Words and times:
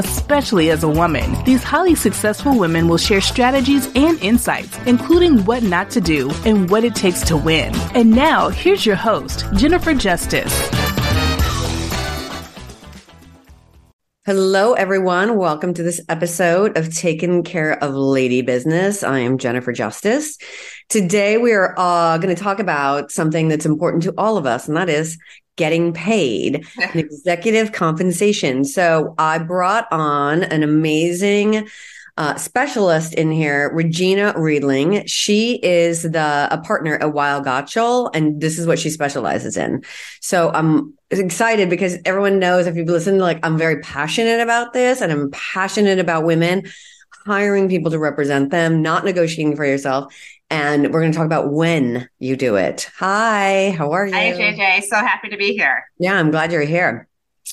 especially 0.00 0.70
as 0.70 0.82
a 0.82 0.88
woman. 0.88 1.44
These 1.44 1.62
highly 1.62 1.94
successful 1.94 2.58
women 2.58 2.88
will 2.88 2.96
share 2.96 3.20
strategies 3.20 3.86
and 3.94 4.18
insights, 4.22 4.78
including 4.86 5.44
what 5.44 5.62
not 5.62 5.90
to 5.90 6.00
do 6.00 6.30
and 6.46 6.70
what 6.70 6.84
it 6.84 6.94
takes 6.94 7.20
to 7.24 7.36
win. 7.36 7.74
And 7.94 8.10
now, 8.10 8.48
here's 8.48 8.86
your 8.86 8.96
host, 8.96 9.44
Jennifer 9.56 9.92
Justice. 9.92 10.54
Hello, 14.24 14.72
everyone. 14.74 15.36
Welcome 15.36 15.74
to 15.74 15.82
this 15.82 16.00
episode 16.08 16.78
of 16.78 16.94
Taking 16.94 17.42
Care 17.42 17.82
of 17.82 17.94
Lady 17.94 18.42
Business. 18.42 19.02
I 19.02 19.18
am 19.18 19.38
Jennifer 19.38 19.72
Justice. 19.72 20.38
Today, 20.88 21.36
we 21.36 21.52
are 21.52 21.74
uh, 21.78 22.16
going 22.18 22.34
to 22.34 22.42
talk 22.42 22.58
about 22.58 23.10
something 23.10 23.48
that's 23.48 23.66
important 23.66 24.04
to 24.04 24.14
all 24.16 24.36
of 24.36 24.46
us, 24.46 24.68
and 24.68 24.76
that 24.76 24.88
is 24.88 25.18
getting 25.56 25.92
paid 25.92 26.66
executive 26.94 27.72
compensation. 27.72 28.64
So 28.64 29.14
I 29.18 29.38
brought 29.38 29.86
on 29.92 30.42
an 30.44 30.62
amazing 30.62 31.68
uh, 32.16 32.36
specialist 32.36 33.14
in 33.14 33.30
here, 33.30 33.70
Regina 33.72 34.34
Readling. 34.36 35.06
She 35.06 35.54
is 35.62 36.02
the 36.02 36.48
a 36.50 36.58
partner 36.58 36.96
at 36.96 37.14
Weil 37.14 37.42
Gotshal, 37.42 38.10
and 38.12 38.40
this 38.40 38.58
is 38.58 38.66
what 38.66 38.78
she 38.78 38.90
specializes 38.90 39.56
in. 39.56 39.82
So 40.20 40.50
I'm 40.50 40.92
excited 41.10 41.70
because 41.70 41.96
everyone 42.04 42.38
knows 42.38 42.66
if 42.66 42.76
you've 42.76 42.88
listened, 42.88 43.20
like 43.20 43.38
I'm 43.42 43.56
very 43.56 43.80
passionate 43.80 44.40
about 44.40 44.74
this, 44.74 45.00
and 45.00 45.10
I'm 45.10 45.30
passionate 45.30 45.98
about 45.98 46.24
women 46.24 46.64
hiring 47.24 47.68
people 47.68 47.90
to 47.90 47.98
represent 47.98 48.50
them, 48.50 48.82
not 48.82 49.04
negotiating 49.04 49.56
for 49.56 49.64
yourself 49.64 50.12
and 50.50 50.92
we're 50.92 51.00
going 51.00 51.12
to 51.12 51.16
talk 51.16 51.26
about 51.26 51.52
when 51.52 52.08
you 52.18 52.36
do 52.36 52.56
it. 52.56 52.90
Hi, 52.96 53.70
how 53.70 53.92
are 53.92 54.06
you? 54.06 54.12
Hi, 54.12 54.32
JJ. 54.32 54.82
So 54.82 54.96
happy 54.96 55.28
to 55.28 55.36
be 55.36 55.52
here. 55.52 55.84
Yeah, 55.98 56.14
I'm 56.14 56.30
glad 56.30 56.52
you're 56.52 56.62
here. 56.62 57.08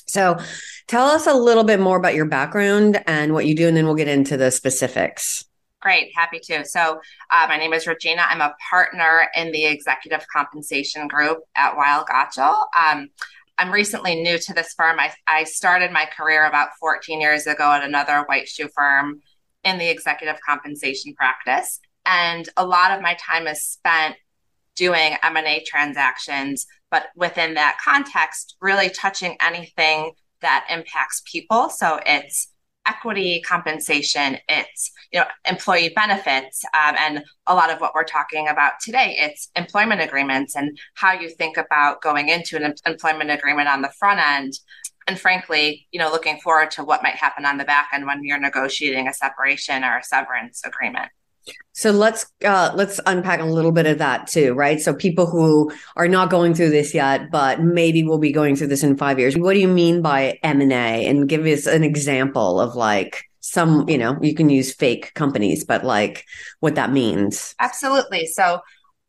So, 0.06 0.38
tell 0.86 1.06
us 1.06 1.26
a 1.26 1.34
little 1.34 1.64
bit 1.64 1.80
more 1.80 1.96
about 1.96 2.14
your 2.14 2.24
background 2.24 3.02
and 3.06 3.32
what 3.32 3.46
you 3.46 3.54
do, 3.54 3.68
and 3.68 3.76
then 3.76 3.86
we'll 3.86 3.94
get 3.94 4.08
into 4.08 4.36
the 4.36 4.50
specifics. 4.50 5.44
Great, 5.80 6.10
happy 6.14 6.40
to. 6.44 6.64
So, 6.64 7.00
uh, 7.30 7.46
my 7.48 7.56
name 7.56 7.72
is 7.72 7.86
Regina. 7.86 8.22
I'm 8.28 8.40
a 8.40 8.54
partner 8.70 9.28
in 9.36 9.52
the 9.52 9.66
executive 9.66 10.24
compensation 10.34 11.08
group 11.08 11.38
at 11.56 11.76
Weil 11.76 12.04
Gotshal. 12.04 12.66
Um, 12.76 13.08
I'm 13.58 13.70
recently 13.72 14.22
new 14.22 14.38
to 14.38 14.54
this 14.54 14.72
firm. 14.76 14.98
I, 15.00 15.12
I 15.26 15.44
started 15.44 15.90
my 15.90 16.06
career 16.06 16.46
about 16.46 16.70
14 16.80 17.20
years 17.20 17.46
ago 17.46 17.72
at 17.72 17.82
another 17.82 18.24
white 18.26 18.48
shoe 18.48 18.68
firm 18.68 19.20
in 19.64 19.78
the 19.78 19.88
executive 19.88 20.38
compensation 20.46 21.14
practice 21.14 21.80
and 22.08 22.48
a 22.56 22.66
lot 22.66 22.90
of 22.90 23.00
my 23.00 23.14
time 23.14 23.46
is 23.46 23.62
spent 23.62 24.16
doing 24.74 25.16
m&a 25.22 25.62
transactions 25.64 26.66
but 26.90 27.08
within 27.14 27.54
that 27.54 27.78
context 27.84 28.56
really 28.60 28.90
touching 28.90 29.36
anything 29.40 30.12
that 30.40 30.66
impacts 30.70 31.22
people. 31.30 31.68
So 31.68 32.00
it's 32.06 32.48
equity 32.86 33.42
compensation 33.42 34.38
it's 34.48 34.90
you 35.12 35.20
know 35.20 35.26
employee 35.46 35.92
benefits 35.94 36.64
um, 36.72 36.94
and 36.98 37.22
a 37.46 37.54
lot 37.54 37.68
of 37.68 37.82
what 37.82 37.92
we're 37.94 38.02
talking 38.02 38.48
about 38.48 38.72
today 38.82 39.14
it's 39.18 39.50
employment 39.56 40.00
agreements 40.00 40.56
and 40.56 40.78
how 40.94 41.12
you 41.12 41.28
think 41.28 41.58
about 41.58 42.00
going 42.00 42.30
into 42.30 42.56
an 42.56 42.74
employment 42.86 43.30
agreement 43.30 43.68
on 43.68 43.82
the 43.82 43.92
front 43.98 44.18
end 44.18 44.54
and 45.06 45.20
frankly 45.20 45.86
you 45.90 45.98
know 45.98 46.10
looking 46.10 46.40
forward 46.40 46.70
to 46.70 46.82
what 46.82 47.02
might 47.02 47.14
happen 47.14 47.44
on 47.44 47.58
the 47.58 47.64
back 47.64 47.90
end 47.92 48.06
when 48.06 48.24
you're 48.24 48.40
negotiating 48.40 49.06
a 49.06 49.12
separation 49.12 49.84
or 49.84 49.98
a 49.98 50.02
severance 50.02 50.62
agreement 50.64 51.10
so 51.72 51.90
let's 51.90 52.26
uh, 52.44 52.72
let's 52.74 53.00
unpack 53.06 53.40
a 53.40 53.44
little 53.44 53.72
bit 53.72 53.86
of 53.86 53.98
that 53.98 54.26
too, 54.26 54.54
right? 54.54 54.80
So 54.80 54.94
people 54.94 55.26
who 55.26 55.72
are 55.96 56.08
not 56.08 56.30
going 56.30 56.54
through 56.54 56.70
this 56.70 56.94
yet, 56.94 57.30
but 57.30 57.60
maybe 57.60 58.02
will 58.02 58.18
be 58.18 58.32
going 58.32 58.56
through 58.56 58.68
this 58.68 58.82
in 58.82 58.96
five 58.96 59.18
years. 59.18 59.36
What 59.36 59.54
do 59.54 59.60
you 59.60 59.68
mean 59.68 60.02
by 60.02 60.38
M 60.42 60.60
and 60.60 60.72
A? 60.72 61.06
And 61.06 61.28
give 61.28 61.46
us 61.46 61.66
an 61.66 61.84
example 61.84 62.60
of 62.60 62.74
like 62.74 63.24
some, 63.40 63.88
you 63.88 63.98
know, 63.98 64.18
you 64.20 64.34
can 64.34 64.50
use 64.50 64.74
fake 64.74 65.14
companies, 65.14 65.64
but 65.64 65.84
like 65.84 66.24
what 66.60 66.74
that 66.74 66.92
means. 66.92 67.54
Absolutely. 67.60 68.26
So 68.26 68.60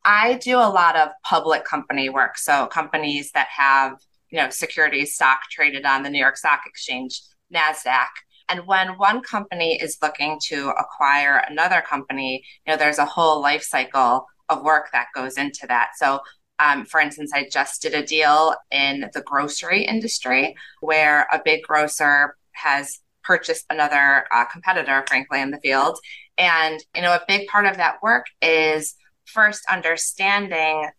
I 0.05 0.35
do 0.35 0.57
a 0.57 0.69
lot 0.69 0.95
of 0.95 1.09
public 1.23 1.65
company 1.65 2.09
work. 2.09 2.37
So 2.37 2.67
companies 2.67 3.31
that 3.31 3.47
have 3.55 3.97
you 4.31 4.39
know 4.39 4.49
securities 4.49 5.15
stock 5.15 5.41
traded 5.49 5.85
on 5.85 6.03
the 6.03 6.09
New 6.09 6.19
York 6.19 6.37
Stock 6.37 6.61
Exchange, 6.65 7.21
Nasdaq. 7.53 8.09
And 8.49 8.65
when 8.65 8.97
one 8.97 9.21
company 9.21 9.79
is 9.81 9.97
looking 10.01 10.39
to 10.47 10.69
acquire 10.69 11.43
another 11.49 11.81
company, 11.81 12.43
you 12.65 12.73
know, 12.73 12.77
there's 12.77 12.97
a 12.97 13.05
whole 13.05 13.41
life 13.41 13.63
cycle 13.63 14.25
of 14.49 14.63
work 14.63 14.89
that 14.91 15.07
goes 15.15 15.37
into 15.37 15.67
that. 15.67 15.91
So 15.97 16.21
um, 16.59 16.85
for 16.85 16.99
instance, 16.99 17.31
I 17.33 17.47
just 17.49 17.81
did 17.81 17.93
a 17.93 18.05
deal 18.05 18.53
in 18.69 19.09
the 19.13 19.21
grocery 19.21 19.85
industry 19.85 20.55
where 20.81 21.25
a 21.31 21.41
big 21.43 21.63
grocer 21.63 22.35
has 22.51 22.99
purchased 23.23 23.65
another 23.69 24.25
uh, 24.31 24.45
competitor, 24.45 25.03
frankly, 25.07 25.41
in 25.41 25.51
the 25.51 25.59
field. 25.59 25.97
And, 26.37 26.83
you 26.95 27.01
know, 27.01 27.13
a 27.13 27.21
big 27.27 27.47
part 27.47 27.65
of 27.65 27.77
that 27.77 28.01
work 28.03 28.25
is 28.41 28.95
first 29.25 29.63
understanding, 29.69 30.89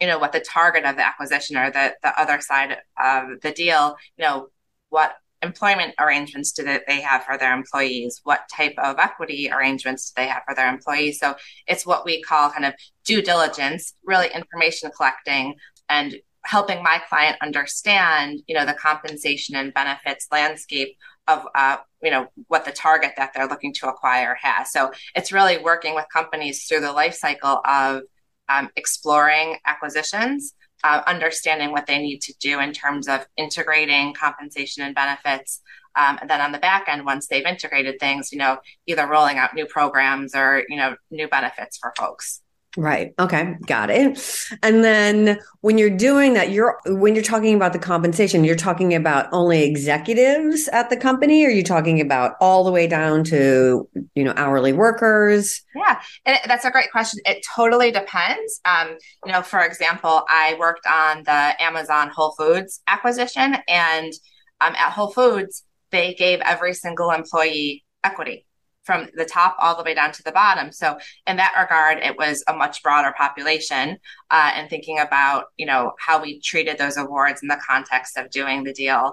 you 0.00 0.06
know, 0.06 0.18
what 0.18 0.32
the 0.32 0.40
target 0.40 0.84
of 0.84 0.96
the 0.96 1.06
acquisition 1.06 1.56
or 1.56 1.70
the, 1.70 1.94
the 2.02 2.20
other 2.20 2.40
side 2.40 2.76
of 3.02 3.40
the 3.42 3.52
deal, 3.52 3.96
you 4.18 4.24
know, 4.24 4.48
what 4.90 5.14
employment 5.42 5.94
arrangements 6.00 6.52
do 6.52 6.64
they 6.64 7.00
have 7.00 7.24
for 7.24 7.38
their 7.38 7.54
employees? 7.54 8.20
What 8.24 8.40
type 8.54 8.74
of 8.78 8.98
equity 8.98 9.50
arrangements 9.50 10.10
do 10.10 10.22
they 10.22 10.28
have 10.28 10.42
for 10.46 10.54
their 10.54 10.68
employees? 10.68 11.18
So 11.18 11.36
it's 11.66 11.86
what 11.86 12.04
we 12.04 12.22
call 12.22 12.50
kind 12.50 12.64
of 12.64 12.74
due 13.04 13.22
diligence, 13.22 13.94
really 14.04 14.28
information 14.34 14.90
collecting 14.96 15.54
and 15.88 16.16
helping 16.44 16.82
my 16.82 17.00
client 17.08 17.36
understand, 17.42 18.40
you 18.46 18.54
know, 18.54 18.64
the 18.64 18.74
compensation 18.74 19.54
and 19.56 19.74
benefits 19.74 20.26
landscape 20.32 20.96
of, 21.26 21.46
uh, 21.54 21.76
you 22.02 22.10
know, 22.10 22.28
what 22.46 22.64
the 22.64 22.72
target 22.72 23.12
that 23.16 23.32
they're 23.34 23.48
looking 23.48 23.74
to 23.74 23.88
acquire 23.88 24.36
has. 24.40 24.72
So 24.72 24.90
it's 25.14 25.30
really 25.30 25.58
working 25.58 25.94
with 25.94 26.06
companies 26.12 26.64
through 26.64 26.80
the 26.80 26.92
life 26.92 27.14
cycle 27.14 27.60
of 27.64 28.02
um, 28.48 28.70
exploring 28.76 29.58
acquisitions 29.66 30.54
uh, 30.84 31.02
understanding 31.06 31.72
what 31.72 31.86
they 31.86 31.98
need 31.98 32.20
to 32.22 32.34
do 32.40 32.60
in 32.60 32.72
terms 32.72 33.08
of 33.08 33.26
integrating 33.36 34.14
compensation 34.14 34.84
and 34.84 34.94
benefits. 34.94 35.60
Um, 35.96 36.18
and 36.20 36.30
then 36.30 36.40
on 36.40 36.52
the 36.52 36.58
back 36.58 36.88
end, 36.88 37.04
once 37.04 37.26
they've 37.26 37.44
integrated 37.44 37.98
things, 37.98 38.30
you 38.32 38.38
know, 38.38 38.58
either 38.86 39.06
rolling 39.06 39.38
out 39.38 39.54
new 39.54 39.66
programs 39.66 40.34
or, 40.34 40.64
you 40.68 40.76
know, 40.76 40.96
new 41.10 41.28
benefits 41.28 41.78
for 41.78 41.92
folks. 41.98 42.40
Right. 42.76 43.14
Okay. 43.18 43.56
Got 43.66 43.90
it. 43.90 44.20
And 44.62 44.84
then 44.84 45.38
when 45.62 45.78
you're 45.78 45.96
doing 45.96 46.34
that, 46.34 46.50
you're 46.50 46.78
when 46.86 47.14
you're 47.14 47.24
talking 47.24 47.54
about 47.54 47.72
the 47.72 47.78
compensation, 47.78 48.44
you're 48.44 48.56
talking 48.56 48.94
about 48.94 49.26
only 49.32 49.64
executives 49.64 50.68
at 50.68 50.90
the 50.90 50.96
company, 50.96 51.44
or 51.44 51.48
are 51.48 51.50
you 51.50 51.64
talking 51.64 52.00
about 52.00 52.34
all 52.40 52.64
the 52.64 52.70
way 52.70 52.86
down 52.86 53.24
to 53.24 53.88
you 54.14 54.22
know 54.22 54.34
hourly 54.36 54.74
workers? 54.74 55.62
Yeah, 55.74 56.00
and 56.26 56.38
that's 56.46 56.66
a 56.66 56.70
great 56.70 56.90
question. 56.92 57.20
It 57.24 57.44
totally 57.54 57.90
depends. 57.90 58.60
Um, 58.66 58.98
you 59.24 59.32
know, 59.32 59.42
for 59.42 59.60
example, 59.60 60.24
I 60.28 60.54
worked 60.58 60.86
on 60.86 61.22
the 61.24 61.62
Amazon 61.62 62.10
Whole 62.14 62.32
Foods 62.32 62.80
acquisition, 62.86 63.56
and 63.66 64.12
um, 64.60 64.74
at 64.74 64.90
Whole 64.90 65.10
Foods, 65.10 65.64
they 65.90 66.14
gave 66.14 66.40
every 66.40 66.74
single 66.74 67.10
employee 67.10 67.84
equity 68.04 68.46
from 68.88 69.06
the 69.14 69.26
top 69.26 69.54
all 69.60 69.76
the 69.76 69.82
way 69.82 69.92
down 69.92 70.12
to 70.12 70.22
the 70.22 70.32
bottom. 70.32 70.72
So 70.72 70.96
in 71.26 71.36
that 71.36 71.54
regard, 71.60 71.98
it 71.98 72.16
was 72.16 72.42
a 72.48 72.54
much 72.54 72.82
broader 72.82 73.12
population. 73.18 73.98
Uh, 74.30 74.50
and 74.54 74.70
thinking 74.70 74.98
about 74.98 75.44
you 75.58 75.66
know 75.66 75.92
how 76.00 76.22
we 76.22 76.40
treated 76.40 76.78
those 76.78 76.96
awards 76.96 77.42
in 77.42 77.48
the 77.48 77.60
context 77.64 78.16
of 78.16 78.30
doing 78.30 78.64
the 78.64 78.72
deal. 78.72 79.12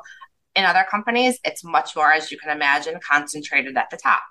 In 0.56 0.64
other 0.64 0.86
companies, 0.90 1.38
it's 1.44 1.66
much 1.66 1.94
more, 1.94 2.14
as 2.14 2.32
you 2.32 2.38
can 2.38 2.56
imagine, 2.56 3.00
concentrated 3.06 3.76
at 3.78 3.90
the 3.90 3.98
top. 3.98 4.22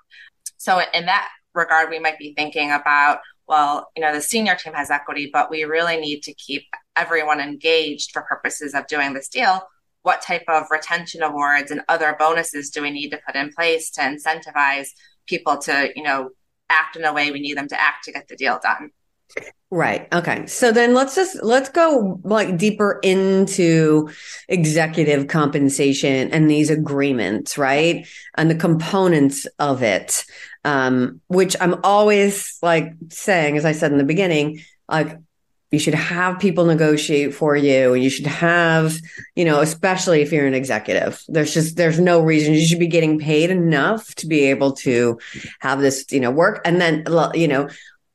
So, 0.57 0.81
in 0.95 1.05
that 1.05 1.29
regard, 1.53 1.91
we 1.91 1.99
might 1.99 2.17
be 2.17 2.33
thinking 2.33 2.71
about, 2.71 3.19
well, 3.47 3.89
you 3.95 4.01
know, 4.01 4.11
the 4.11 4.21
senior 4.21 4.55
team 4.55 4.73
has 4.73 4.89
equity, 4.89 5.29
but 5.31 5.51
we 5.51 5.63
really 5.65 5.97
need 5.97 6.23
to 6.23 6.33
keep 6.33 6.63
everyone 6.95 7.39
engaged 7.39 8.11
for 8.11 8.23
purposes 8.23 8.73
of 8.73 8.87
doing 8.87 9.13
this 9.13 9.29
deal. 9.29 9.61
What 10.01 10.23
type 10.23 10.45
of 10.47 10.65
retention 10.71 11.21
awards 11.21 11.69
and 11.69 11.81
other 11.87 12.15
bonuses 12.17 12.71
do 12.71 12.81
we 12.81 12.89
need 12.89 13.09
to 13.09 13.19
put 13.25 13.35
in 13.35 13.51
place 13.51 13.91
to 13.91 14.01
incentivize 14.01 14.87
people 15.27 15.57
to, 15.59 15.91
you 15.95 16.03
know, 16.03 16.29
act 16.69 16.95
in 16.95 17.03
a 17.03 17.13
way 17.13 17.31
we 17.31 17.39
need 17.39 17.57
them 17.57 17.67
to 17.67 17.81
act 17.81 18.05
to 18.05 18.11
get 18.11 18.27
the 18.27 18.35
deal 18.35 18.59
done? 18.61 18.91
Right. 19.71 20.07
Okay. 20.13 20.45
So 20.45 20.71
then 20.71 20.93
let's 20.93 21.15
just 21.15 21.43
let's 21.43 21.69
go 21.69 22.21
like 22.23 22.57
deeper 22.57 22.99
into 23.03 24.09
executive 24.47 25.27
compensation 25.27 26.31
and 26.31 26.49
these 26.49 26.69
agreements, 26.69 27.57
right? 27.57 28.07
And 28.35 28.49
the 28.49 28.55
components 28.55 29.45
of 29.59 29.83
it. 29.83 30.23
Um, 30.63 31.21
which 31.27 31.55
I'm 31.61 31.75
always 31.83 32.57
like 32.63 32.93
saying, 33.09 33.55
as 33.55 33.65
I 33.65 33.73
said 33.73 33.91
in 33.91 33.99
the 33.99 34.03
beginning, 34.03 34.61
like 34.89 35.19
you 35.75 35.79
should 35.79 35.93
have 35.93 36.39
people 36.39 36.65
negotiate 36.65 37.35
for 37.35 37.55
you. 37.55 37.93
You 37.93 38.09
should 38.09 38.27
have, 38.27 38.97
you 39.35 39.43
know, 39.43 39.59
especially 39.59 40.21
if 40.21 40.31
you're 40.31 40.47
an 40.47 40.53
executive. 40.53 41.21
There's 41.27 41.53
just 41.53 41.75
there's 41.75 41.99
no 41.99 42.21
reason 42.21 42.53
you 42.53 42.65
should 42.65 42.79
be 42.79 42.87
getting 42.87 43.19
paid 43.19 43.49
enough 43.49 44.15
to 44.15 44.27
be 44.27 44.45
able 44.45 44.71
to 44.77 45.19
have 45.59 45.81
this, 45.81 46.05
you 46.11 46.21
know, 46.21 46.31
work. 46.31 46.61
And 46.63 46.79
then 46.79 47.03
you 47.33 47.47
know, 47.47 47.67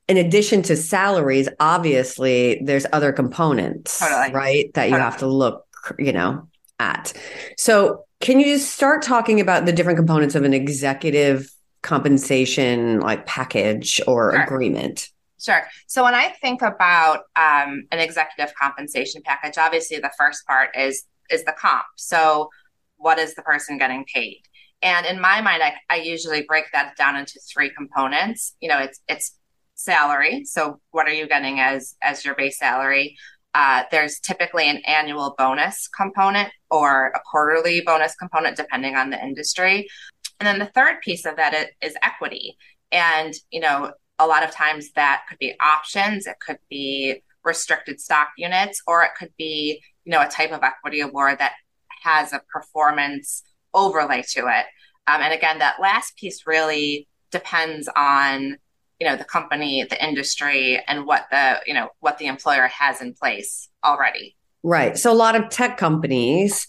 in 0.09 0.17
addition 0.17 0.63
to 0.63 0.77
salaries, 0.77 1.49
obviously 1.61 2.61
there's 2.65 2.87
other 2.93 3.13
components, 3.13 4.01
totally. 4.01 4.33
right? 4.33 4.75
That 4.75 4.87
you 4.87 4.93
totally. 4.93 5.05
have 5.05 5.19
to 5.19 5.27
look, 5.27 5.67
you 5.99 6.13
know, 6.13 6.49
at. 6.79 7.13
So 7.59 8.07
can 8.21 8.41
you 8.41 8.47
just 8.47 8.75
start 8.75 9.03
talking 9.03 9.41
about 9.41 9.67
the 9.67 9.73
different 9.73 9.99
components 9.99 10.35
of 10.35 10.45
an 10.45 10.55
executive 10.55 11.51
compensation 11.83 13.01
like 13.01 13.27
package 13.27 14.01
or 14.07 14.33
sure. 14.33 14.43
agreement? 14.43 15.11
Sure. 15.41 15.63
So 15.87 16.05
when 16.05 16.15
I 16.15 16.29
think 16.41 16.61
about 16.63 17.21
um, 17.37 17.85
an 17.91 17.99
executive 17.99 18.55
compensation 18.55 19.23
package, 19.25 19.57
obviously 19.57 19.99
the 19.99 20.13
first 20.19 20.47
part 20.47 20.71
is 20.77 21.05
is 21.31 21.45
the 21.45 21.55
comp. 21.59 21.85
So 21.97 22.51
what 22.97 23.19
is 23.19 23.35
the 23.35 23.43
person 23.43 23.79
getting 23.79 24.05
paid? 24.13 24.43
And 24.83 25.07
in 25.07 25.21
my 25.21 25.41
mind, 25.41 25.63
I, 25.63 25.75
I 25.89 25.97
usually 25.97 26.43
break 26.43 26.65
that 26.73 26.97
down 26.97 27.17
into 27.17 27.39
three 27.53 27.71
components. 27.71 28.55
You 28.61 28.69
know, 28.69 28.79
it's 28.79 29.01
it's 29.09 29.37
salary. 29.75 30.45
So 30.45 30.81
what 30.91 31.07
are 31.07 31.13
you 31.13 31.27
getting 31.27 31.61
as 31.61 31.97
as 32.03 32.25
your 32.25 32.35
base 32.35 32.59
salary? 32.59 33.17
Uh, 33.55 33.83
there's 33.91 34.21
typically 34.21 34.69
an 34.69 34.77
annual 34.87 35.35
bonus 35.37 35.89
component 35.89 36.51
or 36.71 37.09
a 37.09 37.21
quarterly 37.31 37.81
bonus 37.81 38.15
component, 38.15 38.57
depending 38.57 38.95
on 38.95 39.11
the 39.11 39.23
industry. 39.23 39.89
And 40.39 40.47
then 40.47 40.59
the 40.59 40.73
third 40.73 41.01
piece 41.03 41.27
of 41.27 41.37
that 41.37 41.53
is, 41.55 41.67
is 41.91 41.97
equity. 42.03 42.57
And, 42.93 43.35
you 43.51 43.61
know, 43.61 43.93
a 44.21 44.27
lot 44.27 44.43
of 44.43 44.51
times 44.51 44.93
that 44.93 45.23
could 45.29 45.39
be 45.39 45.55
options, 45.61 46.27
it 46.27 46.37
could 46.45 46.59
be 46.69 47.23
restricted 47.45 48.01
stock 48.01 48.29
units, 48.37 48.83
or 48.87 49.03
it 49.03 49.11
could 49.19 49.33
be, 49.39 49.83
you 50.05 50.13
know, 50.13 50.21
a 50.21 50.29
type 50.29 50.53
of 50.53 50.63
equity 50.63 51.01
award 51.01 51.39
that 51.39 51.53
has 52.03 52.33
a 52.33 52.43
performance 52.53 53.43
overlay 53.75 54.23
to 54.23 54.41
it. 54.41 54.67
Um, 55.07 55.23
and 55.23 55.33
again, 55.33 55.59
that 55.59 55.81
last 55.81 56.17
piece 56.17 56.47
really 56.47 57.09
depends 57.31 57.89
on 57.97 58.59
you 59.01 59.09
know 59.09 59.17
the 59.17 59.25
company 59.25 59.85
the 59.89 60.05
industry 60.05 60.79
and 60.87 61.07
what 61.07 61.27
the 61.31 61.59
you 61.67 61.73
know 61.73 61.89
what 62.01 62.19
the 62.19 62.27
employer 62.27 62.69
has 62.69 63.01
in 63.01 63.15
place 63.15 63.69
already. 63.83 64.37
Right. 64.63 64.97
So 64.99 65.11
a 65.11 65.15
lot 65.15 65.37
of 65.37 65.49
tech 65.49 65.79
companies 65.79 66.69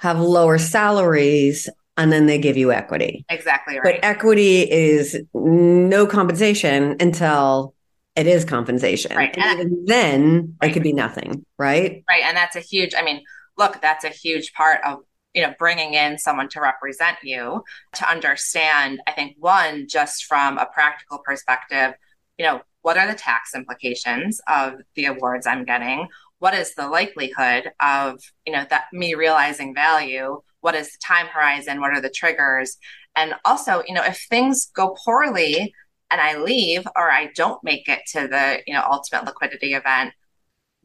have 0.00 0.20
lower 0.20 0.58
salaries 0.58 1.68
and 1.96 2.12
then 2.12 2.26
they 2.26 2.38
give 2.38 2.56
you 2.56 2.72
equity 2.72 3.24
exactly 3.28 3.76
right 3.76 4.00
but 4.00 4.04
equity 4.04 4.70
is 4.70 5.20
no 5.34 6.06
compensation 6.06 6.96
until 7.00 7.74
it 8.14 8.26
is 8.26 8.44
compensation 8.44 9.16
right. 9.16 9.36
and, 9.36 9.60
and 9.60 9.88
then 9.88 10.56
right. 10.60 10.70
it 10.70 10.74
could 10.74 10.82
be 10.82 10.92
nothing 10.92 11.44
right 11.58 12.04
right 12.08 12.22
and 12.24 12.36
that's 12.36 12.56
a 12.56 12.60
huge 12.60 12.94
i 12.96 13.02
mean 13.02 13.22
look 13.58 13.80
that's 13.80 14.04
a 14.04 14.08
huge 14.08 14.52
part 14.52 14.80
of 14.84 15.00
you 15.34 15.42
know 15.42 15.54
bringing 15.58 15.94
in 15.94 16.18
someone 16.18 16.48
to 16.48 16.60
represent 16.60 17.18
you 17.22 17.62
to 17.92 18.10
understand 18.10 19.00
i 19.06 19.12
think 19.12 19.36
one 19.38 19.86
just 19.88 20.24
from 20.24 20.58
a 20.58 20.66
practical 20.66 21.18
perspective 21.24 21.94
you 22.38 22.44
know 22.44 22.60
what 22.82 22.96
are 22.96 23.06
the 23.06 23.18
tax 23.18 23.54
implications 23.54 24.40
of 24.48 24.74
the 24.94 25.04
awards 25.04 25.46
i'm 25.46 25.64
getting 25.64 26.08
what 26.38 26.54
is 26.54 26.74
the 26.74 26.88
likelihood 26.88 27.70
of 27.80 28.20
you 28.46 28.52
know 28.52 28.64
that 28.70 28.84
me 28.92 29.14
realizing 29.14 29.74
value 29.74 30.40
what 30.66 30.74
is 30.74 30.90
the 30.90 30.98
time 30.98 31.26
horizon 31.28 31.80
what 31.80 31.92
are 31.92 32.00
the 32.00 32.10
triggers 32.10 32.76
and 33.14 33.34
also 33.44 33.84
you 33.86 33.94
know 33.94 34.02
if 34.02 34.26
things 34.28 34.66
go 34.74 34.96
poorly 35.04 35.72
and 36.10 36.20
i 36.20 36.36
leave 36.36 36.84
or 36.96 37.08
i 37.08 37.30
don't 37.36 37.62
make 37.62 37.88
it 37.88 38.00
to 38.04 38.26
the 38.26 38.58
you 38.66 38.74
know 38.74 38.82
ultimate 38.90 39.24
liquidity 39.24 39.74
event 39.74 40.12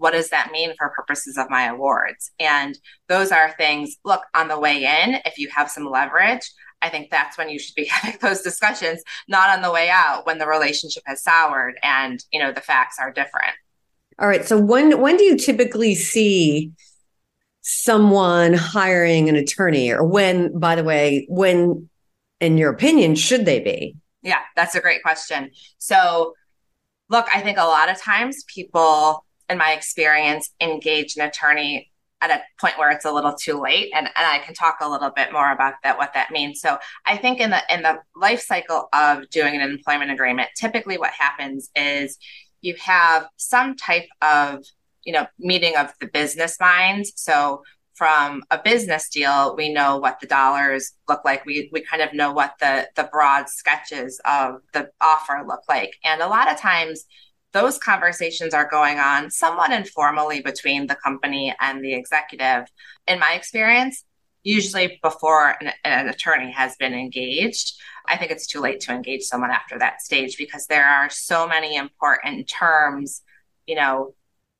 what 0.01 0.11
does 0.13 0.29
that 0.29 0.51
mean 0.51 0.73
for 0.77 0.89
purposes 0.89 1.37
of 1.37 1.51
my 1.51 1.67
awards? 1.67 2.31
And 2.39 2.75
those 3.07 3.31
are 3.31 3.51
things, 3.51 3.97
look, 4.03 4.23
on 4.33 4.47
the 4.47 4.59
way 4.59 4.77
in, 4.83 5.21
if 5.25 5.37
you 5.37 5.47
have 5.55 5.69
some 5.69 5.85
leverage, 5.85 6.51
I 6.81 6.89
think 6.89 7.11
that's 7.11 7.37
when 7.37 7.49
you 7.49 7.59
should 7.59 7.75
be 7.75 7.85
having 7.91 8.17
those 8.19 8.41
discussions, 8.41 9.03
not 9.27 9.55
on 9.55 9.61
the 9.61 9.71
way 9.71 9.89
out 9.89 10.25
when 10.25 10.39
the 10.39 10.47
relationship 10.47 11.03
has 11.05 11.21
soured 11.23 11.75
and, 11.83 12.23
you 12.31 12.39
know, 12.39 12.51
the 12.51 12.61
facts 12.61 12.97
are 12.99 13.11
different. 13.11 13.53
All 14.17 14.27
right. 14.27 14.45
So 14.45 14.57
when 14.59 14.99
when 14.99 15.17
do 15.17 15.23
you 15.23 15.37
typically 15.37 15.95
see 15.95 16.71
someone 17.61 18.53
hiring 18.53 19.29
an 19.29 19.35
attorney 19.35 19.91
or 19.91 20.03
when 20.03 20.57
by 20.57 20.75
the 20.75 20.83
way, 20.83 21.25
when 21.29 21.89
in 22.39 22.57
your 22.57 22.71
opinion 22.71 23.15
should 23.15 23.45
they 23.45 23.59
be? 23.59 23.95
Yeah, 24.23 24.39
that's 24.55 24.75
a 24.75 24.81
great 24.81 25.03
question. 25.03 25.51
So 25.77 26.33
look, 27.09 27.27
I 27.33 27.41
think 27.41 27.57
a 27.57 27.63
lot 27.63 27.89
of 27.89 27.97
times 28.01 28.43
people 28.47 29.23
in 29.51 29.57
my 29.57 29.73
experience, 29.73 30.49
engage 30.61 31.17
an 31.17 31.27
attorney 31.27 31.91
at 32.21 32.31
a 32.31 32.41
point 32.59 32.77
where 32.77 32.89
it's 32.89 33.05
a 33.05 33.11
little 33.11 33.33
too 33.33 33.59
late 33.59 33.91
and, 33.95 34.05
and 34.05 34.27
i 34.27 34.37
can 34.45 34.53
talk 34.53 34.77
a 34.79 34.87
little 34.87 35.09
bit 35.09 35.33
more 35.33 35.51
about 35.51 35.73
that 35.81 35.97
what 35.97 36.13
that 36.13 36.29
means 36.29 36.61
so 36.61 36.77
i 37.07 37.17
think 37.17 37.39
in 37.39 37.49
the 37.49 37.59
in 37.73 37.81
the 37.81 37.97
life 38.15 38.39
cycle 38.41 38.87
of 38.93 39.27
doing 39.31 39.55
an 39.55 39.61
employment 39.61 40.11
agreement 40.11 40.47
typically 40.55 40.99
what 40.99 41.09
happens 41.09 41.71
is 41.75 42.19
you 42.61 42.75
have 42.75 43.25
some 43.37 43.75
type 43.75 44.07
of 44.21 44.63
you 45.03 45.13
know 45.13 45.27
meeting 45.39 45.75
of 45.75 45.93
the 45.99 46.07
business 46.07 46.59
minds. 46.59 47.13
So 47.15 47.63
from 47.93 48.43
a 48.49 48.57
business 48.57 49.09
deal 49.09 49.55
we 49.55 49.71
know 49.71 49.97
what 49.97 50.19
the 50.19 50.27
dollars 50.27 50.93
look 51.07 51.23
like. 51.25 51.45
We 51.45 51.69
we 51.71 51.81
kind 51.81 52.01
of 52.01 52.13
know 52.13 52.31
what 52.31 52.55
the 52.59 52.87
the 52.95 53.09
broad 53.11 53.49
sketches 53.49 54.19
of 54.25 54.61
the 54.73 54.89
offer 55.01 55.43
look 55.47 55.61
like. 55.69 55.95
And 56.03 56.21
a 56.21 56.27
lot 56.27 56.51
of 56.51 56.57
times 56.57 57.05
those 57.53 57.77
conversations 57.77 58.53
are 58.53 58.69
going 58.69 58.97
on 58.99 59.29
somewhat 59.29 59.71
informally 59.71 60.41
between 60.41 60.87
the 60.87 60.95
company 60.95 61.53
and 61.59 61.83
the 61.83 61.93
executive. 61.93 62.65
In 63.07 63.19
my 63.19 63.33
experience, 63.33 64.03
usually 64.43 64.99
before 65.03 65.55
an, 65.61 65.71
an, 65.83 66.07
attorney 66.07 66.51
has 66.51 66.75
been 66.77 66.93
engaged, 66.93 67.73
I 68.07 68.17
think 68.17 68.31
it's 68.31 68.47
too 68.47 68.61
late 68.61 68.79
to 68.81 68.93
engage 68.93 69.23
someone 69.23 69.51
after 69.51 69.77
that 69.79 70.01
stage 70.01 70.37
because 70.37 70.65
there 70.67 70.85
are 70.85 71.09
so 71.09 71.47
many 71.47 71.75
important 71.75 72.47
terms, 72.47 73.21
you 73.67 73.75
know, 73.75 74.13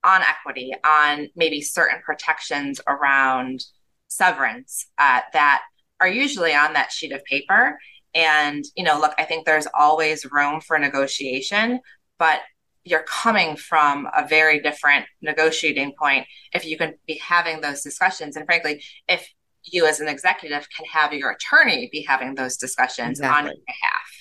on 0.04 0.22
equity, 0.22 0.74
on 0.86 1.30
maybe 1.36 1.62
certain 1.62 2.02
protections 2.04 2.82
around 2.88 3.64
severance 4.08 4.88
uh, 4.98 5.22
that 5.34 5.62
are 6.00 6.08
usually 6.08 6.54
on 6.54 6.74
that 6.74 6.92
sheet 6.92 7.12
of 7.12 7.24
paper. 7.26 7.78
And, 8.14 8.64
you 8.76 8.84
know, 8.84 9.00
look, 9.00 9.14
I 9.18 9.24
think 9.24 9.46
there's 9.46 9.68
always 9.74 10.26
room 10.32 10.60
for 10.60 10.78
negotiation, 10.78 11.80
but 12.20 12.42
you're 12.84 13.04
coming 13.04 13.56
from 13.56 14.08
a 14.16 14.28
very 14.28 14.60
different 14.60 15.06
negotiating 15.22 15.94
point 15.98 16.26
if 16.54 16.66
you 16.66 16.78
can 16.78 16.96
be 17.08 17.16
having 17.16 17.62
those 17.62 17.82
discussions 17.82 18.36
and 18.36 18.46
frankly 18.46 18.84
if 19.08 19.32
you 19.64 19.86
as 19.86 20.00
an 20.00 20.08
executive 20.08 20.68
can 20.76 20.86
have 20.86 21.14
your 21.14 21.32
attorney 21.32 21.90
be 21.92 22.02
having 22.02 22.34
those 22.34 22.58
discussions 22.58 23.20
exactly. 23.20 23.38
on 23.38 23.46
your 23.46 23.56
behalf 23.68 24.21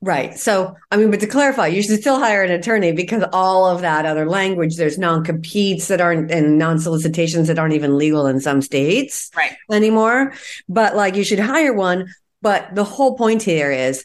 right 0.00 0.38
so 0.38 0.76
i 0.90 0.96
mean 0.96 1.10
but 1.10 1.20
to 1.20 1.26
clarify 1.26 1.66
you 1.66 1.82
should 1.82 2.00
still 2.00 2.18
hire 2.18 2.42
an 2.42 2.50
attorney 2.50 2.92
because 2.92 3.24
all 3.32 3.66
of 3.66 3.80
that 3.80 4.04
other 4.04 4.26
language 4.26 4.76
there's 4.76 4.98
non-competes 4.98 5.88
that 5.88 6.00
aren't 6.00 6.30
and 6.30 6.58
non-solicitations 6.58 7.48
that 7.48 7.58
aren't 7.58 7.74
even 7.74 7.96
legal 7.96 8.26
in 8.26 8.40
some 8.40 8.60
states 8.60 9.30
right 9.36 9.56
anymore 9.70 10.32
but 10.68 10.94
like 10.94 11.16
you 11.16 11.24
should 11.24 11.38
hire 11.38 11.72
one 11.72 12.06
but 12.42 12.74
the 12.74 12.84
whole 12.84 13.16
point 13.16 13.42
here 13.42 13.70
is 13.70 14.04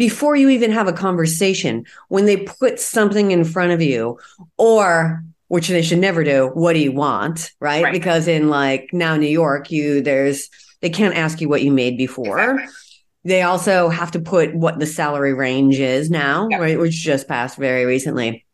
before 0.00 0.34
you 0.34 0.48
even 0.48 0.70
have 0.70 0.88
a 0.88 0.94
conversation, 0.94 1.84
when 2.08 2.24
they 2.24 2.38
put 2.38 2.80
something 2.80 3.32
in 3.32 3.44
front 3.44 3.72
of 3.72 3.82
you, 3.82 4.18
or 4.56 5.22
which 5.48 5.68
they 5.68 5.82
should 5.82 5.98
never 5.98 6.24
do, 6.24 6.50
what 6.54 6.72
do 6.72 6.78
you 6.78 6.90
want? 6.90 7.50
Right? 7.60 7.84
right. 7.84 7.92
Because 7.92 8.26
in 8.26 8.48
like 8.48 8.88
now 8.94 9.16
New 9.16 9.28
York, 9.28 9.70
you 9.70 10.00
there's 10.00 10.48
they 10.80 10.88
can't 10.88 11.16
ask 11.16 11.42
you 11.42 11.50
what 11.50 11.62
you 11.62 11.70
made 11.70 11.98
before. 11.98 12.38
Exactly. 12.38 12.76
They 13.24 13.42
also 13.42 13.90
have 13.90 14.12
to 14.12 14.20
put 14.20 14.54
what 14.54 14.78
the 14.78 14.86
salary 14.86 15.34
range 15.34 15.78
is 15.78 16.10
now, 16.10 16.48
yep. 16.50 16.60
right? 16.60 16.78
Which 16.78 16.94
just 16.94 17.28
passed 17.28 17.58
very 17.58 17.84
recently. 17.84 18.46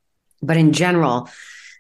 But 0.43 0.57
in 0.57 0.73
general, 0.73 1.31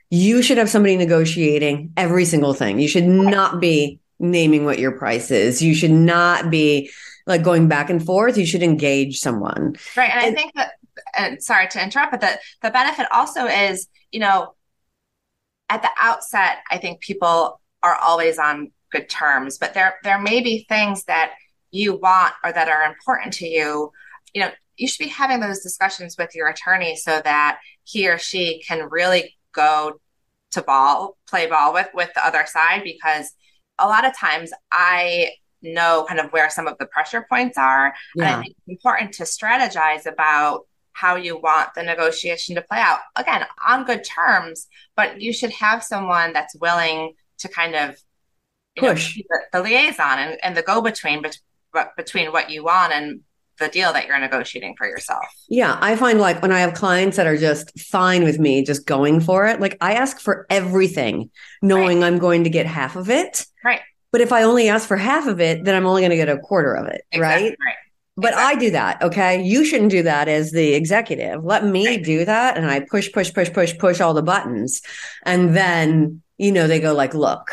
you 0.08 0.40
should 0.40 0.58
have 0.58 0.70
somebody 0.70 0.96
negotiating 0.96 1.92
every 1.96 2.24
single 2.24 2.54
thing. 2.54 2.78
You 2.78 2.86
should 2.86 3.06
not 3.06 3.60
be 3.60 3.98
naming 4.18 4.64
what 4.64 4.78
your 4.78 4.92
price 4.92 5.30
is. 5.30 5.60
You 5.60 5.74
should 5.74 5.90
not 5.90 6.50
be 6.50 6.90
like 7.26 7.42
going 7.42 7.66
back 7.66 7.90
and 7.90 8.04
forth. 8.04 8.38
You 8.38 8.46
should 8.46 8.62
engage 8.62 9.18
someone. 9.18 9.74
Right. 9.96 10.10
And, 10.10 10.24
and 10.24 10.32
I 10.32 10.40
think 10.40 10.54
that, 10.54 10.72
and 11.18 11.42
sorry 11.42 11.66
to 11.68 11.82
interrupt, 11.82 12.12
but 12.12 12.20
the, 12.20 12.38
the 12.62 12.70
benefit 12.70 13.06
also 13.12 13.46
is, 13.46 13.88
you 14.12 14.20
know, 14.20 14.54
at 15.68 15.82
the 15.82 15.90
outset, 15.98 16.58
I 16.70 16.78
think 16.78 17.00
people 17.00 17.60
are 17.82 17.96
always 17.96 18.38
on 18.38 18.70
good 18.92 19.08
terms, 19.08 19.58
but 19.58 19.74
there, 19.74 19.96
there 20.04 20.20
may 20.20 20.40
be 20.40 20.64
things 20.68 21.04
that 21.04 21.32
you 21.76 21.96
want 21.96 22.34
or 22.44 22.52
that 22.52 22.68
are 22.68 22.84
important 22.84 23.32
to 23.34 23.46
you. 23.46 23.90
You 24.34 24.42
know, 24.42 24.50
you 24.76 24.88
should 24.88 25.04
be 25.04 25.10
having 25.10 25.40
those 25.40 25.60
discussions 25.60 26.16
with 26.18 26.34
your 26.34 26.48
attorney 26.48 26.96
so 26.96 27.20
that 27.24 27.58
he 27.84 28.08
or 28.08 28.18
she 28.18 28.62
can 28.66 28.88
really 28.90 29.36
go 29.52 30.00
to 30.52 30.62
ball, 30.62 31.16
play 31.28 31.46
ball 31.46 31.72
with 31.72 31.88
with 31.94 32.10
the 32.14 32.26
other 32.26 32.44
side 32.46 32.82
because 32.84 33.32
a 33.78 33.86
lot 33.86 34.06
of 34.06 34.16
times 34.16 34.52
I 34.72 35.32
know 35.62 36.04
kind 36.08 36.20
of 36.20 36.32
where 36.32 36.50
some 36.50 36.66
of 36.66 36.78
the 36.78 36.86
pressure 36.86 37.26
points 37.28 37.58
are. 37.58 37.94
Yeah. 38.14 38.24
And 38.24 38.34
I 38.34 38.42
think 38.42 38.56
it's 38.56 38.68
important 38.68 39.12
to 39.14 39.24
strategize 39.24 40.06
about 40.06 40.66
how 40.92 41.16
you 41.16 41.38
want 41.38 41.70
the 41.74 41.82
negotiation 41.82 42.54
to 42.54 42.62
play 42.62 42.78
out. 42.78 43.00
Again, 43.16 43.44
on 43.66 43.84
good 43.84 44.02
terms, 44.02 44.66
but 44.96 45.20
you 45.20 45.32
should 45.32 45.50
have 45.50 45.82
someone 45.82 46.32
that's 46.32 46.56
willing 46.56 47.12
to 47.38 47.48
kind 47.48 47.74
of 47.74 47.96
push 48.76 49.16
know, 49.16 49.22
the, 49.28 49.58
the, 49.58 49.62
liaison 49.62 50.18
and, 50.18 50.38
and 50.42 50.56
the 50.56 50.62
go 50.62 50.80
between 50.80 51.22
between 51.96 52.32
what 52.32 52.50
you 52.50 52.64
want 52.64 52.92
and 52.92 53.20
the 53.58 53.68
deal 53.68 53.92
that 53.92 54.06
you're 54.06 54.18
negotiating 54.18 54.74
for 54.76 54.86
yourself. 54.86 55.24
Yeah, 55.48 55.78
I 55.80 55.96
find 55.96 56.20
like 56.20 56.42
when 56.42 56.52
I 56.52 56.60
have 56.60 56.74
clients 56.74 57.16
that 57.16 57.26
are 57.26 57.36
just 57.36 57.78
fine 57.80 58.24
with 58.24 58.38
me 58.38 58.64
just 58.64 58.86
going 58.86 59.20
for 59.20 59.46
it, 59.46 59.60
like 59.60 59.76
I 59.80 59.94
ask 59.94 60.20
for 60.20 60.46
everything, 60.50 61.30
knowing 61.62 62.00
right. 62.00 62.06
I'm 62.06 62.18
going 62.18 62.44
to 62.44 62.50
get 62.50 62.66
half 62.66 62.96
of 62.96 63.08
it. 63.08 63.46
Right. 63.64 63.80
But 64.12 64.20
if 64.20 64.32
I 64.32 64.42
only 64.42 64.68
ask 64.68 64.86
for 64.86 64.96
half 64.96 65.26
of 65.26 65.40
it, 65.40 65.64
then 65.64 65.74
I'm 65.74 65.86
only 65.86 66.02
going 66.02 66.10
to 66.10 66.16
get 66.16 66.28
a 66.28 66.38
quarter 66.38 66.74
of 66.74 66.86
it. 66.86 67.02
Exactly. 67.12 67.48
Right. 67.50 67.56
Right. 67.64 67.74
But 68.16 68.32
exactly. 68.32 68.56
I 68.56 68.60
do 68.60 68.70
that. 68.70 69.02
Okay. 69.02 69.42
You 69.42 69.64
shouldn't 69.64 69.90
do 69.90 70.02
that 70.04 70.28
as 70.28 70.52
the 70.52 70.74
executive. 70.74 71.44
Let 71.44 71.64
me 71.64 71.86
right. 71.86 72.04
do 72.04 72.24
that. 72.24 72.56
And 72.56 72.66
I 72.66 72.80
push, 72.80 73.12
push, 73.12 73.32
push, 73.32 73.52
push, 73.52 73.76
push 73.76 74.00
all 74.00 74.14
the 74.14 74.22
buttons. 74.22 74.80
And 75.24 75.54
then, 75.54 76.22
you 76.38 76.52
know, 76.52 76.66
they 76.66 76.80
go 76.80 76.94
like, 76.94 77.14
look. 77.14 77.50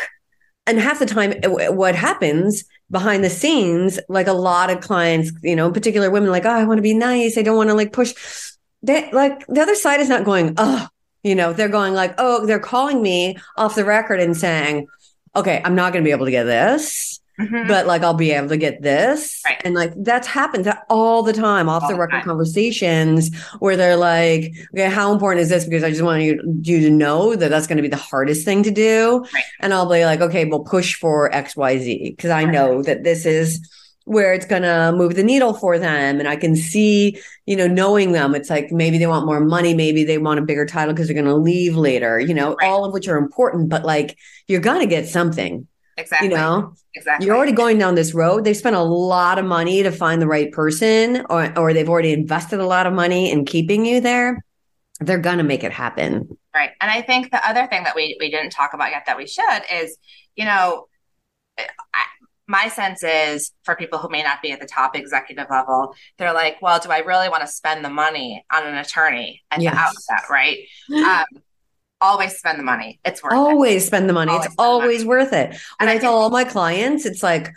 And 0.65 0.80
half 0.80 1.00
the 1.00 1.06
time, 1.06 1.34
what 1.44 1.96
happens 1.96 2.63
behind 2.91 3.23
the 3.23 3.29
scenes, 3.29 3.99
like 4.09 4.27
a 4.27 4.33
lot 4.33 4.69
of 4.69 4.81
clients, 4.81 5.31
you 5.41 5.55
know, 5.55 5.67
in 5.67 5.73
particular 5.73 6.11
women, 6.11 6.29
like, 6.29 6.45
oh, 6.45 6.49
I 6.49 6.63
want 6.63 6.77
to 6.77 6.83
be 6.83 6.93
nice. 6.93 7.37
I 7.37 7.41
don't 7.41 7.57
want 7.57 7.69
to 7.69 7.73
like 7.73 7.93
push. 7.93 8.13
They 8.81 9.11
like 9.11 9.45
the 9.47 9.61
other 9.61 9.75
side 9.75 9.99
is 9.99 10.09
not 10.09 10.25
going, 10.25 10.55
oh, 10.57 10.87
you 11.23 11.35
know, 11.35 11.53
they're 11.53 11.69
going 11.69 11.93
like, 11.93 12.15
oh, 12.17 12.45
they're 12.45 12.59
calling 12.59 13.01
me 13.01 13.37
off 13.57 13.75
the 13.75 13.85
record 13.85 14.19
and 14.19 14.35
saying, 14.35 14.87
okay, 15.35 15.61
I'm 15.63 15.75
not 15.75 15.93
going 15.93 16.03
to 16.03 16.07
be 16.07 16.11
able 16.11 16.25
to 16.25 16.31
get 16.31 16.43
this. 16.43 17.19
Mm-hmm. 17.39 17.67
But 17.67 17.87
like 17.87 18.03
I'll 18.03 18.13
be 18.13 18.31
able 18.31 18.49
to 18.49 18.57
get 18.57 18.83
this, 18.83 19.41
right. 19.43 19.59
and 19.65 19.73
like 19.73 19.91
that's 19.97 20.27
happened 20.27 20.71
all 20.87 21.23
the 21.23 21.33
time, 21.33 21.67
off 21.67 21.81
all 21.81 21.89
the 21.89 21.95
record 21.95 22.23
conversations 22.23 23.35
where 23.57 23.75
they're 23.75 23.97
like, 23.97 24.53
"Okay, 24.75 24.87
how 24.87 25.11
important 25.11 25.41
is 25.41 25.49
this?" 25.49 25.65
Because 25.65 25.83
I 25.83 25.89
just 25.89 26.03
want 26.03 26.21
you, 26.21 26.39
you 26.61 26.81
to 26.81 26.91
know 26.91 27.35
that 27.35 27.49
that's 27.49 27.65
going 27.65 27.77
to 27.77 27.81
be 27.81 27.87
the 27.87 27.97
hardest 27.97 28.45
thing 28.45 28.61
to 28.63 28.71
do, 28.71 29.25
right. 29.33 29.43
and 29.61 29.73
I'll 29.73 29.89
be 29.89 30.05
like, 30.05 30.21
"Okay, 30.21 30.45
we'll 30.45 30.63
push 30.63 30.93
for 30.93 31.33
X, 31.33 31.55
Y, 31.55 31.79
Z," 31.79 32.13
because 32.15 32.29
I 32.29 32.43
know 32.45 32.83
that 32.83 33.03
this 33.03 33.25
is 33.25 33.67
where 34.05 34.33
it's 34.33 34.45
going 34.45 34.61
to 34.63 34.93
move 34.95 35.15
the 35.15 35.23
needle 35.23 35.53
for 35.53 35.79
them 35.79 36.19
and 36.19 36.27
i 36.27 36.35
can 36.35 36.55
see 36.55 37.17
you 37.45 37.55
know 37.55 37.67
knowing 37.67 38.11
them 38.11 38.35
it's 38.35 38.49
like 38.49 38.69
maybe 38.69 38.97
they 38.97 39.07
want 39.07 39.25
more 39.25 39.39
money 39.39 39.73
maybe 39.73 40.03
they 40.03 40.17
want 40.17 40.39
a 40.39 40.43
bigger 40.43 40.65
title 40.65 40.93
because 40.93 41.07
they're 41.07 41.13
going 41.13 41.25
to 41.25 41.35
leave 41.35 41.77
later 41.77 42.19
you 42.19 42.33
know 42.33 42.53
right. 42.55 42.67
all 42.67 42.83
of 42.83 42.91
which 42.91 43.07
are 43.07 43.17
important 43.17 43.69
but 43.69 43.85
like 43.85 44.17
you're 44.47 44.59
going 44.59 44.81
to 44.81 44.87
get 44.87 45.07
something 45.07 45.65
Exactly. 45.97 46.29
You 46.29 46.35
know, 46.35 46.73
exactly. 46.95 47.25
You're 47.25 47.35
already 47.35 47.51
going 47.51 47.77
down 47.77 47.95
this 47.95 48.13
road. 48.13 48.43
They 48.43 48.53
spent 48.53 48.75
a 48.75 48.81
lot 48.81 49.38
of 49.38 49.45
money 49.45 49.83
to 49.83 49.91
find 49.91 50.21
the 50.21 50.27
right 50.27 50.51
person, 50.51 51.25
or 51.29 51.57
or 51.57 51.73
they've 51.73 51.89
already 51.89 52.13
invested 52.13 52.59
a 52.59 52.65
lot 52.65 52.88
of 52.88 52.93
money 52.93 53.31
in 53.31 53.45
keeping 53.45 53.85
you 53.85 54.01
there. 54.01 54.43
They're 55.00 55.19
gonna 55.19 55.43
make 55.43 55.63
it 55.63 55.71
happen. 55.71 56.38
Right. 56.53 56.71
And 56.81 56.89
I 56.89 57.01
think 57.01 57.31
the 57.31 57.47
other 57.47 57.67
thing 57.67 57.83
that 57.83 57.95
we 57.95 58.17
we 58.19 58.31
didn't 58.31 58.51
talk 58.51 58.73
about 58.73 58.91
yet 58.91 59.05
that 59.05 59.17
we 59.17 59.27
should 59.27 59.62
is, 59.71 59.97
you 60.35 60.45
know, 60.45 60.88
I, 61.57 62.05
my 62.47 62.67
sense 62.67 63.03
is 63.03 63.51
for 63.63 63.75
people 63.75 64.00
who 64.00 64.09
may 64.09 64.21
not 64.21 64.41
be 64.41 64.51
at 64.51 64.59
the 64.59 64.65
top 64.65 64.95
executive 64.95 65.47
level, 65.50 65.95
they're 66.17 66.33
like, 66.33 66.62
well, 66.62 66.79
do 66.79 66.89
I 66.89 67.00
really 67.00 67.29
want 67.29 67.41
to 67.41 67.47
spend 67.47 67.85
the 67.85 67.89
money 67.89 68.45
on 68.51 68.65
an 68.65 68.75
attorney 68.75 69.43
at 69.51 69.62
yes. 69.62 69.73
the 69.73 69.79
outset, 69.79 70.29
right? 70.29 70.57
Um, 70.93 71.25
always 72.03 72.38
spend 72.38 72.60
the 72.60 72.63
money. 72.63 73.00
It's 73.05 73.24
worth 73.24 73.33
always 73.33 73.83
it. 73.83 73.88
spend 73.88 74.10
the 74.10 74.13
money. 74.13 74.31
Always 74.31 74.45
it's 74.45 74.55
always 74.57 75.00
money. 75.00 75.07
worth 75.07 75.33
it. 75.33 75.50
When 75.50 75.60
and 75.79 75.89
I, 75.89 75.93
I 75.93 75.98
tell 75.98 76.15
all 76.15 76.29
my 76.29 76.43
clients, 76.43 77.05
it's 77.05 77.24
like 77.24 77.51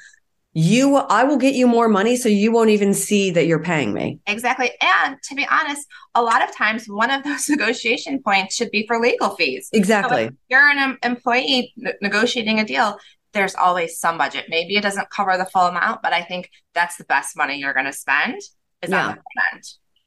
you 0.55 0.97
I 0.97 1.25
will 1.25 1.37
get 1.37 1.55
you 1.55 1.67
more 1.67 1.87
money 1.87 2.17
so 2.17 2.31
you 2.31 2.51
won't 2.51 2.71
even 2.71 2.95
see 2.95 3.31
that 3.33 3.47
you're 3.47 3.63
paying 3.63 3.93
me. 3.93 4.21
Exactly. 4.27 4.71
And 4.81 5.17
to 5.25 5.35
be 5.35 5.47
honest, 5.51 5.87
a 6.15 6.23
lot 6.23 6.43
of 6.43 6.55
times 6.57 6.87
one 6.87 7.11
of 7.11 7.25
those 7.25 7.49
negotiation 7.51 8.23
points 8.23 8.55
should 8.55 8.71
be 8.71 8.87
for 8.87 8.99
legal 8.99 9.37
fees. 9.37 9.69
Exactly. 9.73 10.29
So 10.29 10.35
you're 10.49 10.67
an 10.67 10.97
employee 11.03 11.75
negotiating 12.01 12.59
a 12.59 12.65
deal, 12.65 12.97
there's 13.37 13.55
always 13.55 13.99
some 13.99 14.17
budget. 14.17 14.47
Maybe 14.49 14.77
it 14.77 14.83
doesn't 14.83 15.11
cover 15.11 15.37
the 15.37 15.45
full 15.45 15.67
amount, 15.67 16.01
but 16.03 16.13
I 16.13 16.23
think 16.23 16.51
that's 16.75 16.97
the 16.97 17.05
best 17.05 17.37
money 17.37 17.59
you're 17.59 17.75
going 17.75 17.87
to 17.87 17.93
spend 17.93 18.41
is 18.83 18.91
yeah. 18.91 19.09
on 19.09 19.09
the 19.09 19.23
front 19.35 19.55
end. 19.55 19.63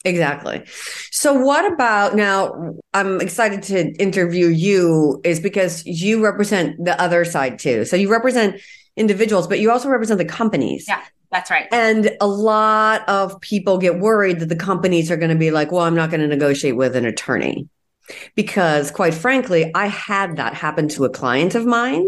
Exactly. 0.06 0.63
So, 1.12 1.34
what 1.34 1.72
about 1.72 2.15
now? 2.15 2.74
I'm 2.94 3.20
excited 3.20 3.63
to 3.63 3.91
interview 4.01 4.48
you, 4.48 5.20
is 5.24 5.39
because 5.39 5.86
you 5.86 6.24
represent 6.24 6.84
the 6.84 7.00
other 7.01 7.25
side 7.25 7.60
too. 7.60 7.84
So, 7.84 7.98
you 7.98 8.10
represent 8.10 8.62
individuals, 8.96 9.48
but 9.48 9.60
you 9.60 9.72
also 9.72 9.89
represent 9.89 10.18
the 10.18 10.25
companies. 10.25 10.86
Yeah, 10.88 11.01
that's 11.32 11.51
right. 11.51 11.68
And 11.72 12.15
a 12.22 12.27
lot 12.27 13.08
of 13.10 13.41
people 13.41 13.77
get 13.77 14.00
worried 14.00 14.39
that 14.39 14.48
the 14.50 14.56
companies 14.56 15.12
are 15.12 15.18
going 15.18 15.32
to 15.32 15.38
be 15.38 15.51
like, 15.51 15.72
well, 15.72 15.84
I'm 15.84 15.96
not 15.96 16.10
going 16.10 16.22
to 16.22 16.27
negotiate 16.27 16.77
with 16.77 16.96
an 16.96 17.06
attorney 17.06 17.68
because 18.36 18.92
quite 18.92 19.13
frankly, 19.13 19.72
I 19.75 19.88
had 19.88 20.38
that 20.38 20.54
happen 20.54 20.88
to 20.89 21.06
a 21.06 21.10
client 21.10 21.56
of 21.56 21.66
mine. 21.66 22.08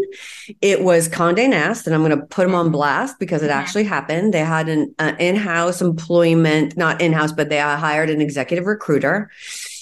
It 0.60 0.82
was 0.82 1.08
Condé 1.08 1.48
Nast, 1.48 1.86
and 1.86 1.94
I'm 1.94 2.04
going 2.04 2.18
to 2.18 2.26
put 2.26 2.44
them 2.44 2.54
on 2.54 2.66
mm-hmm. 2.66 2.72
blast 2.72 3.18
because 3.18 3.42
it 3.42 3.50
mm-hmm. 3.50 3.58
actually 3.58 3.84
happened. 3.84 4.34
They 4.34 4.40
had 4.40 4.68
an 4.68 4.94
uh, 4.98 5.14
in-house 5.18 5.80
employment, 5.80 6.76
not 6.76 7.00
in-house, 7.00 7.32
but 7.32 7.48
they 7.48 7.58
hired 7.58 8.10
an 8.10 8.20
executive 8.20 8.66
recruiter. 8.66 9.30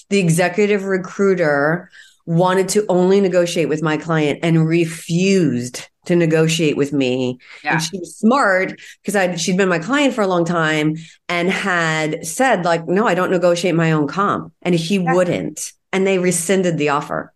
The 0.08 0.18
executive 0.18 0.84
recruiter 0.84 1.90
wanted 2.26 2.68
to 2.70 2.84
only 2.88 3.20
negotiate 3.20 3.68
with 3.68 3.82
my 3.82 3.96
client 3.96 4.38
and 4.42 4.66
refused 4.66 5.88
to 6.06 6.16
negotiate 6.16 6.76
with 6.76 6.92
me. 6.92 7.38
Yeah. 7.62 7.74
And 7.74 7.82
she 7.82 7.98
was 7.98 8.16
smart 8.16 8.80
because 9.02 9.16
I 9.16 9.34
she'd 9.36 9.56
been 9.56 9.68
my 9.68 9.78
client 9.78 10.14
for 10.14 10.22
a 10.22 10.26
long 10.26 10.44
time 10.44 10.96
and 11.28 11.50
had 11.50 12.26
said 12.26 12.64
like, 12.64 12.86
no, 12.86 13.06
I 13.06 13.14
don't 13.14 13.30
negotiate 13.30 13.74
my 13.74 13.92
own 13.92 14.06
comp. 14.06 14.52
And 14.62 14.74
he 14.74 14.96
yeah. 14.96 15.14
wouldn't 15.14 15.72
and 15.92 16.06
they 16.06 16.18
rescinded 16.18 16.78
the 16.78 16.90
offer. 16.90 17.32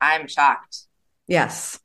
I'm 0.00 0.28
shocked. 0.28 0.86
Yes. 1.26 1.78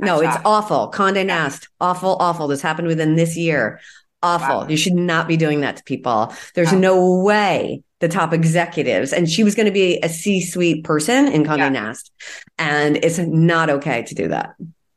I'm 0.00 0.06
no, 0.06 0.22
shocked. 0.22 0.36
it's 0.36 0.46
awful. 0.46 0.90
Condé 0.92 1.26
Nast, 1.26 1.68
awful, 1.80 2.16
awful. 2.20 2.48
This 2.48 2.62
happened 2.62 2.88
within 2.88 3.16
this 3.16 3.36
year. 3.36 3.80
Awful. 4.22 4.60
Wow. 4.60 4.68
You 4.68 4.76
should 4.76 4.94
not 4.94 5.28
be 5.28 5.36
doing 5.36 5.60
that 5.60 5.76
to 5.76 5.84
people. 5.84 6.32
There's 6.54 6.72
wow. 6.72 6.78
no 6.78 7.20
way 7.20 7.82
the 8.00 8.08
top 8.08 8.32
executives, 8.32 9.12
and 9.12 9.28
she 9.28 9.42
was 9.42 9.54
going 9.54 9.66
to 9.66 9.72
be 9.72 9.98
a 10.02 10.08
C 10.08 10.40
suite 10.40 10.84
person 10.84 11.28
in 11.28 11.44
Condé 11.44 11.58
yeah. 11.58 11.68
Nast, 11.68 12.12
and 12.58 12.96
it's 12.96 13.18
not 13.18 13.70
okay 13.70 14.02
to 14.02 14.14
do 14.14 14.28
that. 14.28 14.54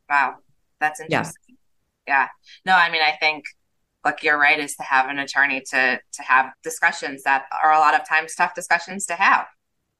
Wow. 0.09 0.35
That's 0.79 0.99
interesting. 0.99 1.55
Yeah. 2.07 2.13
yeah. 2.23 2.27
No, 2.65 2.75
I 2.75 2.91
mean, 2.91 3.01
I 3.01 3.11
think 3.11 3.45
look, 4.03 4.23
you're 4.23 4.39
right, 4.39 4.59
is 4.59 4.75
to 4.75 4.83
have 4.83 5.09
an 5.09 5.19
attorney 5.19 5.61
to 5.71 5.99
to 6.13 6.21
have 6.23 6.51
discussions 6.63 7.23
that 7.23 7.45
are 7.63 7.71
a 7.71 7.79
lot 7.79 7.99
of 7.99 8.07
times 8.07 8.35
tough 8.35 8.53
discussions 8.55 9.05
to 9.07 9.15
have. 9.15 9.45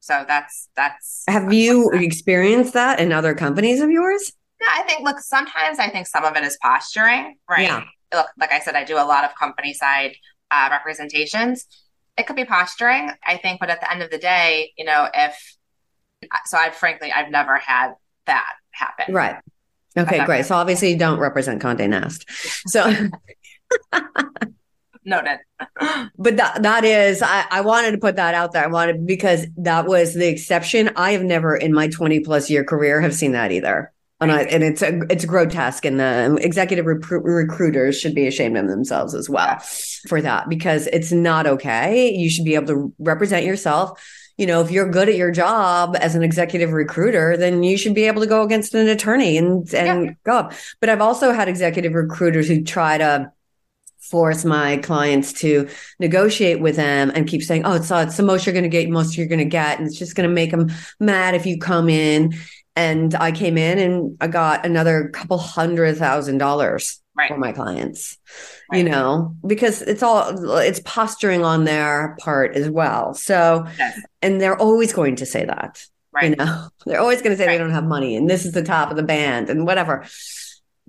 So 0.01 0.25
that's 0.27 0.67
that's. 0.75 1.23
Have 1.27 1.53
you 1.53 1.89
experienced 1.93 2.73
that 2.73 2.99
in 2.99 3.13
other 3.13 3.33
companies 3.35 3.79
of 3.81 3.89
yours? 3.89 4.33
Yeah, 4.59 4.67
I 4.73 4.83
think. 4.83 5.05
Look, 5.05 5.19
sometimes 5.19 5.79
I 5.79 5.89
think 5.89 6.07
some 6.07 6.25
of 6.25 6.35
it 6.35 6.43
is 6.43 6.57
posturing, 6.61 7.37
right? 7.49 7.61
Yeah. 7.61 7.83
Look, 8.13 8.27
like 8.37 8.51
I 8.51 8.59
said, 8.59 8.75
I 8.75 8.83
do 8.83 8.97
a 8.97 9.05
lot 9.05 9.23
of 9.23 9.35
company 9.35 9.73
side 9.73 10.15
uh, 10.49 10.67
representations. 10.71 11.65
It 12.17 12.27
could 12.27 12.35
be 12.35 12.45
posturing, 12.45 13.11
I 13.25 13.37
think, 13.37 13.59
but 13.59 13.69
at 13.69 13.79
the 13.79 13.89
end 13.89 14.01
of 14.01 14.09
the 14.09 14.17
day, 14.17 14.73
you 14.77 14.83
know, 14.83 15.07
if 15.13 15.57
so, 16.45 16.57
I 16.57 16.71
frankly, 16.71 17.11
I've 17.11 17.29
never 17.29 17.57
had 17.57 17.93
that 18.25 18.53
happen. 18.71 19.13
Right. 19.13 19.37
Okay, 19.95 20.25
great. 20.25 20.45
So 20.45 20.55
obviously, 20.55 20.91
you 20.91 20.97
don't 20.97 21.19
represent 21.19 21.61
Condé 21.61 21.87
Nast. 21.87 22.25
So. 22.67 22.91
Noted. 25.03 25.39
but 26.17 26.37
that 26.37 26.61
that 26.61 26.83
is 26.83 27.21
I, 27.21 27.45
I 27.49 27.61
wanted 27.61 27.91
to 27.91 27.97
put 27.97 28.17
that 28.17 28.35
out 28.35 28.51
there. 28.51 28.63
I 28.63 28.67
wanted 28.67 29.05
because 29.07 29.47
that 29.57 29.87
was 29.87 30.13
the 30.13 30.27
exception. 30.27 30.91
I 30.95 31.11
have 31.11 31.23
never 31.23 31.55
in 31.55 31.73
my 31.73 31.87
20 31.87 32.19
plus 32.21 32.49
year 32.49 32.63
career 32.63 33.01
have 33.01 33.13
seen 33.13 33.31
that 33.31 33.51
either. 33.51 33.91
And 34.19 34.31
I, 34.31 34.43
and 34.43 34.63
it's 34.63 34.83
a, 34.83 35.01
it's 35.09 35.25
grotesque 35.25 35.83
and 35.83 35.99
the 35.99 36.37
executive 36.41 36.85
recruiters 36.85 37.99
should 37.99 38.13
be 38.13 38.27
ashamed 38.27 38.55
of 38.55 38.67
themselves 38.67 39.15
as 39.15 39.27
well 39.27 39.57
for 40.07 40.21
that 40.21 40.47
because 40.47 40.85
it's 40.93 41.11
not 41.11 41.47
okay. 41.47 42.13
You 42.13 42.29
should 42.29 42.45
be 42.45 42.53
able 42.53 42.67
to 42.67 42.93
represent 42.99 43.45
yourself. 43.45 43.99
you 44.37 44.45
know, 44.45 44.61
if 44.61 44.69
you're 44.69 44.89
good 44.89 45.09
at 45.09 45.15
your 45.15 45.31
job 45.31 45.97
as 45.99 46.13
an 46.13 46.21
executive 46.21 46.71
recruiter, 46.71 47.35
then 47.35 47.63
you 47.63 47.77
should 47.77 47.95
be 47.95 48.03
able 48.03 48.21
to 48.21 48.27
go 48.27 48.43
against 48.43 48.75
an 48.75 48.87
attorney 48.87 49.37
and 49.37 49.73
and 49.73 50.05
yeah. 50.05 50.11
go 50.23 50.37
up. 50.37 50.53
But 50.79 50.89
I've 50.89 51.01
also 51.01 51.31
had 51.31 51.47
executive 51.47 51.93
recruiters 51.93 52.47
who 52.47 52.63
try 52.63 52.99
to 52.99 53.31
force 54.11 54.45
my 54.45 54.77
clients 54.77 55.33
to 55.33 55.67
negotiate 55.99 56.59
with 56.59 56.75
them 56.75 57.11
and 57.15 57.27
keep 57.27 57.41
saying, 57.41 57.63
"Oh, 57.65 57.73
it's, 57.73 57.89
uh, 57.89 58.05
it's 58.07 58.17
the 58.17 58.23
most 58.23 58.45
you're 58.45 58.53
going 58.53 58.63
to 58.63 58.69
get, 58.69 58.89
most 58.89 59.17
you're 59.17 59.27
going 59.27 59.39
to 59.39 59.45
get," 59.45 59.79
and 59.79 59.87
it's 59.87 59.97
just 59.97 60.15
going 60.15 60.29
to 60.29 60.33
make 60.33 60.51
them 60.51 60.69
mad 60.99 61.33
if 61.33 61.45
you 61.45 61.57
come 61.57 61.89
in. 61.89 62.33
And 62.75 63.15
I 63.15 63.31
came 63.31 63.57
in 63.57 63.79
and 63.79 64.17
I 64.21 64.27
got 64.27 64.65
another 64.65 65.09
couple 65.09 65.37
hundred 65.37 65.97
thousand 65.97 66.37
dollars 66.37 67.01
right. 67.15 67.29
for 67.29 67.37
my 67.37 67.51
clients, 67.51 68.17
right. 68.71 68.77
you 68.77 68.83
know, 68.83 69.35
because 69.45 69.81
it's 69.81 70.03
all 70.03 70.57
it's 70.57 70.81
posturing 70.85 71.43
on 71.43 71.63
their 71.63 72.15
part 72.19 72.55
as 72.55 72.69
well. 72.69 73.13
So, 73.13 73.65
yes. 73.77 73.99
and 74.21 74.39
they're 74.39 74.57
always 74.57 74.93
going 74.93 75.17
to 75.17 75.25
say 75.25 75.45
that, 75.45 75.83
right? 76.13 76.29
You 76.29 76.35
know, 76.35 76.69
they're 76.85 77.01
always 77.01 77.21
going 77.21 77.35
to 77.35 77.37
say 77.37 77.47
they 77.47 77.57
don't 77.57 77.71
have 77.71 77.85
money 77.85 78.15
and 78.15 78.29
this 78.29 78.45
is 78.45 78.53
the 78.53 78.63
top 78.63 78.91
of 78.91 78.97
the 78.97 79.03
band 79.03 79.49
and 79.49 79.65
whatever 79.65 80.05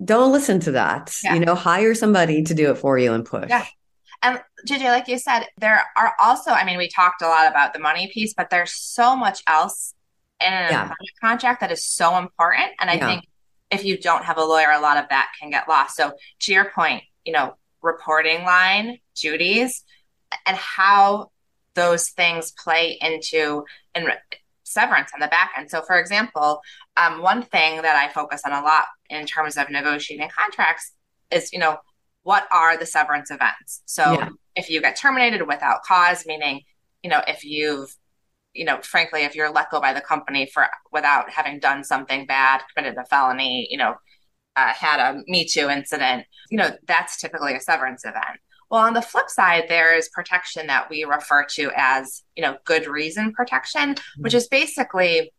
don't 0.04 0.32
listen 0.32 0.60
to 0.60 0.72
that. 0.72 1.16
Yeah. 1.24 1.34
You 1.34 1.40
know, 1.40 1.54
hire 1.54 1.94
somebody 1.94 2.42
to 2.44 2.54
do 2.54 2.70
it 2.70 2.78
for 2.78 2.98
you 2.98 3.12
and 3.12 3.24
push. 3.24 3.48
Yeah. 3.48 3.66
And 4.22 4.40
JJ, 4.68 4.84
like 4.84 5.08
you 5.08 5.18
said, 5.18 5.46
there 5.58 5.82
are 5.96 6.14
also, 6.20 6.52
I 6.52 6.64
mean, 6.64 6.78
we 6.78 6.88
talked 6.88 7.22
a 7.22 7.28
lot 7.28 7.48
about 7.48 7.72
the 7.72 7.80
money 7.80 8.10
piece, 8.12 8.34
but 8.34 8.50
there's 8.50 8.72
so 8.72 9.16
much 9.16 9.42
else 9.48 9.94
in 10.40 10.52
an 10.52 10.70
yeah. 10.70 10.92
contract 11.20 11.60
that 11.60 11.72
is 11.72 11.84
so 11.84 12.16
important. 12.16 12.70
And 12.80 12.88
I 12.88 12.94
yeah. 12.94 13.06
think 13.06 13.24
if 13.70 13.84
you 13.84 13.98
don't 13.98 14.24
have 14.24 14.38
a 14.38 14.44
lawyer, 14.44 14.70
a 14.70 14.80
lot 14.80 14.96
of 14.96 15.08
that 15.08 15.32
can 15.40 15.50
get 15.50 15.68
lost. 15.68 15.96
So 15.96 16.12
to 16.40 16.52
your 16.52 16.70
point, 16.70 17.02
you 17.24 17.32
know, 17.32 17.54
reporting 17.82 18.44
line, 18.44 18.98
duties, 19.16 19.82
and 20.46 20.56
how 20.56 21.30
those 21.74 22.10
things 22.10 22.52
play 22.52 22.98
into 23.00 23.64
and 23.94 24.06
severance 24.72 25.10
on 25.14 25.20
the 25.20 25.28
back 25.28 25.52
end. 25.56 25.70
So, 25.70 25.82
for 25.82 25.98
example, 25.98 26.60
um, 26.96 27.22
one 27.22 27.42
thing 27.42 27.82
that 27.82 27.96
I 27.96 28.12
focus 28.12 28.42
on 28.44 28.52
a 28.52 28.62
lot 28.62 28.86
in 29.10 29.26
terms 29.26 29.56
of 29.56 29.70
negotiating 29.70 30.28
contracts 30.36 30.92
is, 31.30 31.52
you 31.52 31.58
know, 31.58 31.78
what 32.22 32.46
are 32.52 32.76
the 32.76 32.86
severance 32.86 33.30
events? 33.30 33.82
So, 33.86 34.12
yeah. 34.12 34.28
if 34.56 34.70
you 34.70 34.80
get 34.80 34.96
terminated 34.96 35.46
without 35.46 35.82
cause, 35.82 36.24
meaning, 36.26 36.62
you 37.02 37.10
know, 37.10 37.22
if 37.26 37.44
you've 37.44 37.94
you 38.54 38.64
know, 38.64 38.78
frankly, 38.82 39.22
if 39.22 39.34
you're 39.34 39.50
let 39.50 39.70
go 39.70 39.80
by 39.80 39.92
the 39.92 40.00
company 40.00 40.46
for 40.52 40.66
without 40.92 41.30
having 41.30 41.58
done 41.58 41.82
something 41.84 42.26
bad, 42.26 42.60
committed 42.74 42.98
a 42.98 43.04
felony, 43.06 43.66
you 43.70 43.78
know, 43.78 43.94
uh, 44.56 44.72
had 44.74 45.00
a 45.00 45.22
Me 45.26 45.46
Too 45.46 45.68
incident, 45.70 46.26
you 46.50 46.58
know, 46.58 46.70
that's 46.86 47.20
typically 47.20 47.54
a 47.54 47.60
severance 47.60 48.04
event. 48.04 48.40
Well, 48.72 48.80
on 48.80 48.94
the 48.94 49.02
flip 49.02 49.28
side, 49.28 49.66
there 49.68 49.94
is 49.94 50.08
protection 50.08 50.68
that 50.68 50.88
we 50.88 51.04
refer 51.04 51.44
to 51.56 51.70
as, 51.76 52.22
you 52.34 52.42
know, 52.42 52.56
good 52.64 52.86
reason 52.86 53.34
protection, 53.34 53.96
mm-hmm. 53.96 54.22
which 54.22 54.32
is 54.32 54.48
basically, 54.48 55.30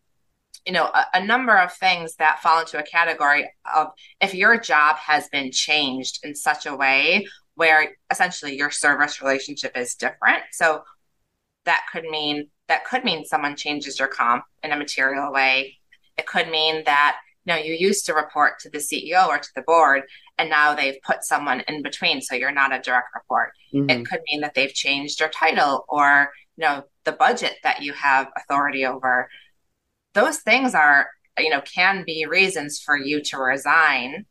you 0.67 0.71
know, 0.71 0.85
a, 0.85 1.05
a, 1.15 1.25
number 1.25 1.57
of 1.57 1.73
things 1.73 2.15
that 2.17 2.43
fall 2.43 2.59
into 2.59 2.77
a 2.77 2.83
category 2.83 3.51
of 3.73 3.87
if 4.21 4.35
your 4.35 4.59
job 4.59 4.97
has 4.97 5.29
been 5.29 5.51
changed 5.51 6.19
in 6.23 6.35
such 6.35 6.67
a 6.67 6.75
way 6.75 7.25
where 7.55 7.95
essentially 8.11 8.55
your 8.55 8.69
service 8.69 9.19
relationship 9.19 9.75
is 9.75 9.95
different. 9.95 10.43
So 10.51 10.83
that 11.65 11.85
could 11.91 12.03
mean 12.03 12.49
that 12.67 12.85
could 12.85 13.03
mean 13.03 13.25
someone 13.25 13.55
changes 13.55 13.97
your 13.97 14.09
comp 14.09 14.43
in 14.61 14.71
a 14.71 14.77
material 14.77 15.33
way. 15.33 15.79
It 16.19 16.27
could 16.27 16.49
mean 16.49 16.83
that 16.85 17.17
you 17.45 17.53
know 17.53 17.59
you 17.59 17.73
used 17.73 18.05
to 18.05 18.13
report 18.13 18.59
to 18.59 18.69
the 18.69 18.77
ceo 18.77 19.27
or 19.27 19.39
to 19.39 19.49
the 19.55 19.63
board 19.63 20.03
and 20.37 20.49
now 20.49 20.73
they've 20.73 21.01
put 21.03 21.23
someone 21.23 21.63
in 21.67 21.83
between 21.83 22.21
so 22.21 22.35
you're 22.35 22.51
not 22.51 22.73
a 22.73 22.81
direct 22.81 23.09
report. 23.13 23.53
Mm-hmm. 23.73 23.89
it 23.89 24.07
could 24.07 24.21
mean 24.29 24.41
that 24.41 24.53
they've 24.53 24.73
changed 24.73 25.19
your 25.19 25.29
title 25.29 25.85
or 25.89 26.31
you 26.57 26.65
know 26.65 26.83
the 27.05 27.11
budget 27.11 27.55
that 27.63 27.81
you 27.81 27.93
have 27.93 28.27
authority 28.37 28.85
over. 28.85 29.29
Those 30.13 30.39
things 30.39 30.75
are 30.75 31.09
you 31.37 31.49
know 31.49 31.61
can 31.61 32.03
be 32.05 32.25
reasons 32.25 32.79
for 32.79 32.97
you 32.97 33.21
to 33.23 33.37
resign 33.37 34.25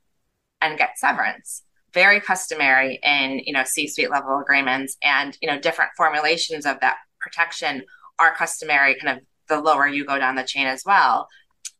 and 0.61 0.79
get 0.79 0.99
severance. 0.99 1.63
Very 1.93 2.21
customary 2.21 2.99
in 3.03 3.41
you 3.45 3.53
know 3.53 3.65
c-suite 3.65 4.11
level 4.11 4.39
agreements 4.39 4.97
and 5.03 5.37
you 5.41 5.49
know 5.49 5.59
different 5.59 5.91
formulations 5.97 6.67
of 6.67 6.81
that 6.81 6.97
protection 7.21 7.83
are 8.19 8.35
customary 8.35 8.97
kind 9.01 9.19
of 9.19 9.25
the 9.49 9.61
lower 9.61 9.87
you 9.87 10.05
go 10.05 10.19
down 10.19 10.35
the 10.35 10.43
chain 10.43 10.67
as 10.67 10.83
well 10.87 11.29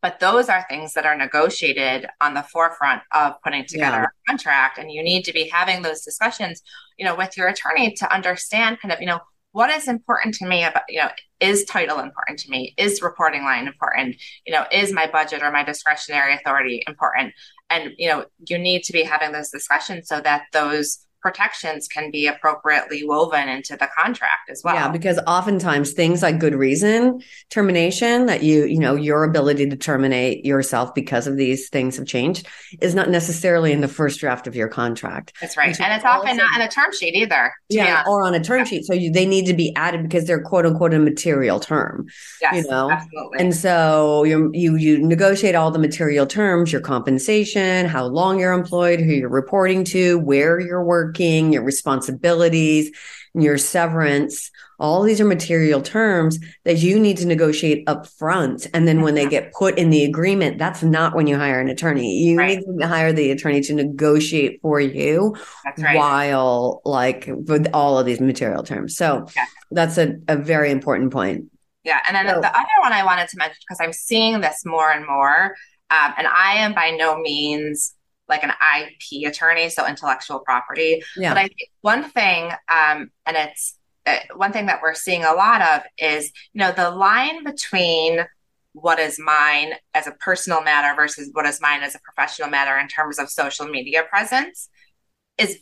but 0.03 0.19
those 0.19 0.49
are 0.49 0.65
things 0.69 0.93
that 0.93 1.05
are 1.05 1.15
negotiated 1.15 2.07
on 2.21 2.33
the 2.33 2.43
forefront 2.43 3.01
of 3.13 3.41
putting 3.41 3.65
together 3.65 3.97
yeah. 3.97 4.03
a 4.03 4.29
contract. 4.29 4.77
And 4.77 4.91
you 4.91 5.01
need 5.01 5.23
to 5.23 5.33
be 5.33 5.47
having 5.47 5.81
those 5.81 6.01
discussions 6.01 6.61
you 6.99 7.05
know 7.05 7.15
with 7.15 7.35
your 7.37 7.47
attorney 7.47 7.93
to 7.93 8.13
understand 8.13 8.79
kind 8.79 8.91
of 8.91 8.99
you 8.99 9.07
know 9.07 9.19
what 9.51 9.69
is 9.69 9.87
important 9.87 10.33
to 10.35 10.45
me 10.45 10.63
about 10.63 10.83
you 10.89 10.99
know 10.99 11.09
is 11.39 11.65
title 11.65 11.99
important 11.99 12.39
to 12.39 12.49
me? 12.49 12.73
Is 12.77 13.01
reporting 13.01 13.43
line 13.43 13.67
important? 13.67 14.17
You 14.45 14.53
know 14.53 14.65
is 14.71 14.91
my 14.91 15.07
budget 15.07 15.41
or 15.41 15.51
my 15.51 15.63
discretionary 15.63 16.35
authority 16.35 16.83
important? 16.85 17.33
And 17.69 17.93
you 17.97 18.09
know 18.09 18.25
you 18.47 18.57
need 18.57 18.83
to 18.83 18.93
be 18.93 19.03
having 19.03 19.31
those 19.31 19.49
discussions 19.49 20.07
so 20.07 20.19
that 20.21 20.43
those 20.51 20.99
protections 21.23 21.87
can 21.87 22.11
be 22.11 22.27
appropriately 22.27 23.03
woven 23.03 23.47
into 23.47 23.77
the 23.77 23.89
contract 23.97 24.49
as 24.49 24.61
well. 24.63 24.75
Yeah, 24.75 24.89
because 24.89 25.17
oftentimes 25.25 25.93
things 25.93 26.21
like 26.21 26.37
good 26.37 26.53
reason 26.53 27.21
termination 27.49 28.25
that 28.25 28.43
you, 28.43 28.65
you 28.65 28.77
know, 28.77 28.95
your 28.95 29.23
ability 29.23 29.69
to 29.69 29.77
terminate 29.77 30.45
yourself 30.45 30.93
because 30.93 31.25
of 31.25 31.37
these 31.37 31.69
things 31.69 31.95
have 31.95 32.05
changed 32.05 32.47
is 32.81 32.93
not 32.93 33.09
necessarily 33.09 33.71
in 33.71 33.79
the 33.79 33.87
first 33.87 34.19
draft 34.19 34.45
of 34.47 34.55
your 34.55 34.67
contract. 34.67 35.33
That's 35.39 35.55
right. 35.55 35.79
And 35.79 35.93
it's 35.93 36.05
often 36.05 36.35
not 36.35 36.59
in 36.59 36.61
a 36.61 36.69
term 36.69 36.91
sheet 36.91 37.15
either. 37.15 37.53
Yeah, 37.69 38.03
or 38.05 38.23
on 38.23 38.33
a 38.33 38.43
term 38.43 38.59
yeah. 38.59 38.63
sheet. 38.65 38.85
So 38.85 38.93
you, 38.93 39.09
they 39.09 39.25
need 39.25 39.45
to 39.45 39.53
be 39.53 39.73
added 39.77 40.03
because 40.03 40.25
they're 40.27 40.41
quote 40.41 40.65
unquote 40.65 40.93
a 40.93 40.99
material 40.99 41.61
term. 41.61 42.07
Yes, 42.41 42.55
you 42.55 42.69
know? 42.69 42.91
absolutely. 42.91 43.39
And 43.39 43.55
so 43.55 44.25
you 44.25 44.51
you 44.53 44.75
you 44.75 44.99
negotiate 44.99 45.55
all 45.55 45.71
the 45.71 45.79
material 45.79 46.27
terms, 46.27 46.73
your 46.73 46.81
compensation, 46.81 47.85
how 47.85 48.05
long 48.07 48.39
you're 48.39 48.51
employed, 48.51 48.99
who 48.99 49.13
you're 49.13 49.29
reporting 49.29 49.85
to, 49.85 50.19
where 50.19 50.59
you're 50.59 50.83
working 50.83 51.12
working, 51.13 51.53
your 51.53 51.63
responsibilities, 51.63 52.91
your 53.33 53.57
severance. 53.57 54.49
All 54.79 55.03
these 55.03 55.21
are 55.21 55.25
material 55.25 55.81
terms 55.81 56.39
that 56.65 56.79
you 56.79 56.99
need 56.99 57.17
to 57.17 57.25
negotiate 57.25 57.83
up 57.87 58.07
front. 58.07 58.67
And 58.73 58.87
then 58.87 59.01
when 59.01 59.15
they 59.15 59.27
get 59.27 59.53
put 59.53 59.77
in 59.77 59.91
the 59.91 60.03
agreement, 60.03 60.57
that's 60.57 60.83
not 60.83 61.15
when 61.15 61.27
you 61.27 61.37
hire 61.37 61.59
an 61.59 61.69
attorney. 61.69 62.23
You 62.23 62.37
right. 62.37 62.57
need 62.57 62.79
to 62.79 62.87
hire 62.87 63.13
the 63.13 63.31
attorney 63.31 63.61
to 63.61 63.73
negotiate 63.73 64.59
for 64.61 64.81
you 64.81 65.35
right. 65.77 65.95
while 65.95 66.81
like 66.83 67.29
with 67.29 67.67
all 67.73 67.97
of 67.97 68.05
these 68.05 68.19
material 68.19 68.63
terms. 68.63 68.97
So 68.97 69.27
yeah. 69.35 69.45
that's 69.71 69.97
a, 69.97 70.15
a 70.27 70.35
very 70.35 70.71
important 70.71 71.13
point. 71.13 71.45
Yeah. 71.83 71.99
And 72.07 72.15
then 72.15 72.27
so, 72.27 72.41
the 72.41 72.49
other 72.51 72.67
one 72.81 72.93
I 72.93 73.03
wanted 73.03 73.29
to 73.29 73.37
mention, 73.37 73.57
because 73.67 73.79
I'm 73.79 73.93
seeing 73.93 74.41
this 74.41 74.63
more 74.65 74.91
and 74.91 75.05
more, 75.05 75.55
um, 75.91 76.13
and 76.17 76.27
I 76.27 76.55
am 76.55 76.73
by 76.73 76.91
no 76.91 77.19
means 77.19 77.93
like 78.27 78.43
an 78.43 78.51
IP 78.51 79.27
attorney, 79.27 79.69
so 79.69 79.87
intellectual 79.87 80.39
property. 80.39 81.01
Yeah. 81.17 81.33
But 81.33 81.37
I 81.39 81.47
think 81.47 81.69
one 81.81 82.03
thing, 82.03 82.51
um, 82.69 83.11
and 83.25 83.37
it's 83.37 83.77
uh, 84.05 84.17
one 84.35 84.51
thing 84.51 84.65
that 84.67 84.81
we're 84.81 84.93
seeing 84.93 85.23
a 85.23 85.33
lot 85.33 85.61
of 85.61 85.81
is, 85.97 86.31
you 86.53 86.59
know, 86.59 86.71
the 86.71 86.89
line 86.89 87.43
between 87.43 88.25
what 88.73 88.99
is 88.99 89.19
mine 89.19 89.73
as 89.93 90.07
a 90.07 90.11
personal 90.11 90.61
matter 90.61 90.95
versus 90.95 91.29
what 91.33 91.45
is 91.45 91.61
mine 91.61 91.83
as 91.83 91.95
a 91.95 91.99
professional 91.99 92.49
matter 92.49 92.77
in 92.77 92.87
terms 92.87 93.19
of 93.19 93.29
social 93.29 93.67
media 93.67 94.03
presence 94.09 94.69
is 95.37 95.59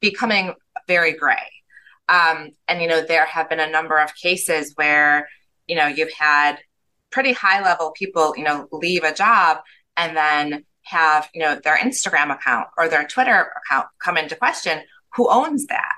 becoming 0.00 0.54
very 0.86 1.12
gray. 1.12 1.50
Um, 2.08 2.50
and, 2.68 2.82
you 2.82 2.88
know, 2.88 3.02
there 3.02 3.24
have 3.24 3.48
been 3.48 3.60
a 3.60 3.70
number 3.70 3.98
of 3.98 4.14
cases 4.14 4.72
where, 4.74 5.28
you 5.66 5.76
know, 5.76 5.86
you've 5.86 6.12
had 6.12 6.58
pretty 7.10 7.32
high 7.32 7.62
level 7.62 7.92
people, 7.92 8.34
you 8.36 8.44
know, 8.44 8.68
leave 8.70 9.04
a 9.04 9.14
job 9.14 9.58
and 9.96 10.16
then 10.16 10.64
have 10.84 11.28
you 11.34 11.40
know 11.40 11.58
their 11.62 11.76
instagram 11.76 12.32
account 12.34 12.68
or 12.76 12.88
their 12.88 13.06
twitter 13.06 13.52
account 13.64 13.86
come 14.02 14.16
into 14.16 14.34
question 14.36 14.82
who 15.14 15.28
owns 15.30 15.66
that? 15.66 15.92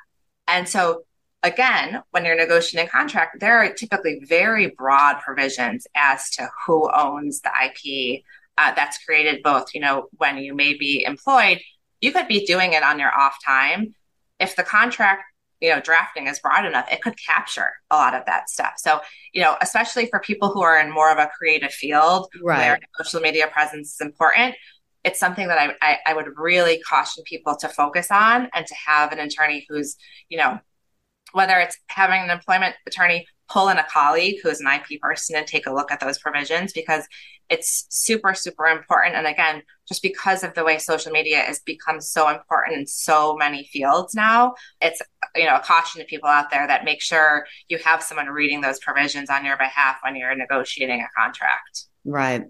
And 0.46 0.68
so 0.68 1.04
again 1.42 2.02
when 2.10 2.24
you're 2.24 2.36
negotiating 2.36 2.88
a 2.88 2.90
contract 2.90 3.38
there 3.40 3.58
are 3.58 3.72
typically 3.72 4.20
very 4.24 4.68
broad 4.68 5.20
provisions 5.20 5.86
as 5.94 6.30
to 6.30 6.48
who 6.66 6.90
owns 6.94 7.42
the 7.42 7.50
ip 7.64 8.22
uh, 8.56 8.72
that's 8.74 9.04
created 9.04 9.42
both 9.42 9.66
you 9.74 9.80
know 9.80 10.08
when 10.16 10.38
you 10.38 10.54
may 10.54 10.72
be 10.74 11.04
employed 11.04 11.60
you 12.00 12.12
could 12.12 12.28
be 12.28 12.44
doing 12.44 12.74
it 12.74 12.82
on 12.82 12.98
your 12.98 13.14
off 13.18 13.38
time. 13.44 13.94
If 14.38 14.56
the 14.56 14.62
contract 14.62 15.22
you 15.60 15.70
know 15.70 15.80
drafting 15.80 16.26
is 16.26 16.40
broad 16.40 16.66
enough 16.66 16.86
it 16.90 17.00
could 17.00 17.14
capture 17.16 17.72
a 17.90 17.96
lot 17.96 18.14
of 18.14 18.26
that 18.26 18.50
stuff. 18.50 18.74
So 18.76 19.00
you 19.32 19.42
know 19.42 19.56
especially 19.60 20.06
for 20.06 20.18
people 20.20 20.50
who 20.50 20.62
are 20.62 20.78
in 20.78 20.90
more 20.90 21.10
of 21.10 21.18
a 21.18 21.30
creative 21.38 21.72
field 21.72 22.28
right. 22.42 22.58
where 22.58 22.78
social 22.98 23.20
media 23.20 23.46
presence 23.46 23.94
is 23.94 24.00
important 24.00 24.54
it's 25.04 25.20
something 25.20 25.48
that 25.48 25.58
I, 25.58 25.74
I, 25.82 25.98
I 26.06 26.14
would 26.14 26.28
really 26.36 26.80
caution 26.80 27.22
people 27.24 27.56
to 27.56 27.68
focus 27.68 28.10
on 28.10 28.48
and 28.54 28.66
to 28.66 28.74
have 28.86 29.12
an 29.12 29.18
attorney 29.18 29.66
who's, 29.68 29.96
you 30.28 30.38
know, 30.38 30.58
whether 31.32 31.58
it's 31.58 31.76
having 31.88 32.22
an 32.22 32.30
employment 32.30 32.74
attorney 32.86 33.26
pull 33.48 33.68
in 33.68 33.76
a 33.76 33.84
colleague 33.84 34.36
who's 34.42 34.60
an 34.60 34.66
IP 34.66 35.00
person 35.00 35.36
and 35.36 35.46
take 35.46 35.66
a 35.66 35.72
look 35.72 35.92
at 35.92 36.00
those 36.00 36.18
provisions 36.18 36.72
because 36.72 37.06
it's 37.50 37.86
super, 37.90 38.32
super 38.32 38.66
important. 38.66 39.16
And 39.16 39.26
again, 39.26 39.62
just 39.86 40.02
because 40.02 40.42
of 40.42 40.54
the 40.54 40.64
way 40.64 40.78
social 40.78 41.12
media 41.12 41.38
has 41.38 41.60
become 41.60 42.00
so 42.00 42.30
important 42.30 42.78
in 42.78 42.86
so 42.86 43.36
many 43.36 43.64
fields 43.64 44.14
now, 44.14 44.54
it's 44.80 45.02
you 45.36 45.44
know 45.44 45.56
a 45.56 45.60
caution 45.60 46.00
to 46.00 46.06
people 46.06 46.28
out 46.28 46.50
there 46.50 46.66
that 46.66 46.84
make 46.84 47.02
sure 47.02 47.46
you 47.68 47.76
have 47.84 48.02
someone 48.02 48.28
reading 48.28 48.62
those 48.62 48.78
provisions 48.80 49.28
on 49.28 49.44
your 49.44 49.58
behalf 49.58 49.96
when 50.02 50.16
you're 50.16 50.34
negotiating 50.34 51.02
a 51.02 51.20
contract. 51.20 51.84
Right. 52.06 52.44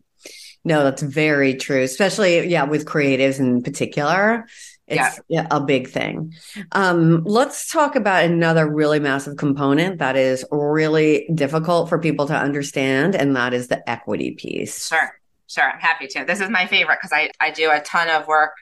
No, 0.65 0.83
that's 0.83 1.03
very 1.03 1.55
true, 1.55 1.83
especially 1.83 2.49
yeah 2.49 2.65
with 2.65 2.87
creatives 2.87 3.39
in 3.39 3.63
particular. 3.63 4.47
It's 4.87 5.21
yeah. 5.29 5.47
a 5.51 5.61
big 5.61 5.89
thing. 5.89 6.35
Um, 6.73 7.23
let's 7.25 7.71
talk 7.71 7.97
about 7.97 8.25
another 8.25 8.69
really 8.69 9.01
massive 9.01 9.39
component 9.39 9.99
that 9.99 10.15
is 10.15 10.45
really 10.51 11.27
difficult 11.35 11.89
for 11.89 11.99
people 11.99 12.27
to 12.27 12.37
understand, 12.37 13.17
and 13.17 13.35
that 13.35 13.55
is 13.55 13.69
the 13.69 13.89
equity 13.89 14.33
piece. 14.33 14.89
Sure, 14.89 15.19
sure. 15.47 15.71
I'm 15.71 15.81
happy 15.81 16.07
to. 16.09 16.25
This 16.27 16.41
is 16.41 16.51
my 16.51 16.67
favorite 16.67 16.99
because 17.01 17.15
I, 17.15 17.31
I 17.41 17.51
do 17.51 17.71
a 17.71 17.81
ton 17.81 18.11
of 18.11 18.27
work 18.27 18.53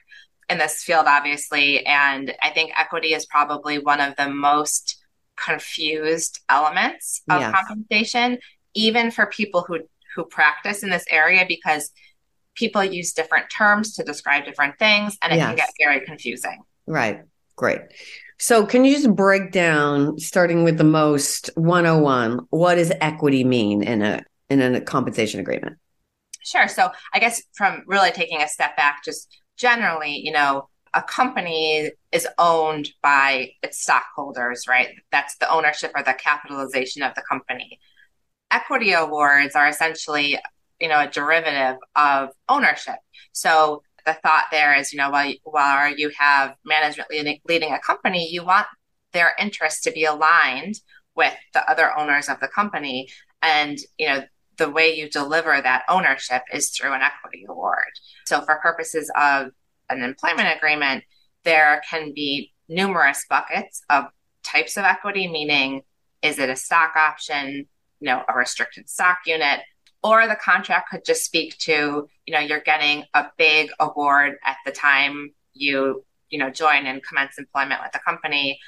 in 0.49 0.57
this 0.57 0.83
field, 0.83 1.05
obviously. 1.07 1.85
And 1.85 2.33
I 2.41 2.51
think 2.51 2.71
equity 2.77 3.13
is 3.13 3.25
probably 3.25 3.79
one 3.79 3.99
of 3.99 4.15
the 4.15 4.29
most 4.29 5.03
confused 5.35 6.39
elements 6.49 7.21
of 7.29 7.41
yes. 7.41 7.53
compensation, 7.53 8.37
even 8.73 9.11
for 9.11 9.25
people 9.25 9.65
who, 9.67 9.79
who 10.15 10.25
practice 10.25 10.83
in 10.83 10.89
this 10.89 11.05
area, 11.09 11.45
because 11.47 11.91
people 12.55 12.83
use 12.83 13.13
different 13.13 13.49
terms 13.49 13.95
to 13.95 14.03
describe 14.03 14.45
different 14.45 14.77
things 14.77 15.17
and 15.21 15.33
it 15.33 15.37
yes. 15.37 15.47
can 15.47 15.55
get 15.55 15.69
very 15.79 16.05
confusing. 16.05 16.61
Right. 16.85 17.21
Great. 17.55 17.81
So, 18.39 18.65
can 18.65 18.83
you 18.83 18.95
just 18.95 19.15
break 19.15 19.51
down, 19.51 20.19
starting 20.19 20.63
with 20.63 20.77
the 20.77 20.83
most 20.83 21.49
101, 21.55 22.39
what 22.49 22.75
does 22.75 22.91
equity 22.99 23.43
mean 23.43 23.83
in 23.83 24.01
a 24.01 24.21
in 24.49 24.61
a 24.61 24.81
compensation 24.81 25.39
agreement? 25.39 25.77
Sure. 26.43 26.67
So, 26.67 26.89
I 27.13 27.19
guess 27.19 27.41
from 27.53 27.83
really 27.87 28.11
taking 28.11 28.41
a 28.41 28.47
step 28.47 28.75
back, 28.75 29.03
just 29.05 29.39
generally, 29.55 30.17
you 30.17 30.31
know, 30.31 30.67
a 30.93 31.01
company 31.01 31.91
is 32.11 32.27
owned 32.37 32.89
by 33.01 33.51
its 33.61 33.81
stockholders, 33.81 34.65
right? 34.67 34.89
That's 35.11 35.37
the 35.37 35.49
ownership 35.49 35.91
or 35.95 36.03
the 36.03 36.13
capitalization 36.13 37.03
of 37.03 37.15
the 37.15 37.23
company. 37.27 37.79
Equity 38.53 38.93
awards 38.93 39.55
are 39.55 39.67
essentially 39.67 40.37
you 40.79 40.87
know 40.87 40.99
a 40.99 41.07
derivative 41.07 41.77
of 41.95 42.29
ownership. 42.49 42.95
So 43.31 43.83
the 44.05 44.13
thought 44.13 44.47
there 44.51 44.77
is 44.77 44.93
you 44.93 44.97
know 44.97 45.09
while 45.09 45.33
while 45.43 45.95
you 45.95 46.11
have 46.17 46.55
management 46.65 47.09
leading, 47.09 47.39
leading 47.47 47.73
a 47.73 47.79
company 47.79 48.29
you 48.31 48.45
want 48.45 48.67
their 49.13 49.33
interests 49.39 49.81
to 49.81 49.91
be 49.91 50.05
aligned 50.05 50.75
with 51.15 51.33
the 51.53 51.69
other 51.69 51.97
owners 51.97 52.29
of 52.29 52.39
the 52.39 52.47
company. 52.47 53.07
And 53.41 53.77
you 53.97 54.07
know 54.07 54.23
the 54.57 54.69
way 54.69 54.95
you 54.95 55.09
deliver 55.09 55.59
that 55.59 55.83
ownership 55.89 56.43
is 56.53 56.69
through 56.69 56.93
an 56.93 57.01
equity 57.01 57.45
award. 57.49 57.91
So 58.25 58.41
for 58.41 58.59
purposes 58.61 59.11
of 59.17 59.51
an 59.89 60.03
employment 60.03 60.55
agreement 60.55 61.03
there 61.43 61.81
can 61.89 62.13
be 62.13 62.51
numerous 62.69 63.25
buckets 63.29 63.81
of 63.89 64.05
types 64.43 64.77
of 64.77 64.83
equity 64.83 65.27
meaning 65.27 65.81
is 66.21 66.39
it 66.39 66.49
a 66.49 66.55
stock 66.55 66.95
option 66.95 67.67
you 68.03 68.09
know 68.09 68.21
a 68.27 68.35
restricted 68.35 68.89
stock 68.89 69.19
unit 69.25 69.61
or 70.03 70.27
the 70.27 70.35
contract 70.35 70.89
could 70.89 71.05
just 71.05 71.23
speak 71.23 71.57
to 71.59 72.07
you 72.25 72.33
know 72.33 72.39
you're 72.39 72.59
getting 72.59 73.05
a 73.13 73.27
big 73.37 73.69
award 73.79 74.33
at 74.43 74.57
the 74.65 74.71
time 74.71 75.31
you 75.53 76.03
you 76.29 76.37
know 76.37 76.49
join 76.49 76.85
and 76.85 77.01
commence 77.03 77.37
employment 77.37 77.79
with 77.81 77.93
the 77.93 77.99
company. 77.99 78.59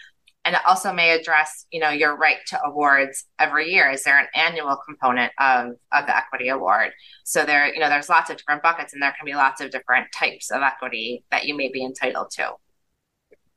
And 0.46 0.54
it 0.54 0.62
also 0.68 0.94
may 0.94 1.10
address 1.20 1.66
you 1.72 1.82
know 1.82 1.90
your 1.90 2.16
right 2.16 2.38
to 2.48 2.64
awards 2.64 3.26
every 3.40 3.72
year. 3.72 3.90
Is 3.92 4.04
there 4.04 4.18
an 4.18 4.28
annual 4.34 4.78
component 4.88 5.34
of 5.38 5.74
of 5.92 6.06
the 6.06 6.16
equity 6.16 6.48
award? 6.48 6.92
So 7.26 7.44
there 7.44 7.74
you 7.74 7.82
know 7.82 7.90
there's 7.90 8.08
lots 8.08 8.30
of 8.30 8.38
different 8.38 8.64
buckets 8.64 8.94
and 8.94 9.02
there 9.02 9.14
can 9.18 9.26
be 9.26 9.34
lots 9.34 9.60
of 9.60 9.70
different 9.70 10.08
types 10.14 10.50
of 10.50 10.62
equity 10.62 11.26
that 11.32 11.46
you 11.46 11.58
may 11.58 11.70
be 11.70 11.84
entitled 11.84 12.30
to 12.32 12.54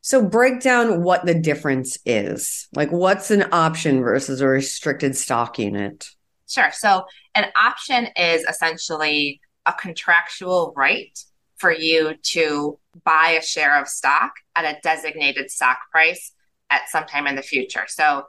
so 0.09 0.25
break 0.25 0.61
down 0.61 1.03
what 1.03 1.25
the 1.27 1.35
difference 1.35 1.99
is 2.05 2.69
like 2.75 2.91
what's 2.91 3.31
an 3.31 3.45
option 3.53 4.01
versus 4.03 4.41
a 4.41 4.47
restricted 4.47 5.17
stock 5.17 5.59
unit 5.59 6.11
Sure. 6.49 6.73
So 6.73 7.05
an 7.35 7.47
option 7.55 8.09
is 8.17 8.43
essentially 8.45 9.41
a 9.67 9.73
contractual 9.73 10.73
right 10.75 11.17
for 11.59 11.71
you 11.71 12.15
to 12.23 12.79
buy 13.05 13.37
a 13.39 13.43
share 13.43 13.81
of 13.81 13.87
stock 13.87 14.33
at 14.57 14.65
a 14.65 14.81
designated 14.83 15.51
stock 15.51 15.79
price 15.93 16.33
at 16.71 16.89
some 16.89 17.05
time 17.05 17.27
in 17.27 17.37
the 17.37 17.43
future. 17.43 17.85
So 17.87 18.25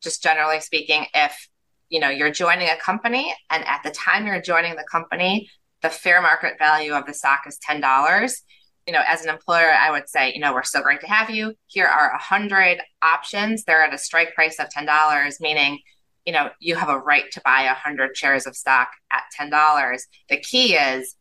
just 0.00 0.22
generally 0.22 0.60
speaking, 0.60 1.06
if 1.12 1.48
you 1.88 1.98
know 2.00 2.08
you're 2.08 2.30
joining 2.30 2.68
a 2.68 2.76
company 2.76 3.34
and 3.50 3.64
at 3.66 3.82
the 3.82 3.90
time 3.90 4.26
you're 4.26 4.40
joining 4.40 4.76
the 4.76 4.86
company, 4.90 5.48
the 5.82 5.90
fair 5.90 6.22
market 6.22 6.58
value 6.58 6.92
of 6.92 7.06
the 7.06 7.14
stock 7.14 7.42
is 7.46 7.58
ten 7.58 7.80
dollars. 7.80 8.42
You 8.86 8.92
know, 8.92 9.02
as 9.06 9.24
an 9.24 9.30
employer, 9.30 9.70
I 9.70 9.90
would 9.90 10.08
say, 10.08 10.32
you 10.32 10.40
know, 10.40 10.52
we're 10.54 10.62
so 10.62 10.80
great 10.80 11.00
to 11.00 11.08
have 11.08 11.30
you. 11.30 11.54
Here 11.66 11.86
are 11.86 12.12
a 12.12 12.18
hundred 12.18 12.78
options. 13.02 13.64
They're 13.64 13.84
at 13.84 13.94
a 13.94 13.98
strike 13.98 14.34
price 14.34 14.58
of 14.60 14.70
ten 14.70 14.86
dollars, 14.86 15.40
meaning 15.40 15.80
you 16.26 16.32
know, 16.32 16.50
you 16.58 16.74
have 16.74 16.88
a 16.88 16.98
right 16.98 17.30
to 17.30 17.40
buy 17.44 17.62
a 17.62 17.66
100 17.68 18.16
shares 18.16 18.46
of 18.46 18.56
stock 18.56 18.88
at 19.12 19.22
$10. 19.40 20.00
The 20.28 20.36
key 20.38 20.74
is 20.74 21.14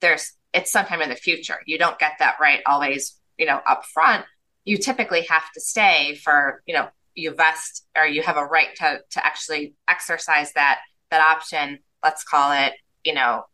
there's 0.00 0.32
it's 0.52 0.70
sometime 0.70 1.00
in 1.00 1.08
the 1.08 1.16
future. 1.16 1.60
You 1.66 1.78
don't 1.78 1.98
get 1.98 2.12
that 2.18 2.36
right 2.40 2.60
always, 2.66 3.18
you 3.38 3.46
know, 3.46 3.60
up 3.66 3.84
front. 3.86 4.26
You 4.64 4.76
typically 4.76 5.22
have 5.22 5.50
to 5.54 5.60
stay 5.60 6.16
for, 6.22 6.62
you 6.66 6.74
know, 6.74 6.88
you 7.14 7.34
vest 7.34 7.86
or 7.96 8.04
you 8.04 8.22
have 8.22 8.36
a 8.36 8.44
right 8.44 8.74
to 8.76 9.00
to 9.10 9.26
actually 9.26 9.74
exercise 9.88 10.52
that 10.52 10.80
that 11.10 11.22
option. 11.22 11.78
Let's 12.04 12.24
call 12.24 12.52
it, 12.52 12.74
you 13.04 13.14
know, 13.14 13.44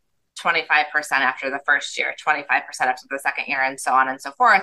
25% 0.42 0.85
after 1.12 1.51
the 1.51 1.61
first 1.66 1.99
year, 1.99 2.14
25% 2.27 2.51
after 2.81 3.07
the 3.11 3.18
second 3.18 3.46
year, 3.49 3.62
and 3.62 3.81
so 3.81 3.92
on 3.92 4.09
and 4.09 4.20
so 4.20 4.31
forth. 4.33 4.62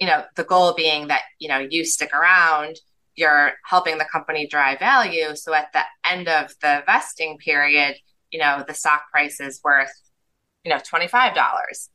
You 0.00 0.06
know, 0.06 0.24
the 0.36 0.44
goal 0.44 0.74
being 0.74 1.08
that, 1.08 1.22
you 1.38 1.48
know, 1.48 1.58
you 1.58 1.84
stick 1.84 2.12
around 2.12 2.76
you're 3.14 3.52
helping 3.64 3.98
the 3.98 4.04
company 4.04 4.46
drive 4.46 4.78
value. 4.78 5.34
So 5.34 5.54
at 5.54 5.72
the 5.72 5.82
end 6.04 6.28
of 6.28 6.52
the 6.60 6.82
vesting 6.86 7.38
period, 7.38 7.96
you 8.30 8.38
know, 8.38 8.64
the 8.66 8.74
stock 8.74 9.10
price 9.10 9.40
is 9.40 9.60
worth, 9.62 9.92
you 10.64 10.70
know, 10.70 10.78
$25 10.78 11.88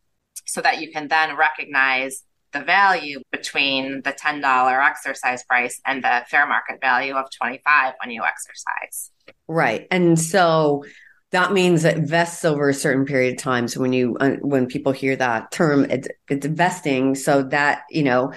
so 0.45 0.61
that 0.61 0.79
you 0.79 0.91
can 0.91 1.07
then 1.07 1.35
recognize 1.35 2.23
the 2.53 2.61
value 2.61 3.19
between 3.31 4.01
the 4.03 4.13
$10 4.13 4.87
exercise 4.87 5.43
price 5.43 5.81
and 5.85 6.03
the 6.03 6.23
fair 6.29 6.47
market 6.47 6.79
value 6.79 7.15
of 7.15 7.25
25 7.31 7.93
when 8.01 8.11
you 8.11 8.23
exercise. 8.23 9.11
Right. 9.47 9.87
And 9.91 10.19
so 10.19 10.85
that 11.31 11.51
means 11.51 11.83
it 11.83 11.97
vests 11.97 12.45
over 12.45 12.69
a 12.69 12.73
certain 12.73 13.05
period 13.05 13.33
of 13.33 13.39
time. 13.39 13.67
So 13.67 13.81
when 13.81 13.93
you, 13.93 14.15
uh, 14.19 14.37
when 14.41 14.67
people 14.67 14.91
hear 14.93 15.15
that 15.15 15.51
term, 15.51 15.85
it's, 15.85 16.07
it's 16.29 16.45
vesting. 16.45 17.15
So 17.15 17.43
that, 17.43 17.83
you 17.89 18.03
know, 18.03 18.33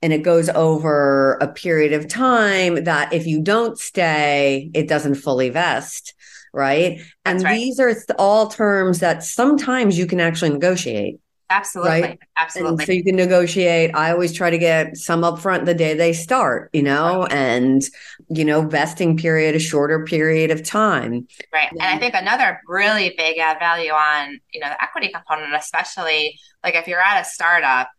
and 0.00 0.12
it 0.12 0.22
goes 0.22 0.48
over 0.48 1.34
a 1.40 1.48
period 1.48 1.92
of 1.92 2.08
time 2.08 2.84
that 2.84 3.12
if 3.12 3.26
you 3.26 3.42
don't 3.42 3.78
stay, 3.78 4.70
it 4.74 4.88
doesn't 4.88 5.16
fully 5.16 5.50
vest. 5.50 6.14
Right. 6.54 7.00
and 7.24 7.42
right. 7.42 7.54
these 7.54 7.80
are 7.80 7.94
all 8.18 8.48
terms 8.48 9.00
that 9.00 9.24
sometimes 9.24 9.96
you 9.96 10.06
can 10.06 10.20
actually 10.20 10.50
negotiate. 10.50 11.18
Absolutely. 11.52 12.00
Right? 12.00 12.18
Absolutely. 12.38 12.72
And 12.72 12.86
so 12.86 12.92
you 12.92 13.04
can 13.04 13.16
negotiate. 13.16 13.94
I 13.94 14.10
always 14.10 14.32
try 14.32 14.48
to 14.48 14.56
get 14.56 14.96
some 14.96 15.20
upfront 15.20 15.66
the 15.66 15.74
day 15.74 15.92
they 15.92 16.14
start, 16.14 16.70
you 16.72 16.82
know, 16.82 17.22
right. 17.22 17.32
and, 17.32 17.82
you 18.30 18.44
know, 18.44 18.62
vesting 18.62 19.18
period, 19.18 19.54
a 19.54 19.58
shorter 19.58 20.04
period 20.04 20.50
of 20.50 20.64
time. 20.64 21.28
Right. 21.52 21.70
And 21.70 21.82
I 21.82 21.98
think 21.98 22.14
another 22.14 22.60
really 22.66 23.14
big 23.18 23.36
add 23.38 23.58
value 23.58 23.92
on, 23.92 24.40
you 24.52 24.60
know, 24.60 24.68
the 24.68 24.82
equity 24.82 25.08
component, 25.08 25.54
especially 25.54 26.38
like 26.64 26.74
if 26.74 26.88
you're 26.88 27.00
at 27.00 27.20
a 27.20 27.24
startup, 27.24 27.90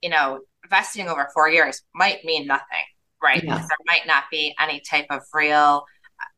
you 0.00 0.08
know, 0.08 0.40
vesting 0.70 1.08
over 1.08 1.28
four 1.34 1.48
years 1.48 1.82
might 1.92 2.24
mean 2.24 2.46
nothing, 2.46 2.84
right? 3.20 3.42
Yeah. 3.42 3.56
There 3.56 3.78
might 3.86 4.06
not 4.06 4.24
be 4.30 4.54
any 4.60 4.80
type 4.88 5.06
of 5.10 5.22
real, 5.34 5.84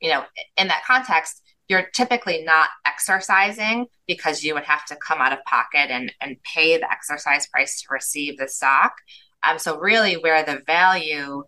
you 0.01 0.09
know, 0.09 0.25
in 0.57 0.69
that 0.69 0.85
context, 0.87 1.43
you're 1.69 1.89
typically 1.95 2.43
not 2.45 2.69
exercising 2.93 3.87
because 4.07 4.43
you 4.43 4.55
would 4.55 4.65
have 4.65 4.85
to 4.87 4.97
come 4.97 5.21
out 5.21 5.33
of 5.33 5.45
pocket 5.45 5.91
and, 5.91 6.13
and 6.21 6.37
pay 6.43 6.77
the 6.79 6.91
exercise 6.91 7.47
price 7.47 7.83
to 7.83 7.89
receive 7.91 8.39
the 8.39 8.49
stock. 8.49 8.93
Um, 9.43 9.59
so 9.59 9.79
really 9.79 10.15
where 10.15 10.45
the 10.45 10.63
value 10.67 11.45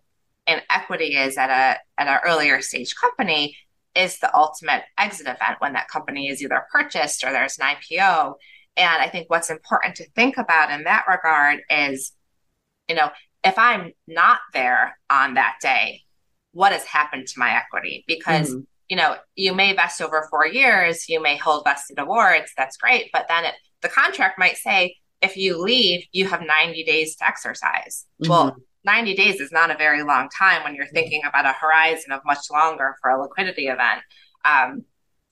in 0.47 0.61
equity 0.69 1.15
is 1.15 1.37
at 1.37 1.49
a 1.49 1.79
at 1.99 2.07
an 2.07 2.19
earlier 2.25 2.61
stage 2.61 2.95
company 2.95 3.57
is 3.95 4.19
the 4.19 4.35
ultimate 4.35 4.83
exit 4.97 5.27
event 5.27 5.59
when 5.59 5.73
that 5.73 5.87
company 5.87 6.27
is 6.27 6.41
either 6.41 6.67
purchased 6.71 7.23
or 7.23 7.31
there's 7.31 7.57
an 7.57 7.65
IPO. 7.65 8.35
And 8.77 9.01
I 9.01 9.07
think 9.07 9.29
what's 9.29 9.49
important 9.49 9.95
to 9.95 10.09
think 10.11 10.37
about 10.37 10.71
in 10.71 10.83
that 10.83 11.05
regard 11.07 11.61
is 11.69 12.11
you 12.89 12.95
know, 12.95 13.09
if 13.43 13.57
I'm 13.57 13.93
not 14.07 14.39
there 14.53 14.97
on 15.09 15.35
that 15.35 15.57
day, 15.61 16.01
what 16.51 16.71
has 16.71 16.83
happened 16.83 17.27
to 17.27 17.39
my 17.39 17.55
equity? 17.55 18.03
Because, 18.07 18.49
mm-hmm. 18.49 18.61
You 18.89 18.97
know, 18.97 19.15
you 19.35 19.53
may 19.53 19.73
vest 19.73 20.01
over 20.01 20.27
four 20.29 20.45
years, 20.45 21.09
you 21.09 21.21
may 21.21 21.37
hold 21.37 21.63
vested 21.65 21.99
awards, 21.99 22.51
that's 22.55 22.77
great. 22.77 23.09
But 23.11 23.25
then 23.27 23.45
it, 23.45 23.55
the 23.81 23.89
contract 23.89 24.37
might 24.37 24.57
say, 24.57 24.97
if 25.21 25.37
you 25.37 25.61
leave, 25.61 26.05
you 26.11 26.27
have 26.27 26.41
90 26.45 26.83
days 26.83 27.15
to 27.17 27.27
exercise. 27.27 28.05
Mm-hmm. 28.21 28.29
Well, 28.29 28.55
90 28.83 29.15
days 29.15 29.41
is 29.41 29.51
not 29.51 29.71
a 29.71 29.77
very 29.77 30.03
long 30.03 30.29
time 30.29 30.63
when 30.63 30.75
you're 30.75 30.85
thinking 30.87 31.21
about 31.27 31.45
a 31.45 31.53
horizon 31.53 32.11
of 32.11 32.21
much 32.25 32.51
longer 32.51 32.95
for 33.01 33.09
a 33.09 33.21
liquidity 33.21 33.67
event. 33.67 34.01
Um, 34.43 34.85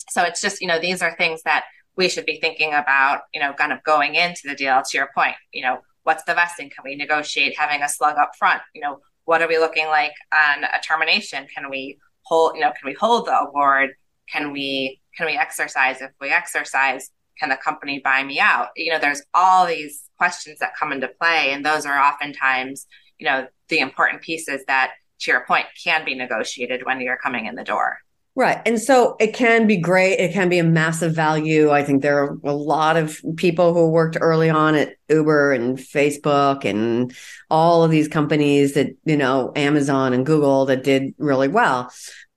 so 0.09 0.23
it's 0.23 0.41
just, 0.41 0.61
you 0.61 0.67
know, 0.67 0.79
these 0.79 1.01
are 1.01 1.15
things 1.15 1.43
that 1.43 1.65
we 1.95 2.09
should 2.09 2.25
be 2.25 2.39
thinking 2.39 2.73
about, 2.73 3.21
you 3.33 3.39
know, 3.39 3.53
kind 3.53 3.71
of 3.71 3.83
going 3.83 4.15
into 4.15 4.41
the 4.45 4.55
deal 4.55 4.81
to 4.81 4.97
your 4.97 5.09
point, 5.15 5.35
you 5.51 5.61
know, 5.61 5.79
what's 6.03 6.23
the 6.23 6.33
vesting? 6.33 6.69
Can 6.69 6.83
we 6.83 6.95
negotiate 6.95 7.57
having 7.57 7.81
a 7.83 7.89
slug 7.89 8.17
up 8.17 8.31
front? 8.37 8.61
You 8.73 8.81
know, 8.81 8.99
what 9.25 9.41
are 9.41 9.47
we 9.47 9.57
looking 9.57 9.87
like 9.87 10.13
on 10.33 10.63
a 10.63 10.81
termination? 10.83 11.47
Can 11.55 11.69
we 11.69 11.97
hold, 12.23 12.55
you 12.55 12.61
know, 12.61 12.71
can 12.71 12.85
we 12.85 12.93
hold 12.93 13.27
the 13.27 13.37
award? 13.37 13.91
Can 14.31 14.51
we, 14.51 15.01
can 15.15 15.25
we 15.25 15.37
exercise? 15.37 16.01
If 16.01 16.11
we 16.19 16.29
exercise, 16.29 17.11
can 17.39 17.49
the 17.49 17.57
company 17.57 17.99
buy 17.99 18.23
me 18.23 18.39
out? 18.39 18.69
You 18.75 18.91
know, 18.91 18.99
there's 18.99 19.21
all 19.33 19.65
these 19.65 20.09
questions 20.17 20.59
that 20.59 20.75
come 20.75 20.91
into 20.91 21.07
play. 21.07 21.51
And 21.51 21.65
those 21.65 21.85
are 21.85 21.99
oftentimes, 21.99 22.87
you 23.17 23.25
know, 23.25 23.47
the 23.69 23.79
important 23.79 24.21
pieces 24.21 24.63
that, 24.67 24.93
to 25.19 25.31
your 25.31 25.45
point, 25.45 25.65
can 25.81 26.05
be 26.05 26.15
negotiated 26.15 26.85
when 26.85 27.01
you're 27.01 27.17
coming 27.17 27.45
in 27.45 27.55
the 27.55 27.63
door. 27.63 27.99
Right. 28.35 28.59
And 28.65 28.81
so 28.81 29.15
it 29.19 29.35
can 29.35 29.67
be 29.67 29.77
great. 29.77 30.15
It 30.15 30.33
can 30.33 30.49
be 30.49 30.57
a 30.57 30.63
massive 30.63 31.13
value. 31.13 31.69
I 31.69 31.83
think 31.83 32.01
there 32.01 32.17
are 32.17 32.37
a 32.43 32.55
lot 32.55 32.97
of 32.97 33.21
people 33.35 33.75
who 33.75 33.91
worked 33.91 34.17
early 34.19 34.49
on 34.49 34.73
at 34.73 34.95
Uber 35.07 35.51
and 35.51 35.77
Facebook 35.77 36.65
and 36.65 37.15
all 37.51 37.83
of 37.83 37.91
these 37.91 38.07
companies 38.07 38.73
that, 38.73 38.87
you 39.05 39.17
know, 39.17 39.51
Amazon 39.55 40.13
and 40.13 40.25
Google 40.25 40.65
that 40.65 40.83
did 40.83 41.13
really 41.19 41.47
well. 41.47 41.91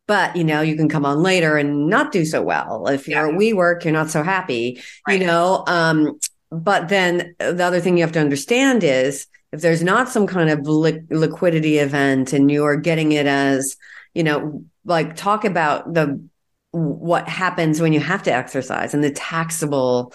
But, 0.07 0.37
you 0.37 0.45
know, 0.45 0.61
you 0.61 0.77
can 0.77 0.91
come 0.91 1.07
on 1.07 1.23
later 1.23 1.57
and 1.57 1.89
not 1.89 2.13
do 2.13 2.27
so 2.27 2.43
well. 2.43 2.87
If 2.89 3.09
you're 3.09 3.27
yeah. 3.27 3.33
at 3.33 3.41
WeWork, 3.41 3.85
you're 3.85 3.93
not 3.93 4.11
so 4.11 4.23
happy, 4.23 4.83
right. 5.09 5.19
you 5.19 5.27
know. 5.27 5.65
Um, 5.67 6.19
but 6.51 6.91
then 6.91 7.35
the 7.39 7.65
other 7.65 7.81
thing 7.81 7.97
you 7.97 8.05
have 8.05 8.13
to 8.13 8.21
understand 8.21 8.85
is 8.85 9.27
if 9.51 9.63
there's 9.63 9.83
not 9.83 10.11
some 10.11 10.27
kind 10.27 10.51
of 10.51 10.69
li- 10.69 11.03
liquidity 11.11 11.79
event 11.79 12.35
and 12.35 12.51
you're 12.51 12.77
getting 12.77 13.13
it 13.13 13.27
as, 13.27 13.77
you 14.13 14.23
know, 14.23 14.63
like 14.87 15.17
talk 15.17 15.45
about 15.45 15.93
the 15.93 16.27
what 16.73 17.29
happens 17.29 17.81
when 17.81 17.93
you 17.93 18.01
have 18.01 18.23
to 18.25 18.33
exercise 18.33 18.95
and 18.95 19.03
the 19.03 19.11
taxable, 19.11 20.13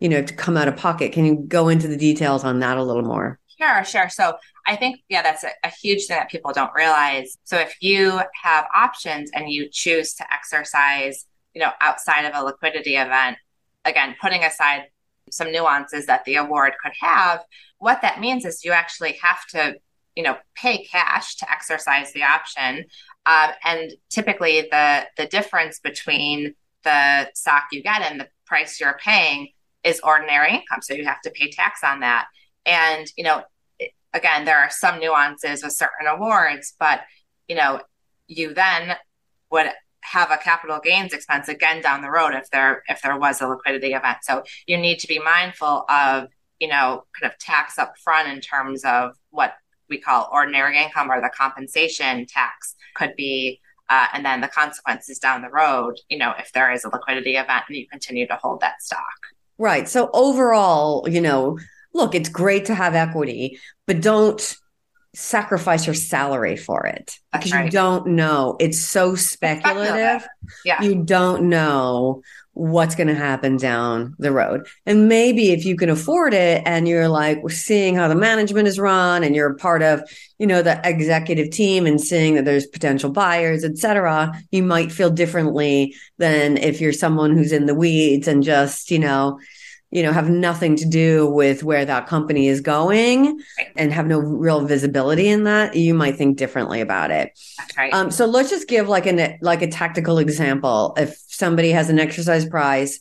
you 0.00 0.08
know, 0.08 0.22
to 0.22 0.34
come 0.34 0.56
out 0.56 0.68
of 0.68 0.76
pocket. 0.76 1.12
Can 1.12 1.24
you 1.24 1.36
go 1.36 1.68
into 1.68 1.88
the 1.88 1.96
details 1.96 2.44
on 2.44 2.60
that 2.60 2.78
a 2.78 2.82
little 2.82 3.02
more? 3.02 3.38
Sure, 3.60 3.84
sure. 3.84 4.08
So 4.08 4.36
I 4.66 4.76
think, 4.76 5.00
yeah, 5.08 5.22
that's 5.22 5.44
a, 5.44 5.50
a, 5.64 5.70
huge 5.70 6.06
thing 6.06 6.16
that 6.16 6.30
people 6.30 6.52
don't 6.52 6.72
realize. 6.74 7.36
So 7.44 7.58
if 7.58 7.74
you 7.80 8.20
have 8.42 8.66
options 8.74 9.30
and 9.34 9.50
you 9.50 9.68
choose 9.70 10.14
to 10.14 10.32
exercise, 10.32 11.26
you 11.54 11.60
know, 11.60 11.72
outside 11.80 12.24
of 12.24 12.32
a 12.34 12.44
liquidity 12.44 12.96
event, 12.96 13.36
again, 13.84 14.14
putting 14.20 14.44
aside 14.44 14.84
some 15.30 15.50
nuances 15.50 16.06
that 16.06 16.24
the 16.24 16.36
award 16.36 16.74
could 16.82 16.92
have, 17.00 17.42
what 17.78 18.00
that 18.02 18.20
means 18.20 18.44
is 18.44 18.64
you 18.64 18.70
actually 18.72 19.18
have 19.20 19.44
to, 19.46 19.74
you 20.14 20.22
know, 20.22 20.36
pay 20.54 20.84
cash 20.84 21.36
to 21.36 21.50
exercise 21.50 22.12
the 22.12 22.22
option. 22.22 22.84
Um, 23.28 23.50
and 23.62 23.92
typically, 24.08 24.62
the 24.70 25.06
the 25.18 25.26
difference 25.26 25.78
between 25.78 26.54
the 26.82 27.30
stock 27.34 27.64
you 27.70 27.82
get 27.82 28.00
and 28.00 28.20
the 28.20 28.28
price 28.46 28.80
you're 28.80 28.98
paying 29.04 29.48
is 29.84 30.00
ordinary 30.00 30.50
income, 30.54 30.80
so 30.80 30.94
you 30.94 31.04
have 31.04 31.20
to 31.20 31.30
pay 31.30 31.50
tax 31.50 31.84
on 31.84 32.00
that. 32.00 32.26
And 32.64 33.06
you 33.18 33.24
know, 33.24 33.42
again, 34.14 34.46
there 34.46 34.58
are 34.58 34.70
some 34.70 34.98
nuances 34.98 35.62
with 35.62 35.74
certain 35.74 36.06
awards, 36.06 36.74
but 36.80 37.02
you 37.48 37.56
know, 37.56 37.80
you 38.28 38.54
then 38.54 38.96
would 39.50 39.70
have 40.00 40.30
a 40.30 40.38
capital 40.38 40.80
gains 40.82 41.12
expense 41.12 41.48
again 41.48 41.82
down 41.82 42.00
the 42.00 42.10
road 42.10 42.32
if 42.34 42.48
there 42.50 42.82
if 42.88 43.02
there 43.02 43.18
was 43.18 43.42
a 43.42 43.46
liquidity 43.46 43.92
event. 43.92 44.18
So 44.22 44.42
you 44.66 44.78
need 44.78 45.00
to 45.00 45.06
be 45.06 45.18
mindful 45.18 45.84
of 45.90 46.28
you 46.60 46.68
know 46.68 47.04
kind 47.20 47.30
of 47.30 47.38
tax 47.38 47.78
up 47.78 47.92
front 48.02 48.28
in 48.28 48.40
terms 48.40 48.84
of 48.86 49.16
what 49.30 49.52
we 49.88 49.98
call 49.98 50.28
ordinary 50.32 50.82
income 50.82 51.10
or 51.10 51.20
the 51.20 51.30
compensation 51.36 52.26
tax 52.26 52.74
could 52.94 53.14
be 53.16 53.60
uh, 53.90 54.06
and 54.12 54.24
then 54.24 54.40
the 54.40 54.48
consequences 54.48 55.18
down 55.18 55.42
the 55.42 55.48
road 55.48 55.94
you 56.08 56.18
know 56.18 56.32
if 56.38 56.52
there 56.52 56.70
is 56.72 56.84
a 56.84 56.88
liquidity 56.88 57.36
event 57.36 57.64
and 57.68 57.76
you 57.76 57.86
continue 57.88 58.26
to 58.26 58.36
hold 58.36 58.60
that 58.60 58.82
stock. 58.82 59.02
Right. 59.56 59.88
So 59.88 60.10
overall 60.12 61.08
you 61.08 61.20
know 61.20 61.58
look 61.94 62.14
it's 62.14 62.28
great 62.28 62.66
to 62.66 62.74
have 62.74 62.94
equity 62.94 63.58
but 63.86 64.00
don't 64.00 64.56
sacrifice 65.14 65.86
your 65.86 65.94
salary 65.94 66.56
for 66.56 66.86
it 66.86 67.18
That's 67.32 67.44
because 67.44 67.52
right. 67.52 67.64
you 67.64 67.70
don't 67.70 68.08
know. 68.08 68.56
It's 68.60 68.78
so 68.78 69.14
speculative. 69.14 69.86
speculative. 69.86 70.28
Yeah. 70.64 70.82
You 70.82 71.02
don't 71.02 71.48
know 71.48 72.22
what's 72.52 72.96
going 72.96 73.06
to 73.06 73.14
happen 73.14 73.56
down 73.56 74.16
the 74.18 74.32
road. 74.32 74.66
And 74.84 75.08
maybe 75.08 75.50
if 75.50 75.64
you 75.64 75.76
can 75.76 75.90
afford 75.90 76.34
it 76.34 76.62
and 76.66 76.88
you're 76.88 77.08
like 77.08 77.38
seeing 77.50 77.94
how 77.94 78.08
the 78.08 78.16
management 78.16 78.66
is 78.66 78.80
run 78.80 79.22
and 79.22 79.36
you're 79.36 79.54
part 79.54 79.82
of, 79.82 80.02
you 80.38 80.46
know, 80.46 80.60
the 80.62 80.80
executive 80.82 81.50
team 81.50 81.86
and 81.86 82.00
seeing 82.00 82.34
that 82.34 82.44
there's 82.44 82.66
potential 82.66 83.10
buyers, 83.10 83.62
et 83.62 83.78
cetera, 83.78 84.32
you 84.50 84.64
might 84.64 84.90
feel 84.90 85.10
differently 85.10 85.94
than 86.18 86.56
if 86.56 86.80
you're 86.80 86.92
someone 86.92 87.36
who's 87.36 87.52
in 87.52 87.66
the 87.66 87.74
weeds 87.74 88.26
and 88.26 88.42
just, 88.42 88.90
you 88.90 88.98
know, 88.98 89.38
you 89.90 90.02
know 90.02 90.12
have 90.12 90.28
nothing 90.28 90.76
to 90.76 90.86
do 90.86 91.26
with 91.26 91.62
where 91.62 91.84
that 91.84 92.06
company 92.06 92.48
is 92.48 92.60
going 92.60 93.40
and 93.76 93.92
have 93.92 94.06
no 94.06 94.18
real 94.18 94.64
visibility 94.64 95.28
in 95.28 95.44
that 95.44 95.74
you 95.74 95.94
might 95.94 96.16
think 96.16 96.36
differently 96.36 96.80
about 96.80 97.10
it 97.10 97.38
right. 97.76 97.92
um, 97.92 98.10
so 98.10 98.26
let's 98.26 98.50
just 98.50 98.68
give 98.68 98.88
like 98.88 99.06
an 99.06 99.38
like 99.40 99.62
a 99.62 99.68
tactical 99.68 100.18
example 100.18 100.94
if 100.96 101.16
somebody 101.28 101.70
has 101.70 101.88
an 101.88 101.98
exercise 101.98 102.46
price 102.46 103.00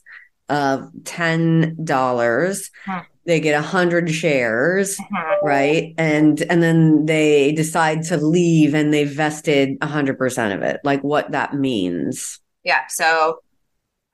of 0.49 0.89
ten 1.03 1.75
dollars 1.83 2.71
hmm. 2.85 2.99
they 3.25 3.39
get 3.39 3.57
a 3.57 3.61
hundred 3.61 4.09
shares 4.09 4.97
hmm. 4.97 5.45
right 5.45 5.93
and 5.97 6.41
and 6.43 6.63
then 6.63 7.05
they 7.05 7.51
decide 7.51 8.03
to 8.03 8.17
leave 8.17 8.73
and 8.73 8.93
they 8.93 9.03
vested 9.03 9.77
a 9.81 9.87
hundred 9.87 10.17
percent 10.17 10.53
of 10.53 10.61
it 10.61 10.79
like 10.85 11.03
what 11.03 11.31
that 11.31 11.53
means 11.53 12.39
yeah 12.63 12.83
so 12.87 13.39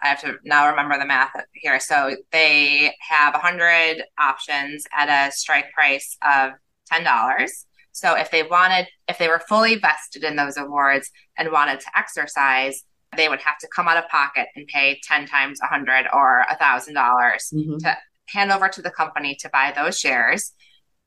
I 0.03 0.07
have 0.07 0.21
to 0.21 0.35
now 0.43 0.69
remember 0.69 0.99
the 0.99 1.05
math 1.05 1.31
here. 1.53 1.79
So 1.79 2.15
they 2.31 2.93
have 2.99 3.33
100 3.33 4.03
options 4.19 4.85
at 4.95 5.09
a 5.09 5.31
strike 5.31 5.71
price 5.71 6.17
of 6.21 6.51
$10. 6.91 7.47
So 7.93 8.15
if 8.15 8.29
they 8.29 8.43
wanted, 8.43 8.87
if 9.07 9.17
they 9.17 9.29
were 9.29 9.41
fully 9.47 9.75
vested 9.75 10.23
in 10.23 10.35
those 10.35 10.57
awards 10.57 11.09
and 11.37 11.51
wanted 11.51 11.79
to 11.79 11.97
exercise, 11.97 12.83
they 13.15 13.29
would 13.29 13.39
have 13.39 13.57
to 13.59 13.67
come 13.73 13.87
out 13.87 13.97
of 13.97 14.09
pocket 14.09 14.47
and 14.55 14.67
pay 14.67 14.99
10 15.03 15.27
times 15.27 15.59
100 15.61 16.07
or 16.11 16.43
$1,000 16.51 16.93
mm-hmm. 16.93 17.77
to 17.77 17.97
hand 18.27 18.51
over 18.51 18.67
to 18.67 18.81
the 18.81 18.91
company 18.91 19.35
to 19.39 19.49
buy 19.49 19.71
those 19.75 19.97
shares. 19.97 20.53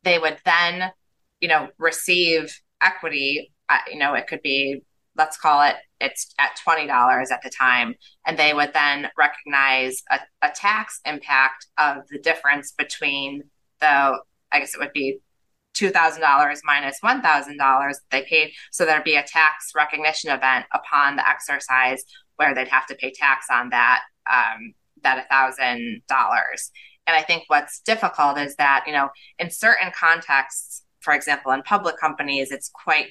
They 0.05 0.19
would 0.19 0.39
then, 0.45 0.91
you 1.41 1.49
know, 1.49 1.69
receive 1.79 2.59
equity. 2.81 3.53
Uh, 3.69 3.79
you 3.91 3.99
know, 3.99 4.15
it 4.15 4.27
could 4.29 4.43
be 4.43 4.83
let's 5.17 5.37
call 5.37 5.63
it 5.63 5.77
it's 6.01 6.35
at 6.39 6.59
$20 6.67 6.89
at 7.31 7.43
the 7.43 7.51
time. 7.51 7.95
And 8.27 8.39
they 8.39 8.53
would 8.53 8.75
then 8.75 9.09
recognize 9.17 10.03
a, 10.11 10.21
a 10.43 10.51
tax 10.55 11.01
impact 11.07 11.67
of 11.79 12.07
the 12.11 12.19
difference 12.19 12.73
between 12.73 13.45
the 13.81 14.19
i 14.53 14.59
guess 14.59 14.75
it 14.75 14.81
would 14.81 14.93
be 14.93 15.19
$2000 15.75 16.59
minus 16.65 16.99
$1000 17.05 17.95
they 18.11 18.23
paid. 18.23 18.53
So 18.71 18.85
there'd 18.85 19.05
be 19.05 19.17
a 19.17 19.23
tax 19.23 19.73
recognition 19.77 20.31
event 20.31 20.65
upon 20.73 21.17
the 21.17 21.29
exercise 21.29 22.03
where 22.37 22.55
they'd 22.55 22.69
have 22.69 22.87
to 22.87 22.95
pay 22.95 23.13
tax 23.13 23.47
on 23.51 23.71
that 23.71 24.03
um, 24.31 24.75
that 25.03 25.29
$1000 25.31 26.01
and 27.07 27.17
i 27.17 27.23
think 27.23 27.45
what's 27.49 27.81
difficult 27.81 28.39
is 28.39 28.57
that 28.57 28.85
you 28.87 28.93
know 28.93 29.09
in 29.39 29.51
certain 29.51 29.91
contexts 29.93 30.83
for 31.01 31.15
example 31.15 31.53
in 31.53 31.63
public 31.63 31.99
companies 31.99 32.51
it's 32.51 32.71
quite 32.71 33.09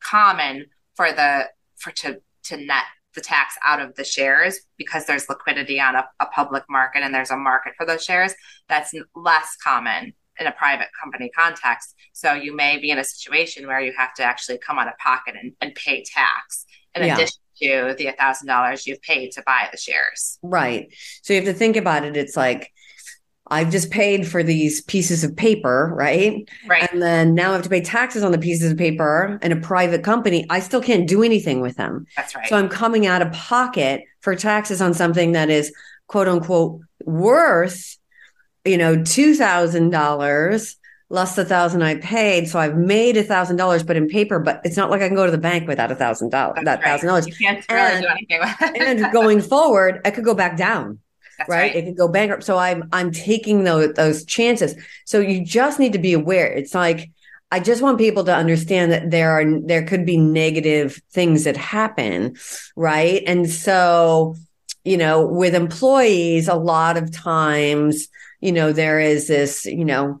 common 0.00 0.66
for 0.94 1.12
the 1.12 1.48
for 1.76 1.90
to 1.92 2.20
to 2.44 2.56
net 2.56 2.84
the 3.14 3.20
tax 3.20 3.56
out 3.64 3.80
of 3.80 3.94
the 3.94 4.04
shares 4.04 4.60
because 4.76 5.06
there's 5.06 5.28
liquidity 5.28 5.80
on 5.80 5.94
a, 5.94 6.04
a 6.20 6.26
public 6.26 6.64
market 6.68 7.02
and 7.02 7.14
there's 7.14 7.30
a 7.30 7.36
market 7.36 7.72
for 7.76 7.86
those 7.86 8.04
shares 8.04 8.34
that's 8.68 8.92
less 9.14 9.56
common 9.62 10.12
in 10.40 10.46
a 10.46 10.52
private 10.52 10.88
company 11.00 11.30
context. 11.36 11.94
So 12.12 12.32
you 12.32 12.54
may 12.54 12.78
be 12.78 12.90
in 12.90 12.98
a 12.98 13.04
situation 13.04 13.66
where 13.66 13.80
you 13.80 13.92
have 13.96 14.14
to 14.14 14.24
actually 14.24 14.58
come 14.58 14.78
out 14.78 14.88
of 14.88 14.98
pocket 14.98 15.36
and, 15.40 15.52
and 15.60 15.74
pay 15.74 16.02
tax 16.02 16.66
in 16.94 17.04
yeah. 17.04 17.14
addition 17.14 17.40
to 17.62 17.94
the 17.96 18.06
$1000 18.06 18.86
you've 18.86 19.02
paid 19.02 19.30
to 19.32 19.42
buy 19.46 19.68
the 19.70 19.78
shares. 19.78 20.38
Right. 20.42 20.92
So 21.22 21.32
you 21.32 21.40
have 21.40 21.48
to 21.48 21.54
think 21.56 21.76
about 21.76 22.04
it 22.04 22.16
it's 22.16 22.36
like 22.36 22.72
I've 23.48 23.70
just 23.70 23.90
paid 23.90 24.26
for 24.26 24.42
these 24.42 24.80
pieces 24.82 25.22
of 25.22 25.36
paper, 25.36 25.92
right? 25.94 26.48
Right. 26.66 26.90
And 26.90 27.02
then 27.02 27.34
now 27.34 27.50
I 27.50 27.52
have 27.54 27.62
to 27.62 27.68
pay 27.68 27.82
taxes 27.82 28.22
on 28.22 28.32
the 28.32 28.38
pieces 28.38 28.72
of 28.72 28.78
paper 28.78 29.38
in 29.42 29.52
a 29.52 29.56
private 29.56 30.02
company. 30.02 30.46
I 30.48 30.60
still 30.60 30.80
can't 30.80 31.06
do 31.06 31.22
anything 31.22 31.60
with 31.60 31.76
them. 31.76 32.06
That's 32.16 32.34
right. 32.34 32.48
So 32.48 32.56
I'm 32.56 32.70
coming 32.70 33.06
out 33.06 33.20
of 33.20 33.32
pocket 33.32 34.02
for 34.20 34.34
taxes 34.34 34.80
on 34.80 34.94
something 34.94 35.32
that 35.32 35.50
is 35.50 35.72
quote 36.06 36.26
unquote 36.26 36.80
worth, 37.04 37.98
you 38.64 38.78
know, 38.78 38.96
$2,000 38.96 40.74
less 41.10 41.36
the 41.36 41.44
thousand 41.44 41.82
I 41.82 41.96
paid. 41.96 42.48
So 42.48 42.58
I've 42.58 42.76
made 42.76 43.16
a 43.16 43.22
thousand 43.22 43.56
dollars, 43.56 43.82
but 43.82 43.96
in 43.96 44.08
paper, 44.08 44.38
but 44.40 44.60
it's 44.64 44.76
not 44.76 44.90
like 44.90 45.02
I 45.02 45.06
can 45.06 45.16
go 45.16 45.26
to 45.26 45.30
the 45.30 45.38
bank 45.38 45.68
without 45.68 45.92
a 45.92 45.94
thousand 45.94 46.30
dollars, 46.30 46.58
that 46.64 46.82
thousand 46.82 47.08
dollars. 47.08 47.26
You 47.26 47.34
can't 47.34 47.64
really 47.70 47.80
and, 47.80 48.02
do 48.02 48.08
anything 48.08 48.40
with 48.40 48.82
and 49.04 49.12
going 49.12 49.40
forward, 49.40 50.00
I 50.04 50.10
could 50.10 50.24
go 50.24 50.34
back 50.34 50.56
down. 50.56 50.98
That's 51.38 51.48
right? 51.48 51.74
right? 51.74 51.76
It 51.76 51.84
could 51.84 51.96
go 51.96 52.08
bankrupt. 52.08 52.44
So 52.44 52.58
I'm 52.58 52.88
I'm 52.92 53.10
taking 53.10 53.64
those 53.64 53.94
those 53.94 54.24
chances. 54.24 54.74
So 55.04 55.20
you 55.20 55.44
just 55.44 55.78
need 55.78 55.92
to 55.92 55.98
be 55.98 56.12
aware. 56.12 56.52
It's 56.52 56.74
like 56.74 57.10
I 57.50 57.60
just 57.60 57.82
want 57.82 57.98
people 57.98 58.24
to 58.24 58.34
understand 58.34 58.90
that 58.90 59.10
there 59.10 59.30
are 59.30 59.60
there 59.60 59.84
could 59.84 60.04
be 60.04 60.16
negative 60.16 61.00
things 61.12 61.44
that 61.44 61.56
happen, 61.56 62.36
right? 62.74 63.22
And 63.26 63.48
so, 63.48 64.34
you 64.84 64.96
know, 64.96 65.24
with 65.24 65.54
employees, 65.54 66.48
a 66.48 66.56
lot 66.56 66.96
of 66.96 67.12
times, 67.12 68.08
you 68.40 68.50
know, 68.50 68.72
there 68.72 68.98
is 68.98 69.28
this, 69.28 69.66
you 69.66 69.84
know, 69.84 70.18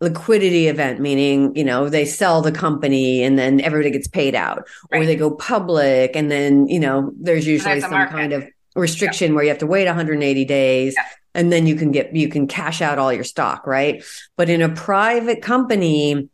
liquidity 0.00 0.68
event, 0.68 1.00
meaning, 1.00 1.54
you 1.54 1.64
know, 1.64 1.88
they 1.90 2.06
sell 2.06 2.40
the 2.40 2.52
company 2.52 3.22
and 3.22 3.38
then 3.38 3.60
everybody 3.60 3.90
gets 3.90 4.08
paid 4.08 4.34
out, 4.34 4.66
right. 4.90 5.02
or 5.02 5.06
they 5.06 5.16
go 5.16 5.30
public 5.30 6.16
and 6.16 6.30
then, 6.30 6.66
you 6.66 6.80
know, 6.80 7.12
there's 7.20 7.46
usually 7.46 7.80
there's 7.80 7.90
some 7.90 8.08
kind 8.08 8.32
of 8.32 8.48
restriction 8.76 9.30
yeah. 9.30 9.34
where 9.34 9.44
you 9.44 9.50
have 9.50 9.58
to 9.58 9.66
wait 9.66 9.86
180 9.86 10.44
days. 10.44 10.94
Yeah 10.96 11.04
and 11.32 11.52
then 11.52 11.64
you 11.64 11.76
can 11.76 11.92
get 11.92 12.12
you 12.12 12.28
can 12.28 12.48
cash 12.48 12.82
out 12.82 12.98
all 12.98 13.12
your 13.12 13.22
stock 13.22 13.64
right 13.64 14.02
but 14.36 14.50
in 14.50 14.60
a 14.60 14.68
private 14.68 15.40
company 15.40 16.28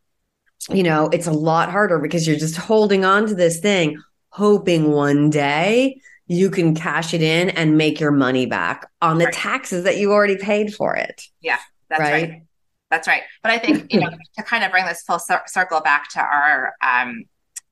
you 0.70 0.82
know, 0.82 1.08
it's 1.08 1.26
a 1.26 1.32
lot 1.32 1.70
harder 1.70 1.98
because 1.98 2.26
you're 2.26 2.38
just 2.38 2.56
holding 2.56 3.04
on 3.04 3.26
to 3.26 3.34
this 3.34 3.60
thing, 3.60 4.02
hoping 4.30 4.90
one 4.90 5.30
day 5.30 6.00
you 6.26 6.50
can 6.50 6.74
cash 6.74 7.14
it 7.14 7.22
in 7.22 7.50
and 7.50 7.78
make 7.78 8.00
your 8.00 8.10
money 8.10 8.46
back 8.46 8.90
on 9.00 9.18
the 9.18 9.26
right. 9.26 9.34
taxes 9.34 9.84
that 9.84 9.96
you 9.96 10.12
already 10.12 10.36
paid 10.36 10.74
for 10.74 10.96
it. 10.96 11.22
Yeah, 11.40 11.58
that's 11.88 12.00
right. 12.00 12.12
right. 12.30 12.42
That's 12.90 13.06
right. 13.06 13.22
But 13.42 13.52
I 13.52 13.58
think 13.58 13.92
you 13.92 14.00
know 14.00 14.10
to 14.36 14.42
kind 14.42 14.64
of 14.64 14.72
bring 14.72 14.86
this 14.86 15.02
full 15.02 15.20
circle 15.20 15.80
back 15.80 16.08
to 16.10 16.20
our 16.20 16.74
um, 16.82 17.24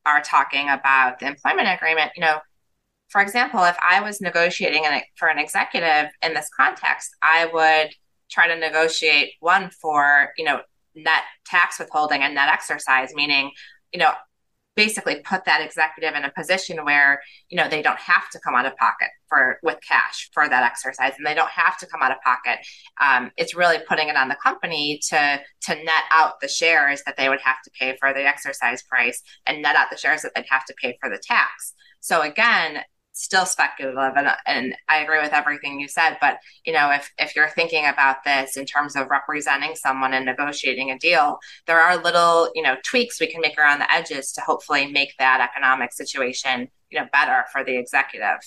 our 0.06 0.20
talking 0.20 0.68
about 0.68 1.18
the 1.18 1.26
employment 1.26 1.68
agreement. 1.68 2.12
You 2.14 2.20
know, 2.22 2.38
for 3.08 3.20
example, 3.20 3.62
if 3.64 3.76
I 3.80 4.00
was 4.00 4.20
negotiating 4.20 4.84
an, 4.86 5.02
for 5.16 5.28
an 5.28 5.38
executive 5.38 6.10
in 6.22 6.34
this 6.34 6.48
context, 6.56 7.14
I 7.22 7.46
would 7.52 7.94
try 8.30 8.48
to 8.48 8.56
negotiate 8.56 9.34
one 9.40 9.70
for 9.70 10.32
you 10.36 10.44
know 10.44 10.60
net 10.94 11.22
tax 11.46 11.78
withholding 11.78 12.22
and 12.22 12.34
net 12.34 12.48
exercise, 12.48 13.14
meaning, 13.14 13.50
you 13.92 13.98
know, 13.98 14.12
basically 14.76 15.20
put 15.20 15.44
that 15.44 15.60
executive 15.64 16.14
in 16.14 16.24
a 16.24 16.32
position 16.32 16.84
where 16.84 17.20
you 17.48 17.56
know 17.56 17.68
they 17.68 17.80
don't 17.82 17.98
have 17.98 18.28
to 18.30 18.40
come 18.40 18.54
out 18.54 18.66
of 18.66 18.76
pocket 18.76 19.08
for 19.28 19.58
with 19.62 19.78
cash 19.86 20.28
for 20.32 20.48
that 20.48 20.64
exercise 20.64 21.12
and 21.16 21.24
they 21.24 21.34
don't 21.34 21.50
have 21.50 21.78
to 21.78 21.86
come 21.86 22.02
out 22.02 22.10
of 22.10 22.20
pocket. 22.22 22.58
Um, 23.00 23.30
it's 23.36 23.54
really 23.54 23.78
putting 23.88 24.08
it 24.08 24.16
on 24.16 24.28
the 24.28 24.36
company 24.42 25.00
to 25.10 25.40
to 25.62 25.74
net 25.74 26.04
out 26.10 26.40
the 26.40 26.48
shares 26.48 27.02
that 27.06 27.16
they 27.16 27.28
would 27.28 27.40
have 27.40 27.62
to 27.64 27.70
pay 27.78 27.96
for 28.00 28.12
the 28.12 28.26
exercise 28.26 28.82
price 28.82 29.22
and 29.46 29.62
net 29.62 29.76
out 29.76 29.90
the 29.90 29.96
shares 29.96 30.22
that 30.22 30.32
they'd 30.34 30.46
have 30.48 30.64
to 30.66 30.74
pay 30.82 30.96
for 31.00 31.08
the 31.08 31.22
tax. 31.24 31.74
So 32.00 32.22
again 32.22 32.82
still 33.16 33.46
speculative 33.46 34.12
and, 34.16 34.28
and 34.44 34.74
i 34.88 34.98
agree 34.98 35.20
with 35.20 35.32
everything 35.32 35.78
you 35.78 35.86
said 35.86 36.16
but 36.20 36.38
you 36.66 36.72
know 36.72 36.90
if 36.90 37.12
if 37.18 37.36
you're 37.36 37.48
thinking 37.48 37.86
about 37.86 38.16
this 38.24 38.56
in 38.56 38.66
terms 38.66 38.96
of 38.96 39.08
representing 39.08 39.74
someone 39.76 40.12
and 40.12 40.26
negotiating 40.26 40.90
a 40.90 40.98
deal 40.98 41.38
there 41.66 41.80
are 41.80 41.96
little 42.02 42.50
you 42.54 42.62
know 42.62 42.74
tweaks 42.84 43.20
we 43.20 43.26
can 43.26 43.40
make 43.40 43.56
around 43.56 43.78
the 43.78 43.92
edges 43.92 44.32
to 44.32 44.40
hopefully 44.40 44.90
make 44.90 45.14
that 45.18 45.40
economic 45.40 45.92
situation 45.92 46.68
you 46.94 47.00
know 47.00 47.06
better 47.12 47.44
for 47.52 47.64
the 47.64 47.76
executive. 47.76 48.38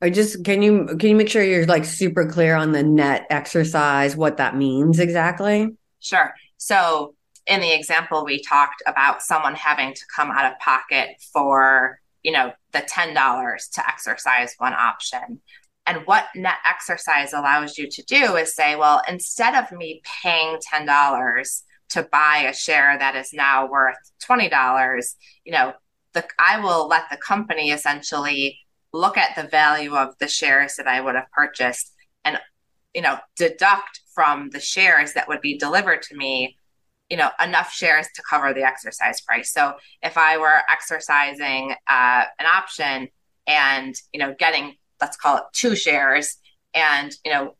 I 0.00 0.10
just 0.10 0.44
can 0.44 0.62
you 0.62 0.86
can 0.98 1.10
you 1.10 1.16
make 1.16 1.28
sure 1.28 1.42
you're 1.42 1.66
like 1.66 1.84
super 1.84 2.26
clear 2.26 2.54
on 2.54 2.72
the 2.72 2.82
net 2.82 3.26
exercise 3.30 4.16
what 4.16 4.36
that 4.36 4.56
means 4.56 4.98
exactly? 4.98 5.74
Sure. 6.00 6.34
So 6.56 7.14
in 7.46 7.60
the 7.60 7.72
example 7.72 8.24
we 8.24 8.42
talked 8.42 8.82
about 8.86 9.22
someone 9.22 9.54
having 9.54 9.94
to 9.94 10.02
come 10.14 10.30
out 10.30 10.50
of 10.52 10.58
pocket 10.58 11.08
for 11.32 12.00
you 12.22 12.32
know, 12.32 12.52
the 12.76 12.82
$10 12.82 13.70
to 13.72 13.88
exercise 13.88 14.54
one 14.58 14.74
option. 14.74 15.40
And 15.86 15.98
what 16.04 16.26
net 16.34 16.56
exercise 16.68 17.32
allows 17.32 17.78
you 17.78 17.88
to 17.88 18.02
do 18.02 18.36
is 18.36 18.54
say, 18.54 18.76
well, 18.76 19.00
instead 19.08 19.54
of 19.54 19.72
me 19.72 20.02
paying 20.22 20.58
$10 20.72 21.62
to 21.90 22.02
buy 22.10 22.46
a 22.48 22.54
share 22.54 22.98
that 22.98 23.16
is 23.16 23.32
now 23.32 23.68
worth 23.70 23.96
$20, 24.28 25.14
you 25.44 25.52
know, 25.52 25.72
the, 26.12 26.26
I 26.38 26.60
will 26.60 26.86
let 26.88 27.04
the 27.10 27.16
company 27.16 27.70
essentially 27.70 28.58
look 28.92 29.16
at 29.16 29.36
the 29.36 29.48
value 29.48 29.94
of 29.94 30.14
the 30.18 30.28
shares 30.28 30.74
that 30.76 30.88
I 30.88 31.00
would 31.00 31.14
have 31.14 31.30
purchased 31.32 31.94
and, 32.24 32.38
you 32.94 33.02
know, 33.02 33.18
deduct 33.36 34.00
from 34.14 34.50
the 34.50 34.60
shares 34.60 35.14
that 35.14 35.28
would 35.28 35.40
be 35.40 35.56
delivered 35.56 36.02
to 36.02 36.16
me 36.16 36.58
you 37.08 37.16
know 37.16 37.30
enough 37.42 37.72
shares 37.72 38.06
to 38.14 38.22
cover 38.28 38.52
the 38.52 38.62
exercise 38.62 39.20
price 39.20 39.52
so 39.52 39.74
if 40.02 40.16
i 40.16 40.36
were 40.36 40.60
exercising 40.70 41.74
uh, 41.88 42.24
an 42.38 42.46
option 42.46 43.08
and 43.46 43.94
you 44.12 44.20
know 44.20 44.34
getting 44.38 44.74
let's 45.00 45.16
call 45.16 45.36
it 45.36 45.44
two 45.52 45.76
shares 45.76 46.36
and 46.74 47.12
you 47.24 47.32
know 47.32 47.54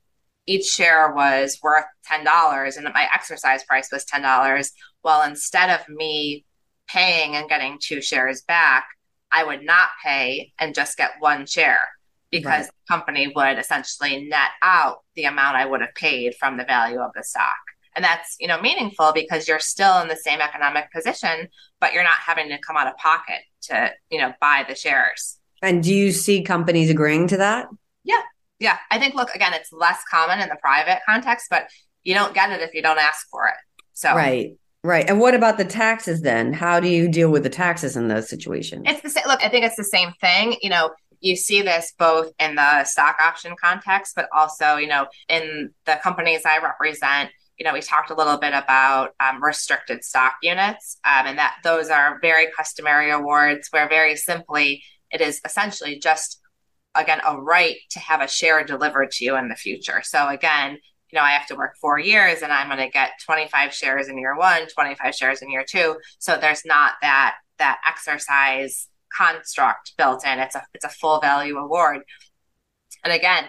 each 0.49 0.65
share 0.67 1.13
was 1.13 1.59
worth 1.61 1.87
$10 2.09 2.77
and 2.77 2.85
my 2.95 3.09
exercise 3.13 3.65
price 3.65 3.91
was 3.91 4.05
$10 4.05 4.71
well 5.03 5.29
instead 5.29 5.71
of 5.71 5.89
me 5.89 6.45
paying 6.87 7.35
and 7.35 7.49
getting 7.49 7.79
two 7.81 8.01
shares 8.01 8.43
back 8.43 8.87
i 9.33 9.45
would 9.45 9.65
not 9.65 9.89
pay 10.05 10.53
and 10.59 10.75
just 10.75 10.97
get 10.97 11.13
one 11.19 11.47
share 11.47 11.89
because 12.31 12.65
right. 12.65 12.67
the 12.67 12.95
company 12.95 13.33
would 13.35 13.59
essentially 13.59 14.29
net 14.29 14.51
out 14.63 14.99
the 15.15 15.25
amount 15.25 15.57
i 15.57 15.67
would 15.67 15.81
have 15.81 15.95
paid 15.95 16.35
from 16.37 16.57
the 16.57 16.65
value 16.65 17.01
of 17.01 17.11
the 17.15 17.25
stock 17.25 17.66
and 17.97 18.05
that's 18.05 18.37
you 18.39 18.47
know 18.47 18.61
meaningful 18.61 19.13
because 19.13 19.49
you're 19.49 19.59
still 19.59 19.99
in 20.01 20.09
the 20.09 20.17
same 20.17 20.41
economic 20.41 20.93
position 20.93 21.49
but 21.81 21.93
you're 21.93 22.05
not 22.05 22.19
having 22.19 22.49
to 22.49 22.59
come 22.59 22.77
out 22.77 22.87
of 22.87 22.97
pocket 22.97 23.41
to 23.63 23.91
you 24.11 24.19
know 24.19 24.33
buy 24.41 24.65
the 24.69 24.75
shares 24.75 25.39
and 25.63 25.83
do 25.83 25.93
you 25.93 26.13
see 26.13 26.43
companies 26.43 26.91
agreeing 26.91 27.27
to 27.27 27.39
that 27.39 27.67
yeah 28.05 28.23
yeah 28.61 28.79
i 28.91 28.99
think 28.99 29.15
look 29.15 29.35
again 29.35 29.53
it's 29.55 29.73
less 29.73 30.03
common 30.11 30.39
in 30.41 30.49
the 30.49 30.57
private 30.61 31.01
context 31.07 31.47
but 31.51 31.69
you 32.05 32.15
don't 32.15 32.35
get 32.35 32.51
it 32.53 32.61
if 32.61 32.75
you 32.75 32.83
don't 32.83 32.99
ask 32.99 33.27
for 33.31 33.49
it 33.49 33.55
so 33.93 34.15
right 34.15 34.53
Right. 34.85 35.11
And 35.11 35.19
what 35.19 35.35
about 35.35 35.59
the 35.59 35.65
taxes 35.65 36.21
then? 36.21 36.53
How 36.53 36.79
do 36.79 36.87
you 36.87 37.09
deal 37.09 37.29
with 37.29 37.43
the 37.43 37.51
taxes 37.51 37.97
in 37.97 38.07
those 38.07 38.29
situations? 38.29 38.85
It's 38.87 39.01
the 39.01 39.11
same. 39.11 39.25
Look, 39.27 39.43
I 39.45 39.49
think 39.49 39.65
it's 39.65 39.75
the 39.75 39.83
same 39.83 40.13
thing. 40.21 40.57
You 40.63 40.71
know, 40.71 40.91
you 41.21 41.35
see 41.35 41.63
this 41.63 41.93
both 41.99 42.31
in 42.39 42.55
the 42.55 42.85
stock 42.85 43.17
option 43.21 43.55
context, 43.61 44.15
but 44.15 44.29
also, 44.33 44.77
you 44.77 44.87
know, 44.87 45.07
in 45.29 45.71
the 45.87 45.99
companies 46.03 46.43
I 46.45 46.59
represent, 46.59 47.31
you 47.59 47.65
know, 47.65 47.73
we 47.73 47.81
talked 47.81 48.11
a 48.11 48.15
little 48.15 48.37
bit 48.37 48.53
about 48.53 49.11
um, 49.21 49.43
restricted 49.43 50.05
stock 50.05 50.35
units, 50.43 50.99
um, 51.05 51.27
and 51.27 51.39
that 51.39 51.57
those 51.65 51.89
are 51.89 52.19
very 52.21 52.49
customary 52.57 53.11
awards 53.11 53.69
where 53.71 53.89
very 53.89 54.17
simply 54.17 54.83
it 55.11 55.21
is 55.21 55.41
essentially 55.45 55.99
just 55.99 56.41
again 56.95 57.21
a 57.27 57.37
right 57.41 57.77
to 57.91 57.99
have 57.99 58.21
a 58.21 58.29
share 58.29 58.65
delivered 58.65 59.11
to 59.13 59.25
you 59.25 59.37
in 59.37 59.49
the 59.49 59.55
future. 59.55 60.03
So 60.03 60.29
again, 60.29 60.79
you 61.11 61.17
know, 61.17 61.23
I 61.23 61.31
have 61.31 61.47
to 61.49 61.55
work 61.55 61.77
four 61.81 61.99
years 61.99 62.43
and 62.43 62.53
I'm 62.53 62.69
going 62.69 62.79
to 62.79 62.91
get 62.91 63.13
25 63.25 63.73
shares 63.73 64.09
in 64.09 64.19
year 64.19 64.37
one, 64.37 64.67
25 64.69 65.15
shares 65.15 65.41
in 65.41 65.51
year 65.51 65.65
two. 65.67 65.97
So 66.19 66.37
there's 66.37 66.65
not 66.65 66.93
that 67.03 67.37
that 67.59 67.79
exercise 67.87 68.89
construct 69.17 69.93
built 69.97 70.27
in. 70.27 70.39
It's 70.39 70.55
a 70.55 70.65
it's 70.75 70.85
a 70.85 70.91
full 70.91 71.21
value 71.21 71.57
award. 71.57 72.03
And 73.05 73.13
again, 73.13 73.45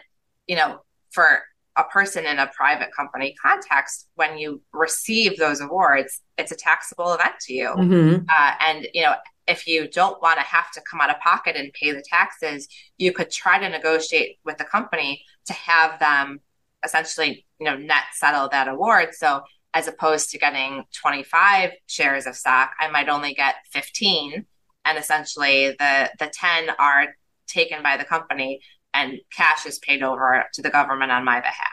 you 0.46 0.56
know, 0.56 0.80
for 1.12 1.42
a 1.78 1.84
person 1.84 2.26
in 2.26 2.40
a 2.40 2.52
private 2.56 2.90
company 2.96 3.36
context, 3.42 4.10
when 4.16 4.38
you 4.38 4.62
receive 4.74 5.38
those 5.38 5.62
awards, 5.62 6.22
it's 6.38 6.52
a 6.52 6.56
taxable 6.56 7.14
event 7.14 7.36
to 7.42 7.54
you. 7.54 7.68
Mm-hmm. 7.68 8.24
Uh, 8.28 8.52
and, 8.60 8.88
you 8.94 9.04
know, 9.04 9.14
if 9.48 9.68
you 9.68 9.88
don't 9.88 10.22
want 10.22 10.40
to 10.40 10.46
have 10.46 10.72
to 10.72 10.82
come 10.90 11.00
out 11.00 11.10
of 11.10 11.20
pocket 11.20 11.56
and 11.56 11.72
pay 11.74 11.92
the 11.92 12.04
taxes, 12.08 12.68
you 12.98 13.14
could 13.14 13.32
try 13.32 13.60
to 13.60 13.70
negotiate 13.70 14.38
with 14.44 14.58
the 14.58 14.66
company 14.66 15.24
to 15.46 15.54
have 15.54 16.00
them 16.00 16.40
essentially, 16.84 17.46
you 17.60 17.66
know, 17.66 17.78
net 17.78 18.04
settle 18.14 18.50
that 18.50 18.68
award. 18.68 19.10
So 19.14 19.42
as 19.74 19.88
opposed 19.88 20.32
to 20.32 20.38
getting 20.38 20.84
25 21.00 21.72
shares 21.86 22.26
of 22.26 22.36
stock, 22.36 22.72
I 22.80 22.90
might 22.90 23.10
only 23.10 23.34
get 23.34 23.56
15. 23.72 24.46
And 24.86 24.98
essentially 24.98 25.76
the 25.78 26.10
the 26.20 26.32
10 26.34 26.70
are 26.80 27.08
taken 27.48 27.84
by 27.84 27.98
the 27.98 28.04
company 28.04 28.60
and 28.94 29.20
cash 29.32 29.66
is 29.66 29.80
paid 29.80 30.04
over 30.04 30.46
to 30.54 30.62
the 30.62 30.70
government 30.70 31.12
on 31.12 31.24
my 31.26 31.40
behalf. 31.40 31.68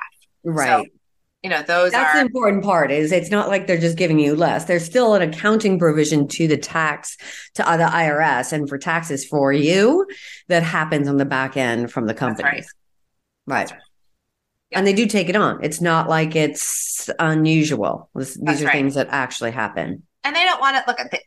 Right. 0.45 0.67
So, 0.67 0.87
you 1.43 1.51
know, 1.51 1.63
those 1.63 1.93
That's 1.93 2.15
are 2.15 2.19
the 2.19 2.27
important 2.27 2.65
part 2.65 2.91
is 2.91 3.13
it's 3.13 3.31
not 3.31 3.49
like 3.49 3.67
they're 3.67 3.79
just 3.79 3.99
giving 3.99 4.19
you 4.19 4.35
less. 4.35 4.65
There's 4.65 4.85
still 4.85 5.15
an 5.15 5.23
accounting 5.23 5.79
provision 5.79 6.27
to 6.29 6.49
the 6.49 6.57
tax 6.57 7.19
to 7.55 7.69
uh, 7.69 7.77
the 7.77 7.85
IRS 7.85 8.53
and 8.53 8.69
for 8.69 8.79
taxes 8.79 9.27
for 9.27 9.53
you 9.53 10.07
that 10.49 10.63
happens 10.63 11.07
on 11.07 11.19
the 11.19 11.27
back 11.27 11.57
end 11.57 11.93
from 11.93 12.07
the 12.07 12.15
company. 12.15 12.49
Right. 12.49 12.65
right. 13.47 13.71
right. 13.71 13.81
Yeah. 14.71 14.79
And 14.79 14.87
they 14.87 14.95
do 14.95 15.07
take 15.07 15.29
it 15.29 15.37
on. 15.37 15.63
It's 15.63 15.81
not 15.81 16.09
like 16.09 16.35
it's 16.35 17.11
unusual. 17.19 18.09
This, 18.15 18.35
these 18.35 18.63
are 18.63 18.67
right. 18.67 18.73
things 18.73 18.95
that 18.95 19.09
actually 19.11 19.51
happen. 19.51 20.03
And 20.25 20.35
they 20.35 20.45
don't 20.45 20.61
want 20.61 20.77
to 20.77 20.83
look 20.87 20.99
at 20.99 21.11
the, 21.11 21.21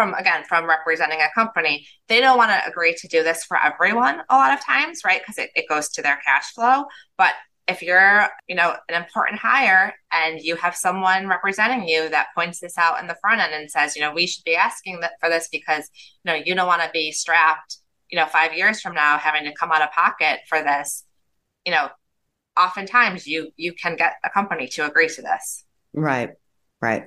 from 0.00 0.14
again 0.14 0.42
from 0.44 0.66
representing 0.66 1.20
a 1.20 1.28
company 1.34 1.86
they 2.08 2.20
don't 2.20 2.38
want 2.38 2.50
to 2.50 2.66
agree 2.66 2.94
to 2.94 3.06
do 3.06 3.22
this 3.22 3.44
for 3.44 3.58
everyone 3.62 4.22
a 4.30 4.34
lot 4.34 4.52
of 4.52 4.64
times 4.64 5.02
right? 5.04 5.20
Because 5.20 5.36
it, 5.36 5.50
it 5.54 5.68
goes 5.68 5.88
to 5.90 6.02
their 6.02 6.18
cash 6.24 6.52
flow. 6.52 6.84
But 7.18 7.34
if 7.68 7.82
you're 7.82 8.26
you 8.48 8.54
know 8.54 8.74
an 8.88 9.00
important 9.00 9.38
hire 9.38 9.94
and 10.10 10.40
you 10.40 10.56
have 10.56 10.74
someone 10.74 11.28
representing 11.28 11.86
you 11.86 12.08
that 12.08 12.28
points 12.34 12.60
this 12.60 12.78
out 12.78 12.98
in 13.00 13.08
the 13.08 13.16
front 13.20 13.40
end 13.40 13.52
and 13.52 13.70
says 13.70 13.94
you 13.94 14.00
know 14.00 14.12
we 14.12 14.26
should 14.26 14.44
be 14.44 14.56
asking 14.56 15.00
for 15.20 15.28
this 15.28 15.48
because 15.52 15.88
you 16.24 16.32
know 16.32 16.34
you 16.34 16.54
don't 16.54 16.66
want 16.66 16.82
to 16.82 16.90
be 16.92 17.12
strapped 17.12 17.76
you 18.10 18.18
know 18.18 18.26
five 18.26 18.54
years 18.54 18.80
from 18.80 18.94
now 18.94 19.18
having 19.18 19.44
to 19.44 19.54
come 19.54 19.70
out 19.70 19.82
of 19.82 19.92
pocket 19.92 20.40
for 20.48 20.62
this 20.62 21.04
you 21.66 21.72
know 21.72 21.88
oftentimes 22.58 23.26
you 23.26 23.50
you 23.56 23.74
can 23.74 23.96
get 23.96 24.14
a 24.24 24.30
company 24.30 24.66
to 24.66 24.86
agree 24.86 25.08
to 25.08 25.22
this. 25.22 25.64
Right. 25.92 26.30
Right 26.80 27.04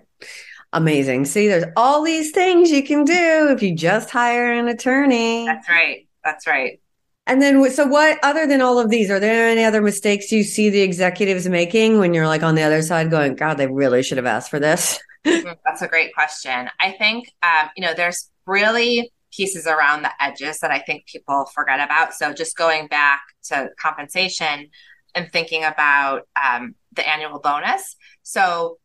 Amazing. 0.74 1.26
See, 1.26 1.48
there's 1.48 1.66
all 1.78 2.04
these 2.04 2.32
things 2.32 2.72
you 2.72 2.84
can 2.84 3.06
do 3.06 3.50
if 3.52 3.62
you 3.62 3.76
just 3.76 4.10
hire 4.10 4.52
an 4.52 4.68
attorney. 4.68 5.46
That's 5.46 5.70
right. 5.70 6.08
That's 6.24 6.48
right. 6.48 6.80
And 7.26 7.42
then, 7.42 7.70
so 7.72 7.86
what, 7.86 8.20
other 8.22 8.46
than 8.48 8.62
all 8.62 8.80
of 8.80 8.90
these, 8.90 9.10
are 9.10 9.20
there 9.20 9.48
any 9.48 9.64
other 9.64 9.82
mistakes 9.82 10.32
you 10.32 10.44
see 10.44 10.70
the 10.70 10.82
executives 10.82 11.48
making 11.48 12.00
when 12.00 12.14
you're 12.14 12.28
like 12.28 12.44
on 12.44 12.56
the 12.56 12.64
other 12.64 12.82
side 12.82 13.10
going, 13.10 13.36
God, 13.36 13.58
they 13.58 13.68
really 13.68 14.04
should 14.04 14.18
have 14.18 14.26
asked 14.26 14.50
for 14.50 14.60
this? 14.60 15.00
Mm, 15.26 15.56
that's 15.66 15.82
a 15.82 15.88
great 15.88 16.14
question. 16.14 16.70
I 16.82 16.92
think, 16.92 17.32
um, 17.44 17.70
you 17.78 17.82
know, 17.82 17.94
there's 17.94 18.30
really 18.46 19.10
pieces 19.32 19.66
around 19.68 20.04
the 20.04 20.12
edges 20.22 20.60
that 20.60 20.70
I 20.70 20.80
think 20.80 21.06
people 21.06 21.46
forget 21.54 21.80
about. 21.80 22.14
So 22.14 22.34
just 22.34 22.58
going 22.58 22.88
back 22.88 23.22
to 23.44 23.70
compensation 23.80 24.70
and 25.16 25.32
thinking 25.32 25.64
about 25.64 26.28
um, 26.44 26.76
the 26.92 27.08
annual 27.08 27.40
bonus. 27.40 27.96
So, 28.24 28.80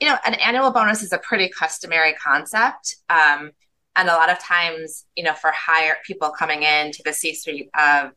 you 0.00 0.08
know, 0.08 0.16
an 0.26 0.34
annual 0.34 0.70
bonus 0.70 1.02
is 1.02 1.12
a 1.12 1.18
pretty 1.18 1.48
customary 1.48 2.14
concept. 2.14 2.96
Um, 3.08 3.52
and 3.96 4.08
a 4.08 4.14
lot 4.14 4.30
of 4.30 4.38
times, 4.38 5.06
you 5.16 5.22
know, 5.22 5.34
for 5.34 5.52
higher 5.52 5.96
people 6.04 6.30
coming 6.30 6.62
into 6.62 7.02
the 7.04 7.12
C 7.12 7.34
suite 7.34 7.70
of 7.78 8.10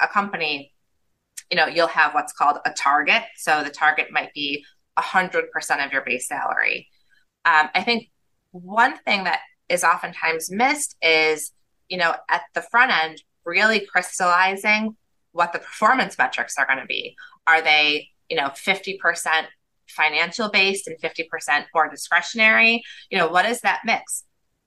a 0.00 0.06
company, 0.06 0.72
you 1.50 1.56
know, 1.56 1.66
you'll 1.66 1.88
have 1.88 2.14
what's 2.14 2.32
called 2.32 2.58
a 2.64 2.72
target. 2.72 3.22
So 3.36 3.62
the 3.64 3.70
target 3.70 4.08
might 4.10 4.32
be 4.32 4.64
100% 4.98 5.84
of 5.84 5.92
your 5.92 6.02
base 6.02 6.28
salary. 6.28 6.88
Um, 7.44 7.68
I 7.74 7.82
think 7.82 8.10
one 8.52 8.96
thing 8.98 9.24
that 9.24 9.40
is 9.68 9.82
oftentimes 9.82 10.50
missed 10.50 10.96
is, 11.02 11.52
you 11.88 11.98
know, 11.98 12.14
at 12.30 12.42
the 12.54 12.62
front 12.62 12.92
end, 12.92 13.22
really 13.44 13.80
crystallizing 13.80 14.96
what 15.32 15.52
the 15.52 15.58
performance 15.58 16.16
metrics 16.16 16.54
are 16.58 16.66
going 16.66 16.78
to 16.78 16.86
be. 16.86 17.16
Are 17.46 17.60
they, 17.60 18.08
you 18.30 18.36
know, 18.36 18.48
50% 18.48 18.98
financial 19.94 20.50
based 20.50 20.86
and 20.86 20.98
50% 21.00 21.64
more 21.74 21.88
discretionary? 21.88 22.82
You 23.10 23.18
know, 23.18 23.28
what 23.28 23.46
is 23.46 23.60
that 23.62 23.80
mix? 23.84 24.24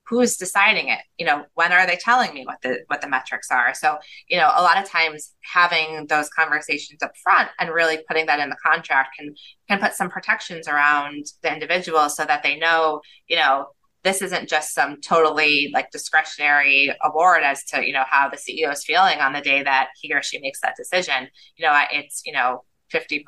who's 0.07 0.37
deciding 0.37 0.87
it 0.87 0.99
you 1.17 1.25
know 1.25 1.43
when 1.55 1.71
are 1.71 1.85
they 1.85 1.97
telling 1.97 2.33
me 2.33 2.45
what 2.45 2.61
the 2.61 2.79
what 2.87 3.01
the 3.01 3.09
metrics 3.09 3.51
are 3.51 3.73
so 3.73 3.97
you 4.27 4.37
know 4.37 4.49
a 4.55 4.61
lot 4.61 4.77
of 4.77 4.89
times 4.89 5.35
having 5.41 6.05
those 6.07 6.29
conversations 6.29 7.03
up 7.03 7.11
front 7.21 7.49
and 7.59 7.69
really 7.69 7.99
putting 8.07 8.25
that 8.25 8.39
in 8.39 8.49
the 8.49 8.55
contract 8.65 9.09
can 9.17 9.33
can 9.67 9.79
put 9.79 9.93
some 9.93 10.09
protections 10.09 10.67
around 10.67 11.25
the 11.43 11.51
individual 11.51 12.09
so 12.09 12.25
that 12.25 12.43
they 12.43 12.57
know 12.57 13.01
you 13.27 13.35
know 13.35 13.67
this 14.03 14.21
isn't 14.21 14.47
just 14.47 14.73
some 14.73 15.01
totally 15.01 15.69
like 15.73 15.91
discretionary 15.91 16.93
award 17.03 17.43
as 17.43 17.63
to 17.65 17.85
you 17.85 17.91
know 17.91 18.05
how 18.09 18.29
the 18.29 18.37
ceo 18.37 18.71
is 18.71 18.85
feeling 18.85 19.19
on 19.19 19.33
the 19.33 19.41
day 19.41 19.61
that 19.63 19.89
he 19.99 20.13
or 20.13 20.23
she 20.23 20.39
makes 20.39 20.61
that 20.61 20.75
decision 20.77 21.27
you 21.57 21.65
know 21.65 21.77
it's 21.91 22.21
you 22.25 22.31
know 22.31 22.63
50% 22.93 23.23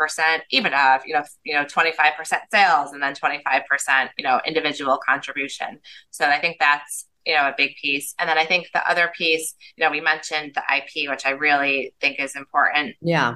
EBITDA, 0.53 0.95
of, 0.95 1.01
you 1.05 1.14
know, 1.14 1.24
you 1.43 1.53
know, 1.53 1.66
25% 1.66 2.39
sales 2.51 2.91
and 2.93 3.01
then 3.01 3.14
25%, 3.14 4.10
you 4.18 4.24
know, 4.24 4.39
individual 4.45 4.99
contribution. 5.05 5.80
So 6.12 6.26
I 6.26 6.39
think 6.39 6.57
that's, 6.60 7.07
you 7.26 7.36
know, 7.36 7.47
a 7.47 7.53
big 7.55 7.76
piece. 7.82 8.16
And 8.20 8.30
then 8.30 8.38
I 8.38 8.45
think 8.45 8.68
the 8.74 8.89
other 8.89 9.12
piece, 9.16 9.53
you 9.76 9.84
know, 9.84 9.91
we 9.91 10.01
mentioned 10.01 10.53
the 10.55 10.64
IP, 10.76 11.10
which 11.10 11.26
I 11.26 11.32
really 11.32 11.93
think 12.01 12.20
is 12.20 12.36
important. 12.36 12.95
Yeah. 13.01 13.36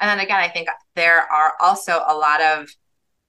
And 0.00 0.08
then 0.08 0.20
again, 0.20 0.40
I 0.40 0.48
think 0.48 0.68
there 0.96 1.20
are 1.20 1.54
also 1.60 2.02
a 2.06 2.14
lot 2.14 2.40
of, 2.42 2.68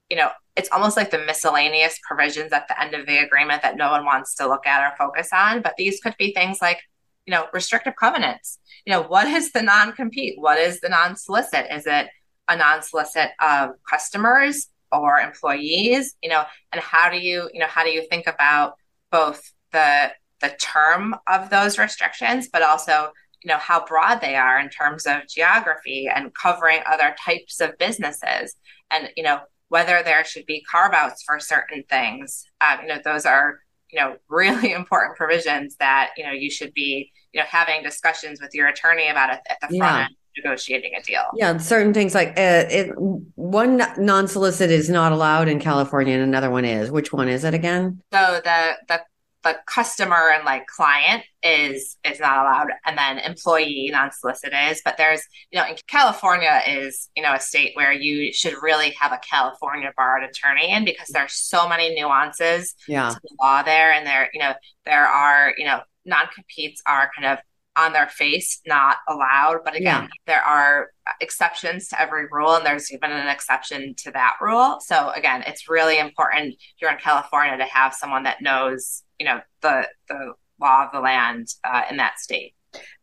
you 0.09 0.17
know, 0.17 0.29
it's 0.55 0.69
almost 0.71 0.97
like 0.97 1.11
the 1.11 1.19
miscellaneous 1.19 1.99
provisions 2.07 2.51
at 2.51 2.67
the 2.67 2.79
end 2.79 2.93
of 2.93 3.07
the 3.07 3.17
agreement 3.19 3.61
that 3.63 3.75
no 3.75 3.91
one 3.91 4.05
wants 4.05 4.35
to 4.35 4.47
look 4.47 4.67
at 4.67 4.83
or 4.83 4.95
focus 4.97 5.29
on. 5.33 5.61
But 5.61 5.73
these 5.77 5.99
could 5.99 6.15
be 6.17 6.33
things 6.33 6.61
like, 6.61 6.79
you 7.25 7.31
know, 7.31 7.47
restrictive 7.53 7.95
covenants. 7.95 8.59
You 8.85 8.93
know, 8.93 9.03
what 9.03 9.27
is 9.27 9.51
the 9.51 9.61
non 9.61 9.93
compete? 9.93 10.35
What 10.37 10.59
is 10.59 10.79
the 10.81 10.89
non 10.89 11.15
solicit? 11.15 11.67
Is 11.71 11.85
it 11.87 12.07
a 12.47 12.57
non-solicit 12.57 13.29
of 13.41 13.71
customers 13.89 14.67
or 14.91 15.19
employees 15.19 16.15
you 16.21 16.29
know 16.29 16.43
and 16.71 16.81
how 16.81 17.09
do 17.09 17.17
you 17.17 17.49
you 17.53 17.59
know 17.59 17.67
how 17.67 17.83
do 17.83 17.89
you 17.89 18.05
think 18.09 18.27
about 18.27 18.75
both 19.11 19.51
the 19.71 20.11
the 20.41 20.49
term 20.59 21.15
of 21.27 21.49
those 21.49 21.77
restrictions 21.77 22.49
but 22.51 22.61
also 22.61 23.11
you 23.43 23.49
know 23.49 23.57
how 23.57 23.85
broad 23.85 24.19
they 24.21 24.35
are 24.35 24.59
in 24.59 24.69
terms 24.69 25.05
of 25.05 25.27
geography 25.27 26.07
and 26.13 26.33
covering 26.33 26.79
other 26.85 27.15
types 27.23 27.59
of 27.59 27.77
businesses 27.77 28.55
and 28.91 29.09
you 29.17 29.23
know 29.23 29.39
whether 29.69 30.03
there 30.03 30.23
should 30.23 30.45
be 30.45 30.63
carve 30.69 30.93
outs 30.93 31.23
for 31.23 31.39
certain 31.39 31.83
things 31.89 32.45
um, 32.61 32.79
you 32.81 32.87
know 32.87 32.99
those 33.03 33.25
are 33.25 33.59
you 33.91 33.99
know 33.99 34.15
really 34.29 34.71
important 34.71 35.17
provisions 35.17 35.75
that 35.77 36.11
you 36.17 36.23
know 36.23 36.31
you 36.31 36.51
should 36.51 36.73
be 36.73 37.11
you 37.33 37.39
know 37.39 37.45
having 37.47 37.83
discussions 37.83 38.39
with 38.41 38.53
your 38.53 38.67
attorney 38.67 39.07
about 39.07 39.33
it 39.33 39.39
at 39.49 39.57
the 39.61 39.77
front 39.77 39.97
yeah. 39.97 40.05
end 40.05 40.15
negotiating 40.37 40.91
a 40.97 41.01
deal. 41.01 41.23
Yeah, 41.35 41.57
certain 41.57 41.93
things 41.93 42.13
like 42.13 42.29
uh, 42.29 42.65
it, 42.69 42.93
one 43.35 43.83
non-solicit 43.97 44.69
is 44.69 44.89
not 44.89 45.11
allowed 45.11 45.47
in 45.47 45.59
California, 45.59 46.13
and 46.13 46.23
another 46.23 46.49
one 46.49 46.65
is. 46.65 46.91
Which 46.91 47.13
one 47.13 47.29
is 47.29 47.43
it 47.43 47.53
again? 47.53 48.01
So 48.11 48.41
the 48.43 48.73
the 48.87 49.01
the 49.43 49.57
customer 49.67 50.31
and 50.33 50.45
like 50.45 50.65
client 50.67 51.23
is 51.43 51.97
is 52.05 52.19
not 52.19 52.39
allowed, 52.39 52.69
and 52.85 52.97
then 52.97 53.19
employee 53.19 53.89
non-solicit 53.91 54.53
is. 54.53 54.81
But 54.83 54.97
there's 54.97 55.21
you 55.51 55.59
know 55.59 55.67
in 55.67 55.75
California 55.87 56.61
is 56.67 57.09
you 57.15 57.23
know 57.23 57.33
a 57.33 57.39
state 57.39 57.71
where 57.75 57.91
you 57.91 58.33
should 58.33 58.55
really 58.61 58.91
have 58.99 59.11
a 59.11 59.19
California 59.19 59.91
barred 59.95 60.23
attorney 60.23 60.71
in 60.71 60.85
because 60.85 61.09
there's 61.09 61.33
so 61.33 61.67
many 61.67 61.93
nuances 61.93 62.73
yeah. 62.87 63.09
to 63.09 63.19
the 63.21 63.35
law 63.41 63.63
there, 63.63 63.91
and 63.91 64.07
there 64.07 64.29
you 64.33 64.39
know 64.39 64.53
there 64.85 65.05
are 65.05 65.53
you 65.57 65.65
know 65.65 65.81
non-competes 66.05 66.81
are 66.85 67.11
kind 67.15 67.33
of 67.33 67.39
on 67.75 67.93
their 67.93 68.07
face 68.07 68.61
not 68.65 68.97
allowed. 69.07 69.59
But 69.63 69.75
again, 69.75 70.03
yeah. 70.03 70.07
there 70.27 70.41
are 70.41 70.91
exceptions 71.21 71.87
to 71.89 72.01
every 72.01 72.25
rule, 72.31 72.55
and 72.55 72.65
there's 72.65 72.91
even 72.91 73.11
an 73.11 73.27
exception 73.27 73.95
to 73.99 74.11
that 74.11 74.37
rule. 74.41 74.79
So 74.81 75.09
again, 75.11 75.43
it's 75.47 75.69
really 75.69 75.99
important 75.99 76.55
here 76.75 76.89
in 76.89 76.97
California 76.97 77.57
to 77.57 77.65
have 77.65 77.93
someone 77.93 78.23
that 78.23 78.41
knows, 78.41 79.03
you 79.19 79.25
know, 79.25 79.41
the 79.61 79.87
the 80.07 80.33
law 80.59 80.85
of 80.85 80.91
the 80.91 80.99
land 80.99 81.47
uh, 81.63 81.83
in 81.89 81.97
that 81.97 82.19
state. 82.19 82.53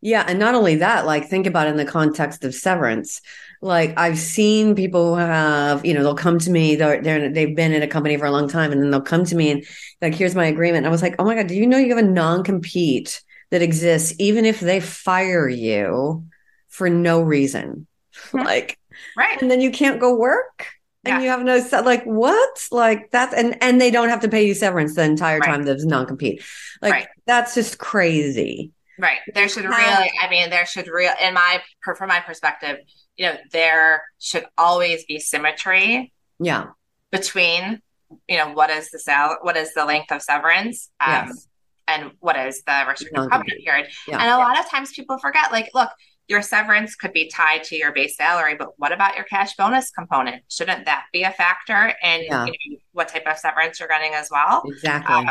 Yeah, 0.01 0.25
and 0.27 0.39
not 0.39 0.55
only 0.55 0.75
that, 0.75 1.05
like 1.05 1.27
think 1.27 1.47
about 1.47 1.67
in 1.67 1.77
the 1.77 1.85
context 1.85 2.43
of 2.43 2.53
severance. 2.53 3.21
Like 3.61 3.97
I've 3.97 4.17
seen 4.17 4.75
people 4.75 5.15
have, 5.15 5.85
you 5.85 5.93
know, 5.93 6.03
they'll 6.03 6.15
come 6.15 6.39
to 6.39 6.49
me. 6.49 6.75
They're, 6.75 7.01
they're 7.01 7.29
they've 7.31 7.55
been 7.55 7.71
in 7.71 7.83
a 7.83 7.87
company 7.87 8.17
for 8.17 8.25
a 8.25 8.31
long 8.31 8.49
time, 8.49 8.71
and 8.71 8.81
then 8.81 8.89
they'll 8.89 9.01
come 9.01 9.23
to 9.25 9.35
me 9.35 9.51
and 9.51 9.65
like, 10.01 10.15
here's 10.15 10.35
my 10.35 10.45
agreement. 10.45 10.79
And 10.79 10.87
I 10.87 10.91
was 10.91 11.01
like, 11.01 11.15
oh 11.19 11.25
my 11.25 11.35
god, 11.35 11.47
do 11.47 11.55
you 11.55 11.67
know 11.67 11.77
you 11.77 11.95
have 11.95 12.03
a 12.03 12.07
non 12.07 12.43
compete? 12.43 13.21
That 13.51 13.61
exists, 13.61 14.15
even 14.17 14.45
if 14.45 14.59
they 14.59 14.79
fire 14.79 15.47
you 15.47 16.25
for 16.67 16.89
no 16.89 17.21
reason. 17.21 17.87
Mm-hmm. 18.13 18.45
like, 18.45 18.79
right. 19.15 19.41
And 19.41 19.51
then 19.51 19.61
you 19.61 19.71
can't 19.71 19.99
go 19.99 20.15
work. 20.15 20.67
And 21.03 21.15
yeah. 21.15 21.21
you 21.21 21.29
have 21.29 21.41
no 21.43 21.81
like 21.83 22.03
what 22.03 22.67
like 22.69 23.09
that's 23.09 23.33
and 23.33 23.57
and 23.63 23.81
they 23.81 23.89
don't 23.89 24.09
have 24.09 24.19
to 24.19 24.29
pay 24.29 24.45
you 24.45 24.53
severance 24.53 24.93
the 24.93 25.01
entire 25.01 25.39
right. 25.39 25.47
time 25.47 25.63
there's 25.63 25.83
non 25.83 26.05
compete 26.05 26.43
like 26.79 26.91
right. 26.91 27.07
that's 27.25 27.55
just 27.55 27.79
crazy 27.79 28.71
right 28.99 29.17
there 29.33 29.49
should 29.49 29.65
really 29.65 30.11
i 30.21 30.29
mean 30.29 30.51
there 30.51 30.63
should 30.63 30.87
real 30.87 31.11
in 31.19 31.33
my 31.33 31.59
from 31.97 32.07
my 32.07 32.19
perspective 32.19 32.77
you 33.17 33.25
know 33.25 33.35
there 33.51 34.03
should 34.19 34.45
always 34.59 35.03
be 35.05 35.17
symmetry 35.17 36.13
yeah 36.39 36.67
between 37.11 37.81
you 38.27 38.37
know 38.37 38.53
what 38.53 38.69
is 38.69 38.91
the 38.91 38.99
sal 38.99 39.37
what 39.41 39.57
is 39.57 39.73
the 39.73 39.85
length 39.85 40.11
of 40.11 40.21
severance 40.21 40.91
um, 40.99 41.29
yes 41.29 41.47
and 41.91 42.11
what 42.19 42.37
is 42.37 42.63
the 42.63 42.83
restricted 42.87 43.29
covenant 43.29 43.63
period. 43.63 43.87
Yeah. 44.07 44.21
And 44.21 44.31
a 44.31 44.37
lot 44.37 44.59
of 44.59 44.69
times 44.69 44.91
people 44.91 45.17
forget, 45.19 45.51
like, 45.51 45.69
look, 45.73 45.89
your 46.27 46.41
severance 46.41 46.95
could 46.95 47.13
be 47.13 47.29
tied 47.29 47.63
to 47.65 47.75
your 47.75 47.91
base 47.91 48.15
salary, 48.15 48.55
but 48.55 48.69
what 48.77 48.91
about 48.91 49.15
your 49.15 49.25
cash 49.25 49.55
bonus 49.57 49.91
component? 49.91 50.43
Shouldn't 50.49 50.85
that 50.85 51.05
be 51.11 51.23
a 51.23 51.31
factor 51.31 51.93
in 52.01 52.23
yeah. 52.23 52.45
you 52.45 52.51
know, 52.51 52.77
what 52.93 53.09
type 53.09 53.27
of 53.27 53.37
severance 53.37 53.79
you're 53.79 53.89
getting 53.89 54.13
as 54.13 54.29
well? 54.31 54.63
Exactly. 54.65 55.13
Um, 55.13 55.29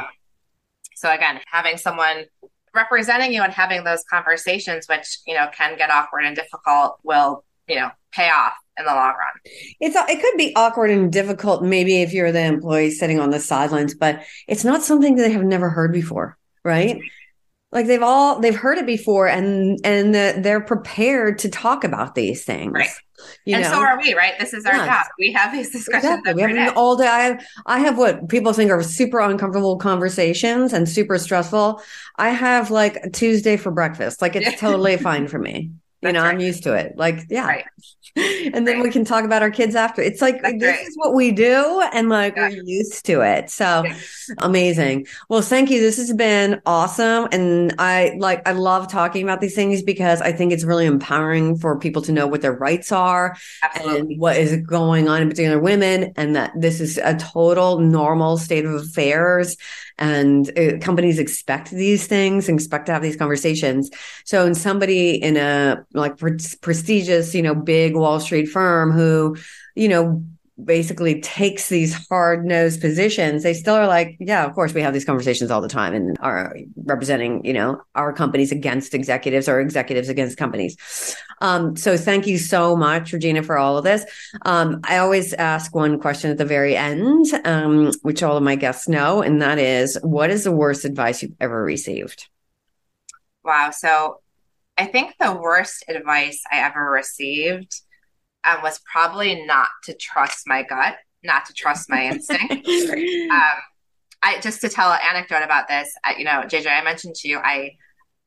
so 0.94 1.10
again, 1.10 1.40
having 1.46 1.78
someone 1.78 2.26
representing 2.74 3.32
you 3.32 3.42
and 3.42 3.52
having 3.52 3.84
those 3.84 4.04
conversations, 4.10 4.86
which 4.88 5.20
you 5.26 5.34
know 5.34 5.48
can 5.56 5.78
get 5.78 5.90
awkward 5.90 6.24
and 6.24 6.36
difficult, 6.36 6.98
will 7.02 7.44
you 7.66 7.76
know 7.76 7.90
pay 8.12 8.28
off 8.28 8.52
in 8.78 8.84
the 8.84 8.92
long 8.92 9.14
run. 9.14 9.54
It's 9.80 9.96
it 9.96 10.20
could 10.20 10.36
be 10.36 10.54
awkward 10.54 10.90
and 10.90 11.10
difficult, 11.10 11.62
maybe 11.62 12.02
if 12.02 12.12
you're 12.12 12.32
the 12.32 12.44
employee 12.44 12.90
sitting 12.90 13.18
on 13.18 13.30
the 13.30 13.40
sidelines, 13.40 13.94
but 13.94 14.22
it's 14.46 14.64
not 14.64 14.82
something 14.82 15.16
that 15.16 15.22
they 15.22 15.32
have 15.32 15.44
never 15.44 15.70
heard 15.70 15.92
before 15.92 16.36
right? 16.64 16.96
Mm-hmm. 16.96 17.06
Like 17.72 17.86
they've 17.86 18.02
all 18.02 18.40
they've 18.40 18.56
heard 18.56 18.78
it 18.78 18.86
before, 18.86 19.28
and 19.28 19.78
and 19.84 20.12
the, 20.12 20.34
they're 20.38 20.60
prepared 20.60 21.38
to 21.40 21.48
talk 21.48 21.84
about 21.84 22.16
these 22.16 22.44
things. 22.44 22.72
Right. 22.72 22.90
You 23.44 23.56
and 23.56 23.64
know? 23.64 23.70
so 23.70 23.80
are 23.80 23.98
we, 23.98 24.14
right? 24.14 24.32
This 24.40 24.52
is 24.52 24.64
our 24.64 24.74
yes. 24.74 24.86
job. 24.86 25.06
We 25.18 25.32
have 25.32 25.52
these 25.52 25.70
discussions. 25.70 26.04
Exactly. 26.04 26.46
We 26.46 26.56
have 26.58 26.76
all 26.76 26.96
day. 26.96 27.06
I 27.06 27.20
have, 27.20 27.46
I 27.66 27.78
have 27.80 27.98
what 27.98 28.28
people 28.28 28.52
think 28.52 28.70
are 28.70 28.82
super 28.82 29.20
uncomfortable 29.20 29.76
conversations 29.76 30.72
and 30.72 30.88
super 30.88 31.18
stressful. 31.18 31.82
I 32.16 32.30
have 32.30 32.70
like 32.70 33.12
Tuesday 33.12 33.56
for 33.56 33.70
breakfast. 33.70 34.20
Like 34.20 34.36
it's 34.36 34.58
totally 34.58 34.96
fine 34.96 35.28
for 35.28 35.38
me. 35.38 35.70
You 36.02 36.12
know, 36.12 36.22
right. 36.22 36.34
I'm 36.34 36.40
used 36.40 36.62
to 36.64 36.72
it. 36.74 36.96
Like, 36.96 37.26
yeah. 37.28 37.46
Right. 37.46 37.64
and 38.16 38.66
then 38.66 38.76
Right. 38.76 38.82
we 38.82 38.90
can 38.90 39.04
talk 39.04 39.24
about 39.24 39.40
our 39.42 39.50
kids 39.50 39.76
after. 39.76 40.02
It's 40.02 40.20
like 40.20 40.42
That's 40.42 40.58
this 40.58 40.88
is 40.88 40.96
what 40.96 41.14
we 41.14 41.30
do, 41.30 41.80
and 41.92 42.08
like 42.08 42.34
Yeah. 42.36 42.48
we're 42.48 42.62
used 42.64 43.04
to 43.06 43.20
it. 43.20 43.50
So 43.50 43.84
amazing. 44.38 45.06
Well, 45.28 45.42
thank 45.42 45.70
you. 45.70 45.80
This 45.80 45.96
has 45.98 46.12
been 46.12 46.60
awesome, 46.66 47.28
and 47.32 47.74
I 47.78 48.16
like 48.18 48.46
I 48.48 48.52
love 48.52 48.88
talking 48.88 49.22
about 49.22 49.40
these 49.40 49.54
things 49.54 49.82
because 49.82 50.20
I 50.20 50.32
think 50.32 50.52
it's 50.52 50.64
really 50.64 50.86
empowering 50.86 51.56
for 51.56 51.78
people 51.78 52.02
to 52.02 52.12
know 52.12 52.26
what 52.26 52.42
their 52.42 52.52
rights 52.52 52.90
are 52.92 53.36
Absolutely. 53.62 54.00
and 54.14 54.20
what 54.20 54.36
is 54.36 54.56
going 54.62 55.08
on 55.08 55.22
in 55.22 55.28
particular 55.28 55.60
women, 55.60 56.12
and 56.16 56.34
that 56.34 56.52
this 56.56 56.80
is 56.80 56.98
a 56.98 57.16
total 57.16 57.78
normal 57.78 58.38
state 58.38 58.64
of 58.64 58.74
affairs. 58.74 59.56
And 60.00 60.58
uh, 60.58 60.78
companies 60.78 61.18
expect 61.18 61.70
these 61.70 62.06
things, 62.06 62.48
and 62.48 62.58
expect 62.58 62.86
to 62.86 62.92
have 62.92 63.02
these 63.02 63.16
conversations. 63.16 63.90
So, 64.24 64.46
in 64.46 64.54
somebody 64.54 65.10
in 65.10 65.36
a 65.36 65.84
like 65.92 66.16
pre- 66.16 66.38
prestigious, 66.62 67.34
you 67.34 67.42
know, 67.42 67.54
big 67.54 67.94
Wall 67.94 68.18
Street 68.18 68.46
firm 68.46 68.92
who, 68.92 69.36
you 69.74 69.88
know, 69.88 70.24
basically 70.64 71.20
takes 71.20 71.68
these 71.68 71.94
hard 72.08 72.44
nosed 72.44 72.80
positions, 72.80 73.42
they 73.42 73.54
still 73.54 73.74
are 73.74 73.86
like, 73.86 74.16
yeah, 74.20 74.44
of 74.44 74.54
course, 74.54 74.74
we 74.74 74.82
have 74.82 74.92
these 74.92 75.04
conversations 75.04 75.50
all 75.50 75.60
the 75.60 75.68
time 75.68 75.94
and 75.94 76.16
are 76.20 76.56
representing, 76.84 77.44
you 77.44 77.52
know, 77.52 77.80
our 77.94 78.12
companies 78.12 78.52
against 78.52 78.94
executives 78.94 79.48
or 79.48 79.60
executives 79.60 80.08
against 80.08 80.36
companies. 80.38 81.16
Um, 81.40 81.76
so 81.76 81.96
thank 81.96 82.26
you 82.26 82.38
so 82.38 82.76
much, 82.76 83.12
Regina, 83.12 83.42
for 83.42 83.56
all 83.56 83.78
of 83.78 83.84
this. 83.84 84.04
Um, 84.44 84.80
I 84.84 84.98
always 84.98 85.32
ask 85.34 85.74
one 85.74 85.98
question 85.98 86.30
at 86.30 86.38
the 86.38 86.44
very 86.44 86.76
end, 86.76 87.26
um, 87.44 87.92
which 88.02 88.22
all 88.22 88.36
of 88.36 88.42
my 88.42 88.56
guests 88.56 88.88
know, 88.88 89.22
and 89.22 89.40
that 89.42 89.58
is, 89.58 89.98
what 90.02 90.30
is 90.30 90.44
the 90.44 90.52
worst 90.52 90.84
advice 90.84 91.22
you've 91.22 91.32
ever 91.40 91.62
received? 91.62 92.28
Wow. 93.42 93.70
So 93.70 94.20
I 94.76 94.86
think 94.86 95.14
the 95.18 95.34
worst 95.34 95.84
advice 95.88 96.42
I 96.50 96.60
ever 96.60 96.90
received 96.90 97.80
um, 98.44 98.62
was 98.62 98.80
probably 98.90 99.44
not 99.44 99.68
to 99.84 99.94
trust 99.94 100.46
my 100.46 100.62
gut, 100.62 100.96
not 101.22 101.44
to 101.46 101.52
trust 101.52 101.90
my 101.90 102.06
instinct. 102.06 102.52
um, 103.30 103.58
I 104.22 104.38
just 104.40 104.60
to 104.62 104.68
tell 104.68 104.92
an 104.92 105.00
anecdote 105.08 105.42
about 105.42 105.68
this, 105.68 105.92
I, 106.04 106.16
you 106.16 106.24
know, 106.24 106.42
JJ, 106.44 106.66
I 106.66 106.84
mentioned 106.84 107.14
to 107.16 107.28
you, 107.28 107.38
I 107.38 107.72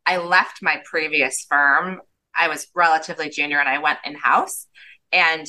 I 0.06 0.18
left 0.18 0.62
my 0.62 0.82
previous 0.86 1.46
firm. 1.48 2.02
I 2.36 2.48
was 2.48 2.68
relatively 2.76 3.30
junior, 3.30 3.60
and 3.60 3.70
I 3.70 3.78
went 3.78 4.00
in 4.06 4.16
house. 4.16 4.68
And 5.12 5.48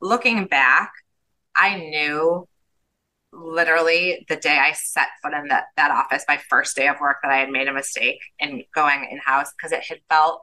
looking 0.00 0.46
back, 0.46 0.92
I 1.54 1.76
knew 1.76 2.48
literally 3.32 4.24
the 4.28 4.36
day 4.36 4.58
I 4.58 4.72
set 4.72 5.08
foot 5.22 5.34
in 5.34 5.48
that 5.48 5.66
that 5.76 5.90
office, 5.90 6.24
my 6.26 6.38
first 6.48 6.76
day 6.76 6.88
of 6.88 6.98
work, 7.00 7.18
that 7.22 7.30
I 7.30 7.38
had 7.38 7.50
made 7.50 7.68
a 7.68 7.72
mistake 7.72 8.20
in 8.38 8.64
going 8.74 9.06
in 9.10 9.18
house 9.18 9.52
because 9.56 9.72
it 9.72 9.84
had 9.84 9.98
felt. 10.08 10.42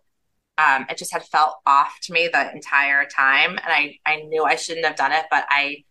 Um, 0.57 0.85
it 0.89 0.97
just 0.97 1.11
had 1.11 1.23
felt 1.23 1.55
off 1.65 1.97
to 2.03 2.13
me 2.13 2.29
the 2.31 2.51
entire 2.51 3.05
time, 3.05 3.51
and 3.51 3.67
I 3.67 3.99
I 4.05 4.21
knew 4.21 4.43
I 4.43 4.55
shouldn't 4.55 4.85
have 4.85 4.95
done 4.95 5.11
it, 5.11 5.25
but 5.29 5.45
I 5.49 5.83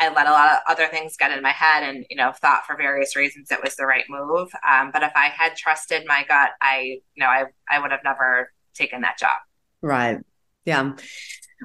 I 0.00 0.12
let 0.14 0.28
a 0.28 0.30
lot 0.30 0.52
of 0.52 0.58
other 0.68 0.86
things 0.86 1.16
get 1.16 1.32
in 1.36 1.42
my 1.42 1.50
head 1.50 1.82
and, 1.82 2.06
you 2.08 2.16
know, 2.16 2.30
thought 2.32 2.64
for 2.66 2.76
various 2.76 3.16
reasons 3.16 3.50
it 3.50 3.58
was 3.62 3.74
the 3.74 3.84
right 3.84 4.04
move. 4.08 4.48
Um, 4.68 4.90
but 4.92 5.02
if 5.02 5.10
I 5.16 5.26
had 5.26 5.56
trusted 5.56 6.04
my 6.06 6.24
gut, 6.28 6.50
I, 6.60 7.00
you 7.14 7.20
know, 7.20 7.26
I, 7.26 7.46
I 7.68 7.80
would 7.80 7.90
have 7.90 8.04
never 8.04 8.52
taken 8.74 9.00
that 9.00 9.18
job. 9.18 9.38
Right. 9.82 10.18
Yeah. 10.64 10.92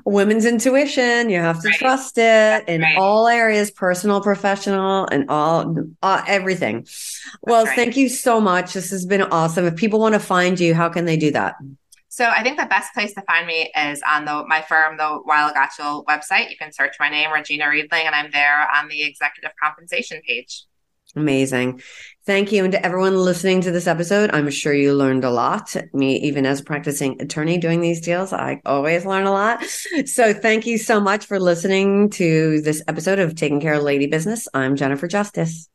Women's 0.03 0.45
intuition, 0.45 1.29
you 1.29 1.39
have 1.39 1.61
to 1.61 1.67
Right. 1.67 1.77
trust 1.77 2.17
it 2.17 2.67
in 2.67 2.81
right. 2.81 2.97
all 2.97 3.27
areas, 3.27 3.69
personal, 3.69 4.19
professional, 4.19 5.07
and 5.11 5.29
all 5.29 5.75
uh, 6.01 6.23
everything. 6.25 6.87
Well, 7.43 7.65
right. 7.65 7.75
thank 7.75 7.97
you 7.97 8.09
so 8.09 8.41
much. 8.41 8.73
This 8.73 8.89
has 8.89 9.05
been 9.05 9.21
awesome. 9.21 9.65
If 9.65 9.75
people 9.75 9.99
want 9.99 10.13
to 10.13 10.19
find 10.19 10.59
you, 10.59 10.73
how 10.73 10.89
can 10.89 11.05
they 11.05 11.17
do 11.17 11.29
that? 11.31 11.53
So 12.13 12.25
I 12.25 12.43
think 12.43 12.59
the 12.59 12.67
best 12.67 12.93
place 12.93 13.11
to 13.15 13.23
find 13.23 13.47
me 13.47 13.71
is 13.75 13.99
on 14.07 14.25
the 14.25 14.45
my 14.47 14.61
firm, 14.61 14.97
the 14.97 15.19
Weil 15.25 15.51
Gotshal 15.51 16.05
website. 16.05 16.51
You 16.51 16.57
can 16.57 16.71
search 16.71 16.93
my 16.99 17.09
name, 17.09 17.31
Regina 17.31 17.67
Readling, 17.67 18.05
and 18.05 18.13
I'm 18.13 18.29
there 18.29 18.67
on 18.71 18.87
the 18.87 19.01
executive 19.01 19.49
compensation 19.59 20.21
page. 20.23 20.65
Amazing. 21.15 21.81
Thank 22.27 22.51
you. 22.51 22.65
And 22.65 22.71
to 22.73 22.85
everyone 22.85 23.17
listening 23.17 23.61
to 23.61 23.71
this 23.71 23.87
episode, 23.87 24.29
I'm 24.31 24.51
sure 24.51 24.75
you 24.75 24.93
learned 24.93 25.23
a 25.23 25.31
lot. 25.31 25.75
Me, 25.91 26.17
even 26.17 26.45
as 26.45 26.59
a 26.59 26.63
practicing 26.63 27.19
attorney 27.19 27.57
doing 27.57 27.81
these 27.81 27.99
deals, 27.99 28.31
I 28.31 28.61
always 28.63 29.07
learn 29.07 29.25
a 29.25 29.31
lot. 29.31 29.63
So 30.05 30.35
thank 30.35 30.67
you 30.67 30.77
so 30.77 30.99
much 30.99 31.25
for 31.25 31.39
listening 31.39 32.11
to 32.11 32.61
this 32.61 32.83
episode 32.87 33.17
of 33.17 33.33
Taking 33.33 33.59
Care 33.59 33.73
of 33.73 33.81
Lady 33.81 34.05
Business. 34.05 34.47
I'm 34.53 34.75
Jennifer 34.75 35.07
Justice. 35.07 35.67